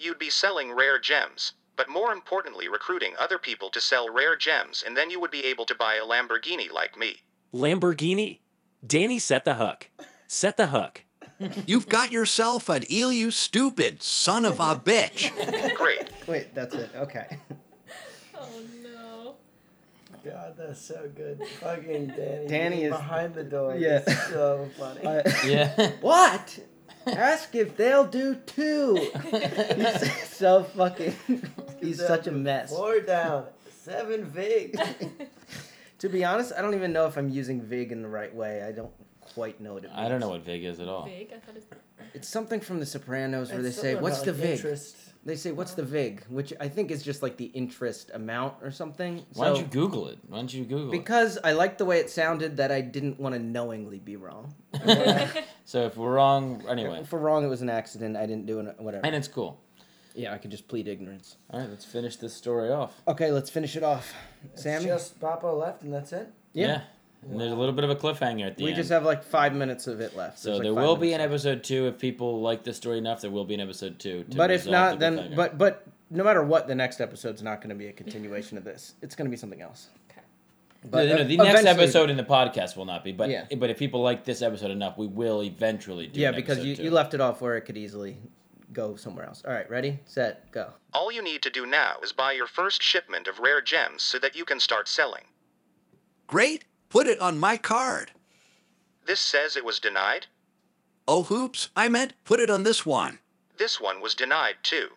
You'd 0.00 0.18
be 0.18 0.30
selling 0.30 0.72
rare 0.72 0.98
gems, 0.98 1.52
but 1.76 1.88
more 1.88 2.12
importantly, 2.12 2.68
recruiting 2.68 3.14
other 3.18 3.38
people 3.38 3.70
to 3.70 3.80
sell 3.80 4.12
rare 4.12 4.36
gems, 4.36 4.82
and 4.86 4.96
then 4.96 5.10
you 5.10 5.20
would 5.20 5.30
be 5.30 5.44
able 5.44 5.66
to 5.66 5.74
buy 5.74 5.94
a 5.96 6.02
Lamborghini 6.06 6.70
like 6.70 6.96
me. 6.96 7.16
Lamborghini. 7.54 8.38
Danny, 8.86 9.18
set 9.18 9.44
the 9.44 9.54
hook. 9.54 9.90
Set 10.26 10.56
the 10.56 10.68
hook. 10.68 11.04
You've 11.66 11.88
got 11.88 12.10
yourself 12.10 12.68
an 12.68 12.90
eel, 12.92 13.12
you 13.12 13.30
stupid 13.30 14.02
son 14.02 14.44
of 14.44 14.58
a 14.60 14.74
bitch. 14.76 15.30
Great. 15.76 16.08
Wait, 16.26 16.54
that's 16.54 16.74
it. 16.74 16.90
Okay. 16.96 17.38
Oh 18.36 18.48
no. 18.82 19.34
God, 20.24 20.54
that's 20.58 20.80
so 20.80 21.08
good. 21.16 21.40
Fucking 21.60 22.08
Danny. 22.08 22.46
Danny 22.48 22.82
is- 22.84 22.90
behind 22.90 23.34
the 23.34 23.44
door. 23.44 23.76
Yeah. 23.76 24.02
Yeah. 24.06 24.26
so 24.28 24.68
funny. 24.78 25.06
I- 25.06 25.92
what? 26.00 26.58
Ask 27.08 27.54
if 27.54 27.76
they'll 27.76 28.06
do 28.06 28.34
two. 28.46 28.96
He's 29.76 30.22
so 30.30 30.64
fucking. 30.64 31.14
He's 31.80 32.04
such 32.04 32.26
a 32.26 32.32
mess. 32.32 32.70
Four 32.70 33.00
down, 33.00 33.46
seven 33.70 34.24
vig. 34.24 34.78
To 36.00 36.08
be 36.08 36.24
honest, 36.24 36.52
I 36.56 36.62
don't 36.62 36.74
even 36.74 36.92
know 36.92 37.06
if 37.06 37.16
I'm 37.16 37.28
using 37.28 37.60
VIG 37.60 37.92
in 37.92 38.02
the 38.02 38.08
right 38.08 38.32
way. 38.34 38.62
I 38.62 38.72
don't 38.72 38.92
quite 39.20 39.60
know 39.60 39.74
what 39.74 39.84
it 39.84 39.88
means. 39.88 39.98
I 39.98 40.08
don't 40.08 40.20
know 40.20 40.28
what 40.28 40.42
VIG 40.42 40.64
is 40.64 40.80
at 40.80 40.88
all. 40.88 41.04
Big. 41.04 41.32
I 41.34 41.38
thought 41.38 41.56
it's. 41.56 41.66
It's 42.14 42.28
something 42.28 42.60
from 42.60 42.80
The 42.80 42.86
Sopranos 42.86 43.50
where 43.50 43.60
It's 43.64 43.76
they 43.76 43.82
say, 43.82 43.94
"What's 43.94 44.22
the 44.22 44.32
like, 44.32 44.40
VIG?" 44.40 44.50
interest. 44.52 44.96
They 45.28 45.36
say, 45.36 45.52
"What's 45.52 45.74
the 45.74 45.82
VIG?" 45.82 46.24
Which 46.30 46.54
I 46.58 46.68
think 46.68 46.90
is 46.90 47.02
just 47.02 47.22
like 47.22 47.36
the 47.36 47.46
interest 47.46 48.10
amount 48.14 48.54
or 48.62 48.70
something. 48.70 49.24
Why 49.34 49.44
don't 49.46 49.56
So- 49.56 49.60
you 49.62 49.66
Google 49.68 50.08
it? 50.08 50.18
Why 50.26 50.38
don't 50.38 50.52
you 50.54 50.64
Google 50.64 50.88
it? 50.88 50.92
Because 50.92 51.38
I 51.44 51.52
liked 51.52 51.76
the 51.76 51.84
way 51.84 51.98
it 51.98 52.08
sounded 52.08 52.56
that 52.56 52.72
I 52.72 52.80
didn't 52.80 53.20
want 53.20 53.34
to 53.34 53.38
knowingly 53.38 53.98
be 53.98 54.16
wrong. 54.16 54.54
So 55.64 55.84
if 55.84 55.98
we're 55.98 56.14
wrong, 56.14 56.64
anyway. 56.66 57.00
If 57.00 57.12
we're 57.12 57.18
wrong, 57.18 57.44
it 57.44 57.48
was 57.48 57.60
an 57.60 57.68
accident. 57.68 58.16
I 58.16 58.24
didn't 58.24 58.46
do 58.46 58.58
it. 58.60 58.74
Whatever. 58.80 59.04
And 59.04 59.14
it's 59.14 59.28
cool. 59.28 59.60
Yeah, 60.14 60.32
I 60.32 60.38
could 60.38 60.50
just 60.50 60.66
plead 60.66 60.88
ignorance. 60.88 61.36
All 61.50 61.60
right, 61.60 61.68
let's 61.68 61.84
finish 61.84 62.16
this 62.16 62.32
story 62.32 62.70
off. 62.70 62.94
Okay, 63.06 63.30
let's 63.30 63.50
finish 63.50 63.76
it 63.76 63.82
off. 63.82 64.14
It's 64.54 64.62
Sammy? 64.62 64.86
just 64.86 65.20
Papa 65.20 65.46
left 65.46 65.82
and 65.82 65.92
that's 65.92 66.10
it. 66.14 66.28
Yeah. 66.54 66.80
And 67.22 67.40
there's 67.40 67.52
a 67.52 67.56
little 67.56 67.74
bit 67.74 67.84
of 67.84 67.90
a 67.90 67.96
cliffhanger 67.96 68.46
at 68.46 68.56
the 68.56 68.64
we 68.64 68.70
end. 68.70 68.76
We 68.76 68.82
just 68.82 68.90
have 68.90 69.04
like 69.04 69.24
five 69.24 69.52
minutes 69.54 69.86
of 69.86 70.00
it 70.00 70.16
left. 70.16 70.38
so 70.38 70.50
There's, 70.50 70.58
like, 70.58 70.64
there 70.64 70.74
five 70.74 70.84
will 70.84 70.96
be 70.96 71.12
an 71.12 71.18
minutes 71.18 71.44
episode 71.44 71.64
two 71.64 71.86
if 71.88 71.98
people 71.98 72.40
like 72.40 72.64
the 72.64 72.72
story 72.72 72.98
enough. 72.98 73.20
There 73.20 73.30
will 73.30 73.44
be 73.44 73.54
an 73.54 73.60
episode 73.60 73.98
two. 73.98 74.24
to 74.24 74.36
But 74.36 74.50
if 74.50 74.66
not, 74.66 74.98
the 74.98 75.10
then 75.10 75.32
but 75.34 75.58
but 75.58 75.86
no 76.10 76.24
matter 76.24 76.42
what, 76.42 76.68
the 76.68 76.74
next 76.74 77.00
episode's 77.00 77.42
not 77.42 77.60
going 77.60 77.70
to 77.70 77.74
be 77.74 77.88
a 77.88 77.92
continuation 77.92 78.56
of 78.56 78.64
this. 78.64 78.94
It's 79.02 79.14
going 79.14 79.26
to 79.26 79.30
be 79.30 79.36
something 79.36 79.60
else. 79.62 79.88
No, 80.90 81.04
no, 81.04 81.16
no, 81.16 81.24
the 81.24 81.36
next 81.36 81.64
episode 81.64 82.08
in 82.08 82.16
the 82.16 82.22
podcast 82.24 82.76
will 82.76 82.84
not 82.84 83.02
be. 83.02 83.10
But 83.10 83.30
Yeah. 83.30 83.46
but 83.56 83.68
if 83.68 83.78
people 83.78 84.00
like 84.00 84.24
this 84.24 84.42
episode 84.42 84.70
enough, 84.70 84.96
we 84.96 85.08
will 85.08 85.42
eventually 85.42 86.06
do. 86.06 86.20
Yeah, 86.20 86.28
an 86.28 86.36
because 86.36 86.64
you, 86.64 86.76
two. 86.76 86.84
you 86.84 86.90
left 86.92 87.14
it 87.14 87.20
off 87.20 87.40
where 87.40 87.56
it 87.56 87.62
could 87.62 87.76
easily 87.76 88.16
go 88.72 88.94
somewhere 88.94 89.26
else. 89.26 89.42
All 89.44 89.52
right, 89.52 89.68
ready, 89.68 89.98
set, 90.04 90.50
go. 90.52 90.72
All 90.94 91.10
you 91.10 91.20
need 91.20 91.42
to 91.42 91.50
do 91.50 91.66
now 91.66 91.96
is 92.02 92.12
buy 92.12 92.32
your 92.32 92.46
first 92.46 92.80
shipment 92.80 93.26
of 93.26 93.40
rare 93.40 93.60
gems 93.60 94.02
so 94.04 94.18
that 94.20 94.36
you 94.36 94.44
can 94.44 94.60
start 94.60 94.86
selling. 94.86 95.24
Great. 96.28 96.64
Put 96.88 97.06
it 97.06 97.20
on 97.20 97.38
my 97.38 97.56
card. 97.56 98.12
This 99.06 99.20
says 99.20 99.56
it 99.56 99.64
was 99.64 99.78
denied. 99.78 100.26
Oh, 101.06 101.22
hoops. 101.22 101.70
I 101.76 101.88
meant 101.88 102.14
put 102.24 102.40
it 102.40 102.50
on 102.50 102.62
this 102.62 102.84
one. 102.84 103.18
This 103.56 103.80
one 103.80 104.00
was 104.00 104.14
denied 104.14 104.56
too. 104.62 104.88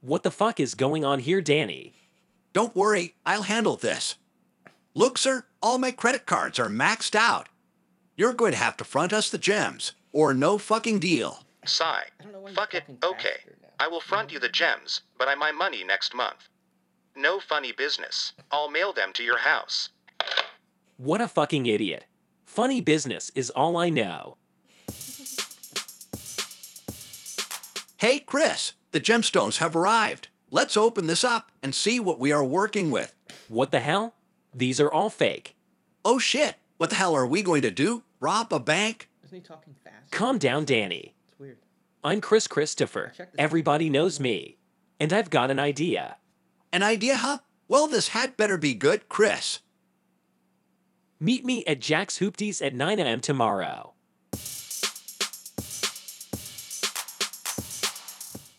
What 0.00 0.22
the 0.22 0.30
fuck 0.30 0.58
is 0.58 0.74
going 0.74 1.04
on 1.04 1.20
here, 1.20 1.40
Danny? 1.40 1.94
Don't 2.52 2.74
worry, 2.76 3.14
I'll 3.24 3.42
handle 3.42 3.76
this. 3.76 4.16
Look, 4.94 5.16
sir, 5.16 5.44
all 5.62 5.78
my 5.78 5.90
credit 5.90 6.26
cards 6.26 6.58
are 6.58 6.68
maxed 6.68 7.14
out. 7.14 7.48
You're 8.16 8.34
going 8.34 8.52
to 8.52 8.58
have 8.58 8.76
to 8.78 8.84
front 8.84 9.12
us 9.12 9.30
the 9.30 9.38
gems, 9.38 9.92
or 10.12 10.34
no 10.34 10.58
fucking 10.58 10.98
deal. 10.98 11.44
Sigh. 11.64 12.04
Fuck 12.54 12.74
it. 12.74 12.84
Okay. 13.02 13.36
I 13.78 13.88
will 13.88 14.00
front 14.00 14.32
you 14.32 14.38
the 14.38 14.48
gems, 14.48 15.02
but 15.18 15.28
I 15.28 15.34
my 15.34 15.50
money 15.50 15.82
next 15.82 16.14
month. 16.14 16.48
No 17.16 17.40
funny 17.40 17.72
business. 17.72 18.32
I'll 18.50 18.70
mail 18.70 18.92
them 18.92 19.12
to 19.14 19.22
your 19.22 19.38
house. 19.38 19.88
What 20.96 21.20
a 21.20 21.28
fucking 21.28 21.66
idiot. 21.66 22.06
Funny 22.44 22.80
business 22.80 23.30
is 23.34 23.50
all 23.50 23.76
I 23.76 23.88
know. 23.88 24.36
Hey, 27.98 28.18
Chris, 28.18 28.72
the 28.90 29.00
gemstones 29.00 29.58
have 29.58 29.76
arrived. 29.76 30.28
Let's 30.50 30.76
open 30.76 31.06
this 31.06 31.24
up 31.24 31.50
and 31.62 31.74
see 31.74 31.98
what 31.98 32.18
we 32.18 32.32
are 32.32 32.44
working 32.44 32.90
with. 32.90 33.14
What 33.48 33.70
the 33.70 33.80
hell? 33.80 34.14
These 34.54 34.80
are 34.80 34.92
all 34.92 35.08
fake. 35.08 35.56
Oh 36.04 36.18
shit, 36.18 36.56
what 36.76 36.90
the 36.90 36.96
hell 36.96 37.14
are 37.16 37.26
we 37.26 37.42
going 37.42 37.62
to 37.62 37.70
do? 37.70 38.02
Rob 38.20 38.52
a 38.52 38.60
bank? 38.60 39.08
Isn't 39.24 39.36
he 39.36 39.40
talking 39.40 39.74
fast? 39.82 40.10
Calm 40.10 40.36
down, 40.36 40.64
Danny. 40.64 41.14
It's 41.26 41.38
weird. 41.38 41.58
I'm 42.04 42.20
Chris 42.20 42.46
Christopher. 42.46 43.12
Everybody 43.38 43.88
knows 43.88 44.20
me. 44.20 44.58
And 45.00 45.12
I've 45.12 45.30
got 45.30 45.50
an 45.50 45.58
idea. 45.58 46.16
An 46.72 46.82
idea, 46.82 47.16
huh? 47.16 47.38
Well, 47.66 47.86
this 47.86 48.08
had 48.08 48.36
better 48.36 48.58
be 48.58 48.74
good, 48.74 49.08
Chris. 49.08 49.60
Meet 51.22 51.44
me 51.44 51.64
at 51.66 51.80
Jack's 51.80 52.18
Hoopties 52.18 52.60
at 52.66 52.74
9 52.74 52.98
a.m. 52.98 53.20
tomorrow. 53.20 53.92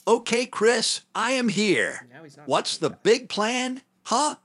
Okay, 0.07 0.45
Chris, 0.45 1.01
I 1.13 1.31
am 1.31 1.49
here. 1.49 2.07
What's 2.45 2.77
the 2.77 2.91
big 2.91 3.27
plan? 3.27 3.81
Huh? 4.03 4.35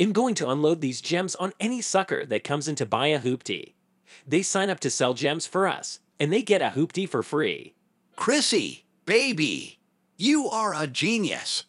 I'm 0.00 0.12
going 0.12 0.34
to 0.36 0.48
unload 0.48 0.80
these 0.80 1.02
gems 1.02 1.34
on 1.34 1.52
any 1.60 1.82
sucker 1.82 2.24
that 2.24 2.42
comes 2.42 2.68
in 2.68 2.74
to 2.76 2.86
buy 2.86 3.08
a 3.08 3.20
hoopty. 3.20 3.74
They 4.26 4.40
sign 4.40 4.70
up 4.70 4.80
to 4.80 4.88
sell 4.88 5.12
gems 5.12 5.46
for 5.46 5.68
us, 5.68 6.00
and 6.18 6.32
they 6.32 6.40
get 6.40 6.62
a 6.62 6.72
hoopty 6.74 7.06
for 7.06 7.22
free. 7.22 7.74
Chrissy, 8.16 8.86
baby, 9.04 9.78
you 10.16 10.48
are 10.48 10.74
a 10.74 10.86
genius. 10.86 11.64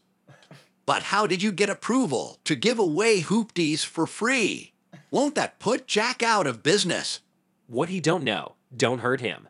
But 0.85 1.03
how 1.03 1.27
did 1.27 1.43
you 1.43 1.51
get 1.51 1.69
approval 1.69 2.39
to 2.45 2.55
give 2.55 2.79
away 2.79 3.19
hoopties 3.19 3.85
for 3.85 4.07
free? 4.07 4.72
Won't 5.13 5.35
that 5.35 5.59
put 5.59 5.85
Jack 5.85 6.23
out 6.23 6.47
of 6.47 6.63
business? 6.63 7.19
What 7.67 7.89
he 7.89 7.99
don't 7.99 8.23
know, 8.23 8.53
don't 8.75 9.01
hurt 9.01 9.21
him. 9.21 9.47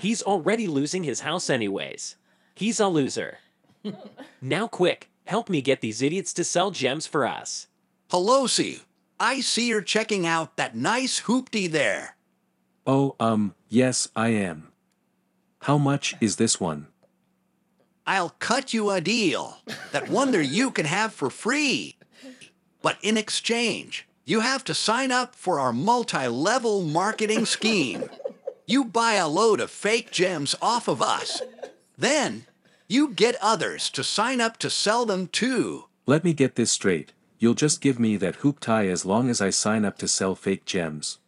He's 0.00 0.22
already 0.22 0.66
losing 0.66 1.04
his 1.04 1.20
house 1.20 1.50
anyways. 1.50 2.16
He's 2.54 2.80
a 2.80 2.88
loser. 2.88 3.36
now 4.40 4.66
quick, 4.66 5.10
help 5.26 5.50
me 5.50 5.60
get 5.60 5.82
these 5.82 6.00
idiots 6.00 6.32
to 6.32 6.44
sell 6.44 6.70
gems 6.70 7.06
for 7.06 7.26
us. 7.26 7.66
Pelosi, 8.08 8.84
I 9.20 9.42
see 9.42 9.68
you're 9.68 9.82
checking 9.82 10.26
out 10.26 10.56
that 10.56 10.74
nice 10.74 11.20
hoopty 11.20 11.70
there. 11.70 12.16
Oh, 12.86 13.14
um, 13.20 13.54
yes, 13.68 14.08
I 14.16 14.28
am. 14.28 14.72
How 15.60 15.76
much 15.76 16.14
is 16.22 16.36
this 16.36 16.58
one? 16.58 16.86
I'll 18.06 18.34
cut 18.38 18.72
you 18.72 18.88
a 18.88 19.02
deal 19.02 19.58
that 19.90 20.08
wonder 20.08 20.40
you 20.40 20.70
can 20.70 20.86
have 20.86 21.12
for 21.12 21.28
free. 21.28 21.98
But 22.80 22.96
in 23.02 23.18
exchange, 23.18 24.08
you 24.24 24.40
have 24.40 24.64
to 24.64 24.74
sign 24.74 25.10
up 25.10 25.34
for 25.34 25.58
our 25.58 25.72
multi 25.72 26.28
level 26.28 26.82
marketing 26.82 27.44
scheme. 27.46 28.08
You 28.66 28.84
buy 28.84 29.14
a 29.14 29.28
load 29.28 29.60
of 29.60 29.70
fake 29.70 30.10
gems 30.10 30.54
off 30.62 30.88
of 30.88 31.02
us. 31.02 31.42
Then, 31.98 32.46
you 32.88 33.08
get 33.08 33.36
others 33.42 33.90
to 33.90 34.04
sign 34.04 34.40
up 34.40 34.58
to 34.58 34.70
sell 34.70 35.04
them 35.04 35.26
too. 35.26 35.84
Let 36.06 36.24
me 36.24 36.32
get 36.32 36.54
this 36.54 36.70
straight. 36.70 37.12
You'll 37.38 37.54
just 37.54 37.80
give 37.80 37.98
me 37.98 38.16
that 38.18 38.38
hoopty 38.38 38.90
as 38.90 39.04
long 39.04 39.28
as 39.28 39.40
I 39.40 39.50
sign 39.50 39.84
up 39.84 39.98
to 39.98 40.08
sell 40.08 40.34
fake 40.34 40.64
gems. 40.64 41.18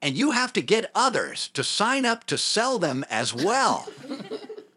And 0.00 0.16
you 0.16 0.30
have 0.30 0.52
to 0.52 0.62
get 0.62 0.92
others 0.94 1.48
to 1.54 1.64
sign 1.64 2.06
up 2.06 2.24
to 2.24 2.38
sell 2.38 2.78
them 2.78 3.04
as 3.10 3.34
well. 3.34 3.88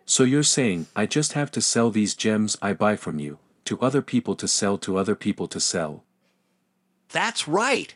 So 0.05 0.23
you're 0.23 0.43
saying 0.43 0.87
I 0.95 1.05
just 1.05 1.33
have 1.33 1.51
to 1.51 1.61
sell 1.61 1.91
these 1.91 2.15
gems 2.15 2.57
I 2.61 2.73
buy 2.73 2.95
from 2.95 3.19
you 3.19 3.37
to 3.65 3.79
other 3.79 4.01
people 4.01 4.35
to 4.35 4.47
sell 4.47 4.77
to 4.79 4.97
other 4.97 5.15
people 5.15 5.47
to 5.47 5.59
sell. 5.59 6.03
That's 7.11 7.47
right. 7.47 7.93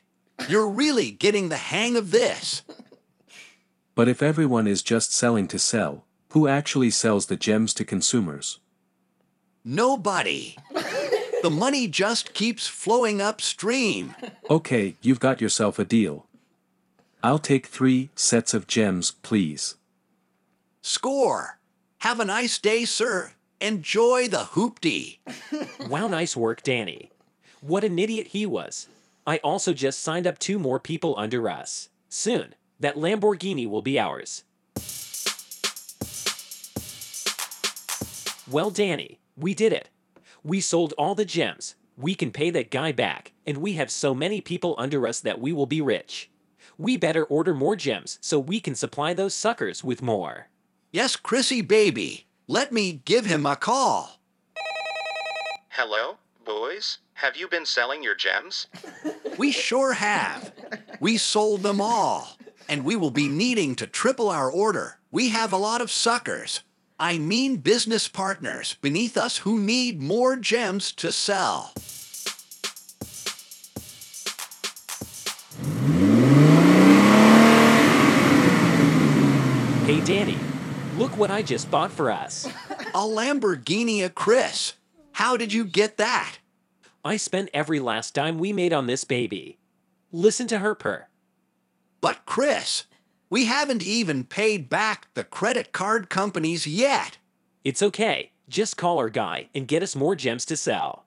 You're 0.50 0.68
really 0.68 1.12
getting 1.12 1.50
the 1.50 1.58
hang 1.58 1.96
of 1.96 2.12
this. 2.12 2.64
But 3.96 4.08
if 4.08 4.22
everyone 4.22 4.68
is 4.68 4.82
just 4.82 5.14
selling 5.14 5.48
to 5.48 5.60
sell, 5.60 6.04
who 6.30 6.48
actually 6.48 6.90
sells 6.90 7.28
the 7.28 7.38
gems 7.38 7.74
to 7.76 7.86
consumers? 7.86 8.60
Nobody. 9.64 10.58
The 11.42 11.50
money 11.50 11.88
just 11.88 12.34
keeps 12.34 12.68
flowing 12.68 13.22
upstream. 13.22 14.16
Okay, 14.50 14.96
you've 15.02 15.20
got 15.20 15.40
yourself 15.40 15.80
a 15.80 15.86
deal. 15.86 16.26
I'll 17.24 17.40
take 17.40 17.68
three 17.68 18.10
sets 18.16 18.54
of 18.54 18.68
gems, 18.68 19.12
please. 19.12 19.76
Score. 20.82 21.60
Have 22.00 22.20
a 22.20 22.26
nice 22.26 22.60
day, 22.60 22.86
sir. 22.86 23.32
Enjoy 23.62 24.28
the 24.28 24.50
hoopty. 24.54 25.20
Wow, 25.88 26.08
nice 26.08 26.36
work, 26.36 26.62
Danny. 26.62 27.12
What 27.62 27.84
an 27.84 27.98
idiot 27.98 28.28
he 28.28 28.46
was. 28.46 28.88
I 29.28 29.38
also 29.38 29.74
just 29.74 30.02
signed 30.02 30.28
up 30.28 30.38
two 30.38 30.60
more 30.60 30.80
people 30.80 31.16
under 31.18 31.50
us. 31.50 31.90
Soon, 32.10 32.54
that 32.80 32.96
Lamborghini 32.96 33.68
will 33.68 33.82
be 33.82 34.00
ours. 34.00 34.44
Well, 38.50 38.70
Danny, 38.70 39.20
we 39.36 39.56
did 39.56 39.74
it. 39.74 39.90
We 40.44 40.62
sold 40.62 40.94
all 40.98 41.16
the 41.16 41.26
gems. 41.26 41.76
We 41.98 42.14
can 42.14 42.30
pay 42.30 42.52
that 42.52 42.70
guy 42.70 42.92
back, 42.92 43.34
and 43.48 43.58
we 43.58 43.74
have 43.74 43.90
so 43.90 44.14
many 44.14 44.42
people 44.42 44.76
under 44.78 45.08
us 45.08 45.20
that 45.22 45.42
we 45.42 45.52
will 45.52 45.66
be 45.66 45.82
rich. 45.82 46.30
We 46.78 46.96
better 46.96 47.24
order 47.24 47.56
more 47.56 47.76
gems 47.76 48.20
so 48.22 48.38
we 48.38 48.60
can 48.60 48.76
supply 48.76 49.14
those 49.14 49.34
suckers 49.34 49.84
with 49.84 50.04
more. 50.04 50.50
Yes, 50.92 51.16
Chrissy 51.16 51.62
baby. 51.62 52.28
Let 52.48 52.72
me 52.72 53.02
give 53.06 53.26
him 53.26 53.46
a 53.48 53.56
call. 53.56 54.20
Hello, 55.70 56.18
boys? 56.46 57.00
Have 57.20 57.38
you 57.38 57.48
been 57.48 57.66
selling 57.66 58.04
your 58.04 58.14
gems? 58.14 58.68
We 59.38 59.54
sure 59.54 59.94
have. 59.94 60.52
We 61.00 61.16
sold 61.16 61.64
them 61.64 61.80
all. 61.80 62.38
And 62.68 62.84
we 62.84 62.98
will 62.98 63.10
be 63.10 63.30
needing 63.30 63.74
to 63.76 63.88
triple 63.88 64.30
our 64.30 64.52
order. 64.52 65.00
We 65.12 65.30
have 65.30 65.54
a 65.54 65.58
lot 65.58 65.80
of 65.80 65.90
suckers. 65.90 66.62
I 67.00 67.18
mean 67.18 67.58
business 67.58 68.10
partners 68.10 68.76
beneath 68.82 69.16
us 69.16 69.38
who 69.38 69.58
need 69.58 70.02
more 70.02 70.36
gems 70.36 70.92
to 70.94 71.14
sell. 71.14 71.72
Hey, 79.86 80.02
Danny, 80.02 80.38
look 80.98 81.16
what 81.18 81.32
I 81.32 81.42
just 81.42 81.72
bought 81.72 81.94
for 81.94 82.12
us. 82.12 82.46
A 82.94 83.00
Lamborghini 83.00 84.04
a 84.04 84.10
Chris. 84.10 84.74
How 85.14 85.38
did 85.38 85.54
you 85.54 85.64
get 85.64 85.96
that? 85.96 86.40
I 87.06 87.18
spent 87.18 87.52
every 87.54 87.80
last 87.80 88.16
dime 88.16 88.40
we 88.40 88.52
made 88.52 88.74
on 88.74 88.88
this 88.88 89.04
baby. 89.04 89.60
Listen 90.12 90.48
to 90.48 90.58
her 90.58 90.74
purr. 90.74 91.08
But 92.02 92.26
Chris, 92.26 92.86
we 93.30 93.46
haven't 93.46 93.84
even 93.84 94.24
paid 94.24 94.70
back 94.72 95.14
the 95.14 95.24
credit 95.24 95.72
card 95.72 96.10
companies 96.10 96.66
yet. 96.66 97.20
It's 97.64 97.84
okay. 97.84 98.32
Just 98.50 98.76
call 98.76 98.98
our 98.98 99.12
guy 99.12 99.50
and 99.54 99.68
get 99.68 99.84
us 99.84 99.96
more 99.96 100.16
gems 100.16 100.46
to 100.46 100.58
sell. 100.58 101.06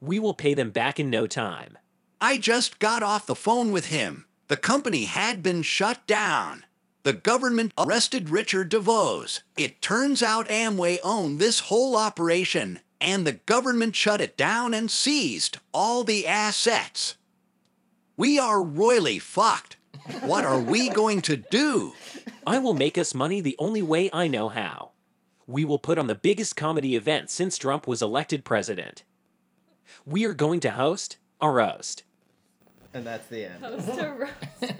We 0.00 0.20
will 0.20 0.34
pay 0.34 0.54
them 0.54 0.70
back 0.70 1.00
in 1.00 1.10
no 1.10 1.26
time. 1.26 1.76
I 2.20 2.38
just 2.38 2.78
got 2.78 3.02
off 3.02 3.26
the 3.26 3.34
phone 3.34 3.72
with 3.72 3.86
him. 3.86 4.26
The 4.46 4.56
company 4.56 5.06
had 5.06 5.42
been 5.42 5.62
shut 5.62 6.06
down. 6.06 6.64
The 7.02 7.12
government 7.12 7.72
arrested 7.76 8.30
Richard 8.30 8.70
DeVos. 8.70 9.40
It 9.56 9.82
turns 9.82 10.22
out 10.22 10.46
Amway 10.48 10.98
owned 11.02 11.40
this 11.40 11.60
whole 11.60 11.96
operation, 11.96 12.78
and 13.00 13.26
the 13.26 13.32
government 13.32 13.96
shut 13.96 14.20
it 14.20 14.36
down 14.36 14.74
and 14.74 14.90
seized 14.90 15.58
all 15.72 16.04
the 16.04 16.26
assets. 16.26 17.16
We 18.16 18.38
are 18.38 18.62
royally 18.62 19.18
fucked. 19.18 19.76
What 20.22 20.44
are 20.44 20.58
we 20.60 20.88
going 20.90 21.22
to 21.22 21.36
do? 21.36 21.92
I 22.46 22.58
will 22.58 22.74
make 22.74 22.98
us 22.98 23.14
money 23.14 23.40
the 23.40 23.56
only 23.58 23.82
way 23.82 24.10
I 24.12 24.28
know 24.28 24.48
how. 24.48 24.90
We 25.46 25.64
will 25.64 25.78
put 25.78 25.98
on 25.98 26.06
the 26.06 26.14
biggest 26.14 26.56
comedy 26.56 26.96
event 26.96 27.30
since 27.30 27.56
Trump 27.58 27.86
was 27.86 28.02
elected 28.02 28.44
president. 28.44 29.02
We 30.06 30.24
are 30.24 30.34
going 30.34 30.60
to 30.60 30.70
host 30.70 31.16
a 31.40 31.50
roast. 31.50 32.04
And 32.92 33.06
that's 33.06 33.26
the 33.28 33.44
end. 33.50 33.64
Host 33.64 33.88
a 34.00 34.10
roast. 34.12 34.34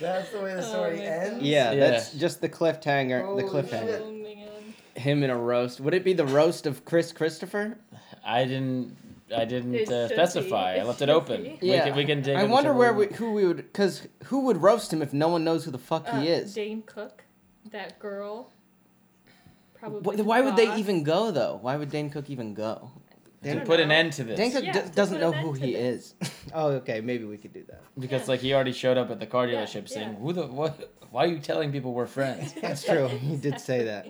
That's 0.00 0.30
the 0.32 0.40
way 0.40 0.54
the 0.54 0.58
Oh 0.66 0.68
story 0.70 0.96
my 0.96 1.04
ends. 1.04 1.44
Yeah, 1.44 1.70
Yeah. 1.72 1.90
that's 1.90 2.12
just 2.14 2.40
the 2.40 2.48
cliffhanger. 2.48 3.36
the 3.36 3.44
cliffhanger. 3.44 4.00
Oh 4.02 4.10
man. 4.10 4.48
Him 4.96 5.22
in 5.22 5.30
a 5.30 5.36
roast. 5.36 5.80
Would 5.80 5.94
it 5.94 6.04
be 6.04 6.12
the 6.12 6.26
roast 6.26 6.66
of 6.66 6.84
Chris 6.84 7.12
Christopher? 7.12 7.78
I 8.24 8.44
didn't. 8.44 8.96
I 9.34 9.44
didn't 9.44 9.90
uh, 9.90 10.08
specify. 10.08 10.74
be. 10.74 10.80
I 10.80 10.84
left 10.84 11.00
it 11.00 11.06
should 11.06 11.10
open. 11.10 11.42
be. 11.42 11.58
We 11.62 11.70
can, 11.70 11.96
we 11.96 12.04
can 12.04 12.22
take. 12.22 12.36
I 12.36 12.44
wonder 12.44 12.72
where 12.72 12.92
we, 12.92 13.06
who 13.06 13.32
we 13.32 13.46
would, 13.46 13.56
because 13.56 14.06
who 14.24 14.40
would 14.40 14.58
roast 14.58 14.92
him 14.92 15.02
if 15.02 15.12
no 15.12 15.28
one 15.28 15.44
knows 15.44 15.64
who 15.64 15.70
the 15.70 15.78
fuck 15.78 16.06
Uh, 16.06 16.20
he 16.20 16.28
is? 16.28 16.54
Dane 16.54 16.82
Cook, 16.82 17.24
that 17.70 17.98
girl. 17.98 18.52
Probably. 19.74 20.16
Why, 20.16 20.22
why 20.22 20.40
would 20.42 20.56
they 20.56 20.76
even 20.76 21.02
go 21.02 21.30
though? 21.30 21.58
Why 21.60 21.76
would 21.76 21.90
Dane 21.90 22.10
Cook 22.10 22.30
even 22.30 22.54
go? 22.54 22.90
To 23.42 23.54
Dane, 23.54 23.66
put 23.66 23.80
an 23.80 23.90
end 23.90 24.12
to 24.14 24.24
this. 24.24 24.38
Dane 24.38 24.52
Cook 24.52 24.64
Yeah, 24.64 24.72
d- 24.82 24.90
doesn't 24.94 25.20
know 25.20 25.32
who 25.32 25.52
he 25.52 25.72
this. 25.72 26.14
is. 26.20 26.30
oh, 26.54 26.68
okay, 26.72 27.00
maybe 27.02 27.24
we 27.24 27.36
could 27.36 27.52
do 27.52 27.62
that. 27.68 27.82
Because 27.98 28.26
like 28.28 28.40
he 28.40 28.54
already 28.54 28.72
showed 28.72 28.96
up 28.96 29.10
at 29.10 29.20
the 29.20 29.26
car 29.26 29.46
Yeah, 29.46 29.62
dealership 29.64 29.88
saying, 29.88 30.12
yeah. 30.12 30.18
"Who 30.18 30.32
the 30.32 30.46
what? 30.46 30.92
Why 31.10 31.24
are 31.24 31.28
you 31.28 31.38
telling 31.40 31.70
people 31.72 31.92
we're 31.92 32.06
friends?" 32.06 32.54
That's 32.62 32.84
true. 32.84 33.08
He 33.08 33.36
did 33.36 33.60
say 33.60 33.84
that. 33.84 34.06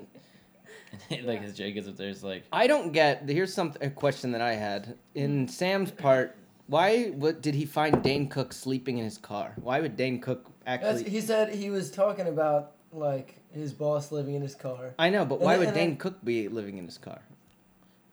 like 1.25 1.43
his 1.43 1.55
Jay 1.57 1.73
gets 1.73 1.89
up 1.89 1.97
there, 1.97 2.09
he's 2.09 2.23
like, 2.25 2.45
I 2.53 2.67
don't 2.67 2.93
get. 2.93 3.29
Here's 3.29 3.53
some 3.55 3.75
a 3.81 3.91
question 3.91 4.33
that 4.33 4.41
I 4.41 4.55
had 4.55 4.97
in 5.15 5.49
Sam's 5.49 5.91
part. 5.91 6.37
Why 6.67 7.07
what, 7.11 7.43
did 7.43 7.55
he 7.55 7.67
find 7.67 8.03
Dane 8.03 8.29
Cook 8.29 8.53
sleeping 8.53 8.99
in 8.99 9.05
his 9.05 9.19
car? 9.19 9.53
Why 9.57 9.81
would 9.81 9.97
Dane 9.97 10.19
Cook 10.21 10.51
That's, 10.65 10.83
actually? 10.85 11.11
he 11.11 11.21
said 11.21 11.55
he 11.55 11.69
was 11.71 11.91
talking 11.91 12.27
about 12.27 12.73
like 12.93 13.37
his 13.53 13.73
boss 13.73 14.11
living 14.11 14.35
in 14.35 14.41
his 14.43 14.55
car. 14.55 14.95
I 14.99 15.11
know, 15.11 15.25
but 15.27 15.37
And 15.37 15.45
why 15.45 15.53
then- 15.53 15.59
would 15.61 15.69
and 15.69 15.75
Dane 15.77 15.89
then- 15.91 15.97
Cook 15.99 16.25
be 16.25 16.49
living 16.49 16.79
in 16.79 16.87
his 16.87 16.97
car? 16.99 17.21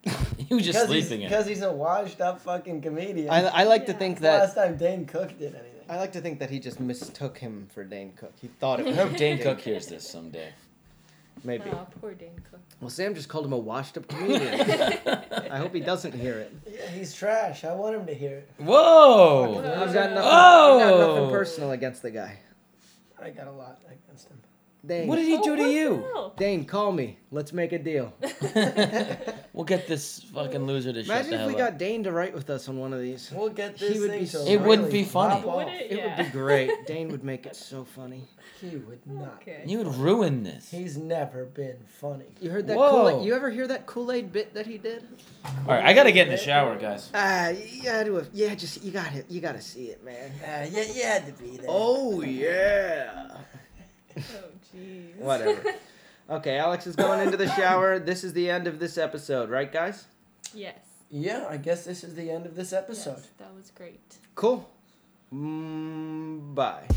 he 0.38 0.54
was 0.54 0.66
just 0.66 0.80
Because 0.80 0.90
he's, 0.94 1.08
sleeping 1.08 1.22
in. 1.22 1.28
it. 1.28 1.30
because 1.30 1.48
he's 1.48 1.62
a 1.62 1.72
washed 1.72 2.22
up 2.22 2.42
fucking 2.42 2.82
comedian. 2.82 3.30
I, 3.30 3.44
I 3.46 3.64
like 3.66 3.86
to 3.86 3.92
Yeah. 3.94 3.98
think 4.00 4.12
It's 4.14 4.22
the 4.22 4.28
last 4.28 4.56
time 4.56 4.76
Dane 4.76 5.06
Cook 5.06 5.38
did 5.38 5.54
anything. 5.56 5.68
I 5.88 5.98
like 5.98 6.12
to 6.14 6.22
think 6.22 6.40
that 6.40 6.50
he 6.50 6.60
just 6.60 6.80
mistook 6.80 7.38
him 7.38 7.68
for 7.74 7.84
Dane 7.84 8.14
Cook. 8.16 8.34
He 8.42 8.48
thought 8.48 8.80
it 8.80 8.84
I 8.88 8.90
was 8.90 8.98
hope 8.98 9.16
Dane 9.18 9.38
Cook 9.40 9.62
hears 9.62 9.88
this 9.88 10.08
someday. 10.10 10.50
Maybe. 11.44 11.64
Oh, 11.72 11.88
poor 12.00 12.14
Dane 12.14 12.40
Cook. 12.50 12.60
Well, 12.80 12.90
Sam 12.90 13.16
just 13.16 13.28
called 13.30 13.46
him 13.46 13.54
a 13.54 13.58
washed-up 13.58 14.08
comedian. 14.08 14.54
I 15.52 15.58
hope 15.58 15.74
he 15.74 15.80
doesn't 15.80 16.14
hear 16.14 16.38
it. 16.40 16.54
Yeah, 16.72 16.88
he's 16.90 17.14
trash. 17.14 17.64
I 17.64 17.74
want 17.74 17.96
him 17.96 18.06
to 18.06 18.14
hear 18.14 18.38
it. 18.38 18.50
Whoa! 18.60 19.58
I've 19.60 19.94
got 19.94 20.12
nothing, 20.12 20.30
Oh! 20.32 20.80
I've 20.80 20.90
got 20.90 21.08
nothing 21.16 21.30
personal 21.32 21.72
against 21.72 22.02
the 22.04 22.12
guy. 22.12 22.38
I 23.22 23.30
got 23.32 23.48
a 23.48 23.52
lot 23.52 23.82
against 23.86 24.28
him. 24.30 24.40
Dane. 24.84 25.08
What 25.08 25.18
did 25.18 25.28
he 25.28 25.38
do 25.42 25.56
to 25.56 25.64
you? 25.64 26.04
hell? 26.14 26.34
Dane, 26.38 26.66
call 26.66 26.92
me. 26.92 27.20
Let's 27.30 27.54
make 27.54 27.72
a 27.72 27.80
deal. 27.80 28.14
We'll 29.54 29.66
get 29.66 29.86
this 29.86 30.24
fucking 30.34 30.64
loser 30.66 30.94
to 30.94 31.04
shut 31.04 31.14
Imagine 31.14 31.30
the 31.32 31.36
if 31.36 31.40
hell 31.42 31.48
we 31.50 31.54
up. 31.56 31.60
got 31.72 31.78
Dane 31.78 32.04
to 32.06 32.12
write 32.14 32.34
with 32.34 32.50
us 32.50 32.70
on 32.70 32.80
one 32.80 32.94
of 32.94 33.02
these. 33.02 33.30
We'll 33.36 33.50
get 33.50 33.78
He 33.78 33.90
this 33.90 34.00
would 34.00 34.10
thing 34.12 34.20
be 34.22 34.26
to 34.26 34.32
so- 34.32 34.46
It 34.46 34.62
wouldn't 34.62 34.90
be 34.92 35.04
funny. 35.04 35.42
Would 35.42 35.50
off. 35.50 35.68
it? 35.68 35.92
It 35.92 36.04
would 36.06 36.26
be 36.26 36.32
great. 36.40 36.88
Dane 36.88 37.10
would 37.10 37.24
make 37.26 37.46
it 37.46 37.56
so 37.58 37.84
funny. 37.84 38.24
He 38.62 38.78
would 38.78 39.06
not. 39.06 39.40
Okay. 39.42 39.64
You 39.68 39.80
would 39.80 39.94
ruin 39.96 40.44
this. 40.44 40.72
He's 40.72 40.96
never 40.98 41.44
been 41.46 41.78
funny. 42.00 42.28
You 42.40 42.50
heard 42.50 42.66
that 42.68 42.78
Whoa. 42.78 42.92
Kool-Aid? 43.12 43.26
You 43.28 43.36
ever 43.36 43.50
hear 43.52 43.68
that 43.68 43.86
Kool-Aid 43.88 44.32
bit 44.32 44.54
that 44.54 44.66
he 44.66 44.78
did? 44.78 45.04
All 45.44 45.52
right, 45.68 45.84
I 45.84 45.92
gotta 45.94 46.14
get 46.14 46.28
in 46.28 46.32
the 46.34 46.40
shower, 46.40 46.78
guys. 46.78 47.10
Ah, 47.14 47.50
you 47.50 47.84
gotta 47.84 48.06
do 48.06 48.16
it. 48.18 48.30
Yeah, 48.34 48.56
just 48.56 48.82
you 48.84 48.92
got 48.92 49.14
it. 49.14 49.26
You 49.30 49.42
gotta 49.42 49.62
see 49.62 49.88
it, 49.88 50.02
man. 50.06 50.32
Uh, 50.42 50.66
yeah, 50.72 50.84
you 50.94 51.04
had 51.04 51.26
to 51.28 51.44
be 51.44 51.58
there. 51.58 51.66
Oh 51.68 52.22
yeah. 52.22 53.32
Jeez. 54.76 55.16
Whatever. 55.18 55.74
Okay, 56.30 56.58
Alex 56.58 56.88
is 56.88 56.96
going 56.96 57.20
into 57.20 57.36
the 57.36 57.50
shower. 57.56 58.00
This 58.00 58.24
is 58.24 58.32
the 58.32 58.50
end 58.50 58.66
of 58.66 58.80
this 58.80 58.98
episode, 58.98 59.50
right, 59.50 59.70
guys? 59.70 60.06
Yes. 60.54 60.78
Yeah, 61.10 61.46
I 61.50 61.58
guess 61.58 61.84
this 61.84 62.06
is 62.06 62.16
the 62.16 62.32
end 62.32 62.46
of 62.46 62.56
this 62.56 62.72
episode. 62.72 63.18
Yes, 63.18 63.28
that 63.38 63.54
was 63.54 63.70
great. 63.72 64.00
Cool. 64.34 64.70
Mm, 65.34 66.56
bye. 66.56 66.88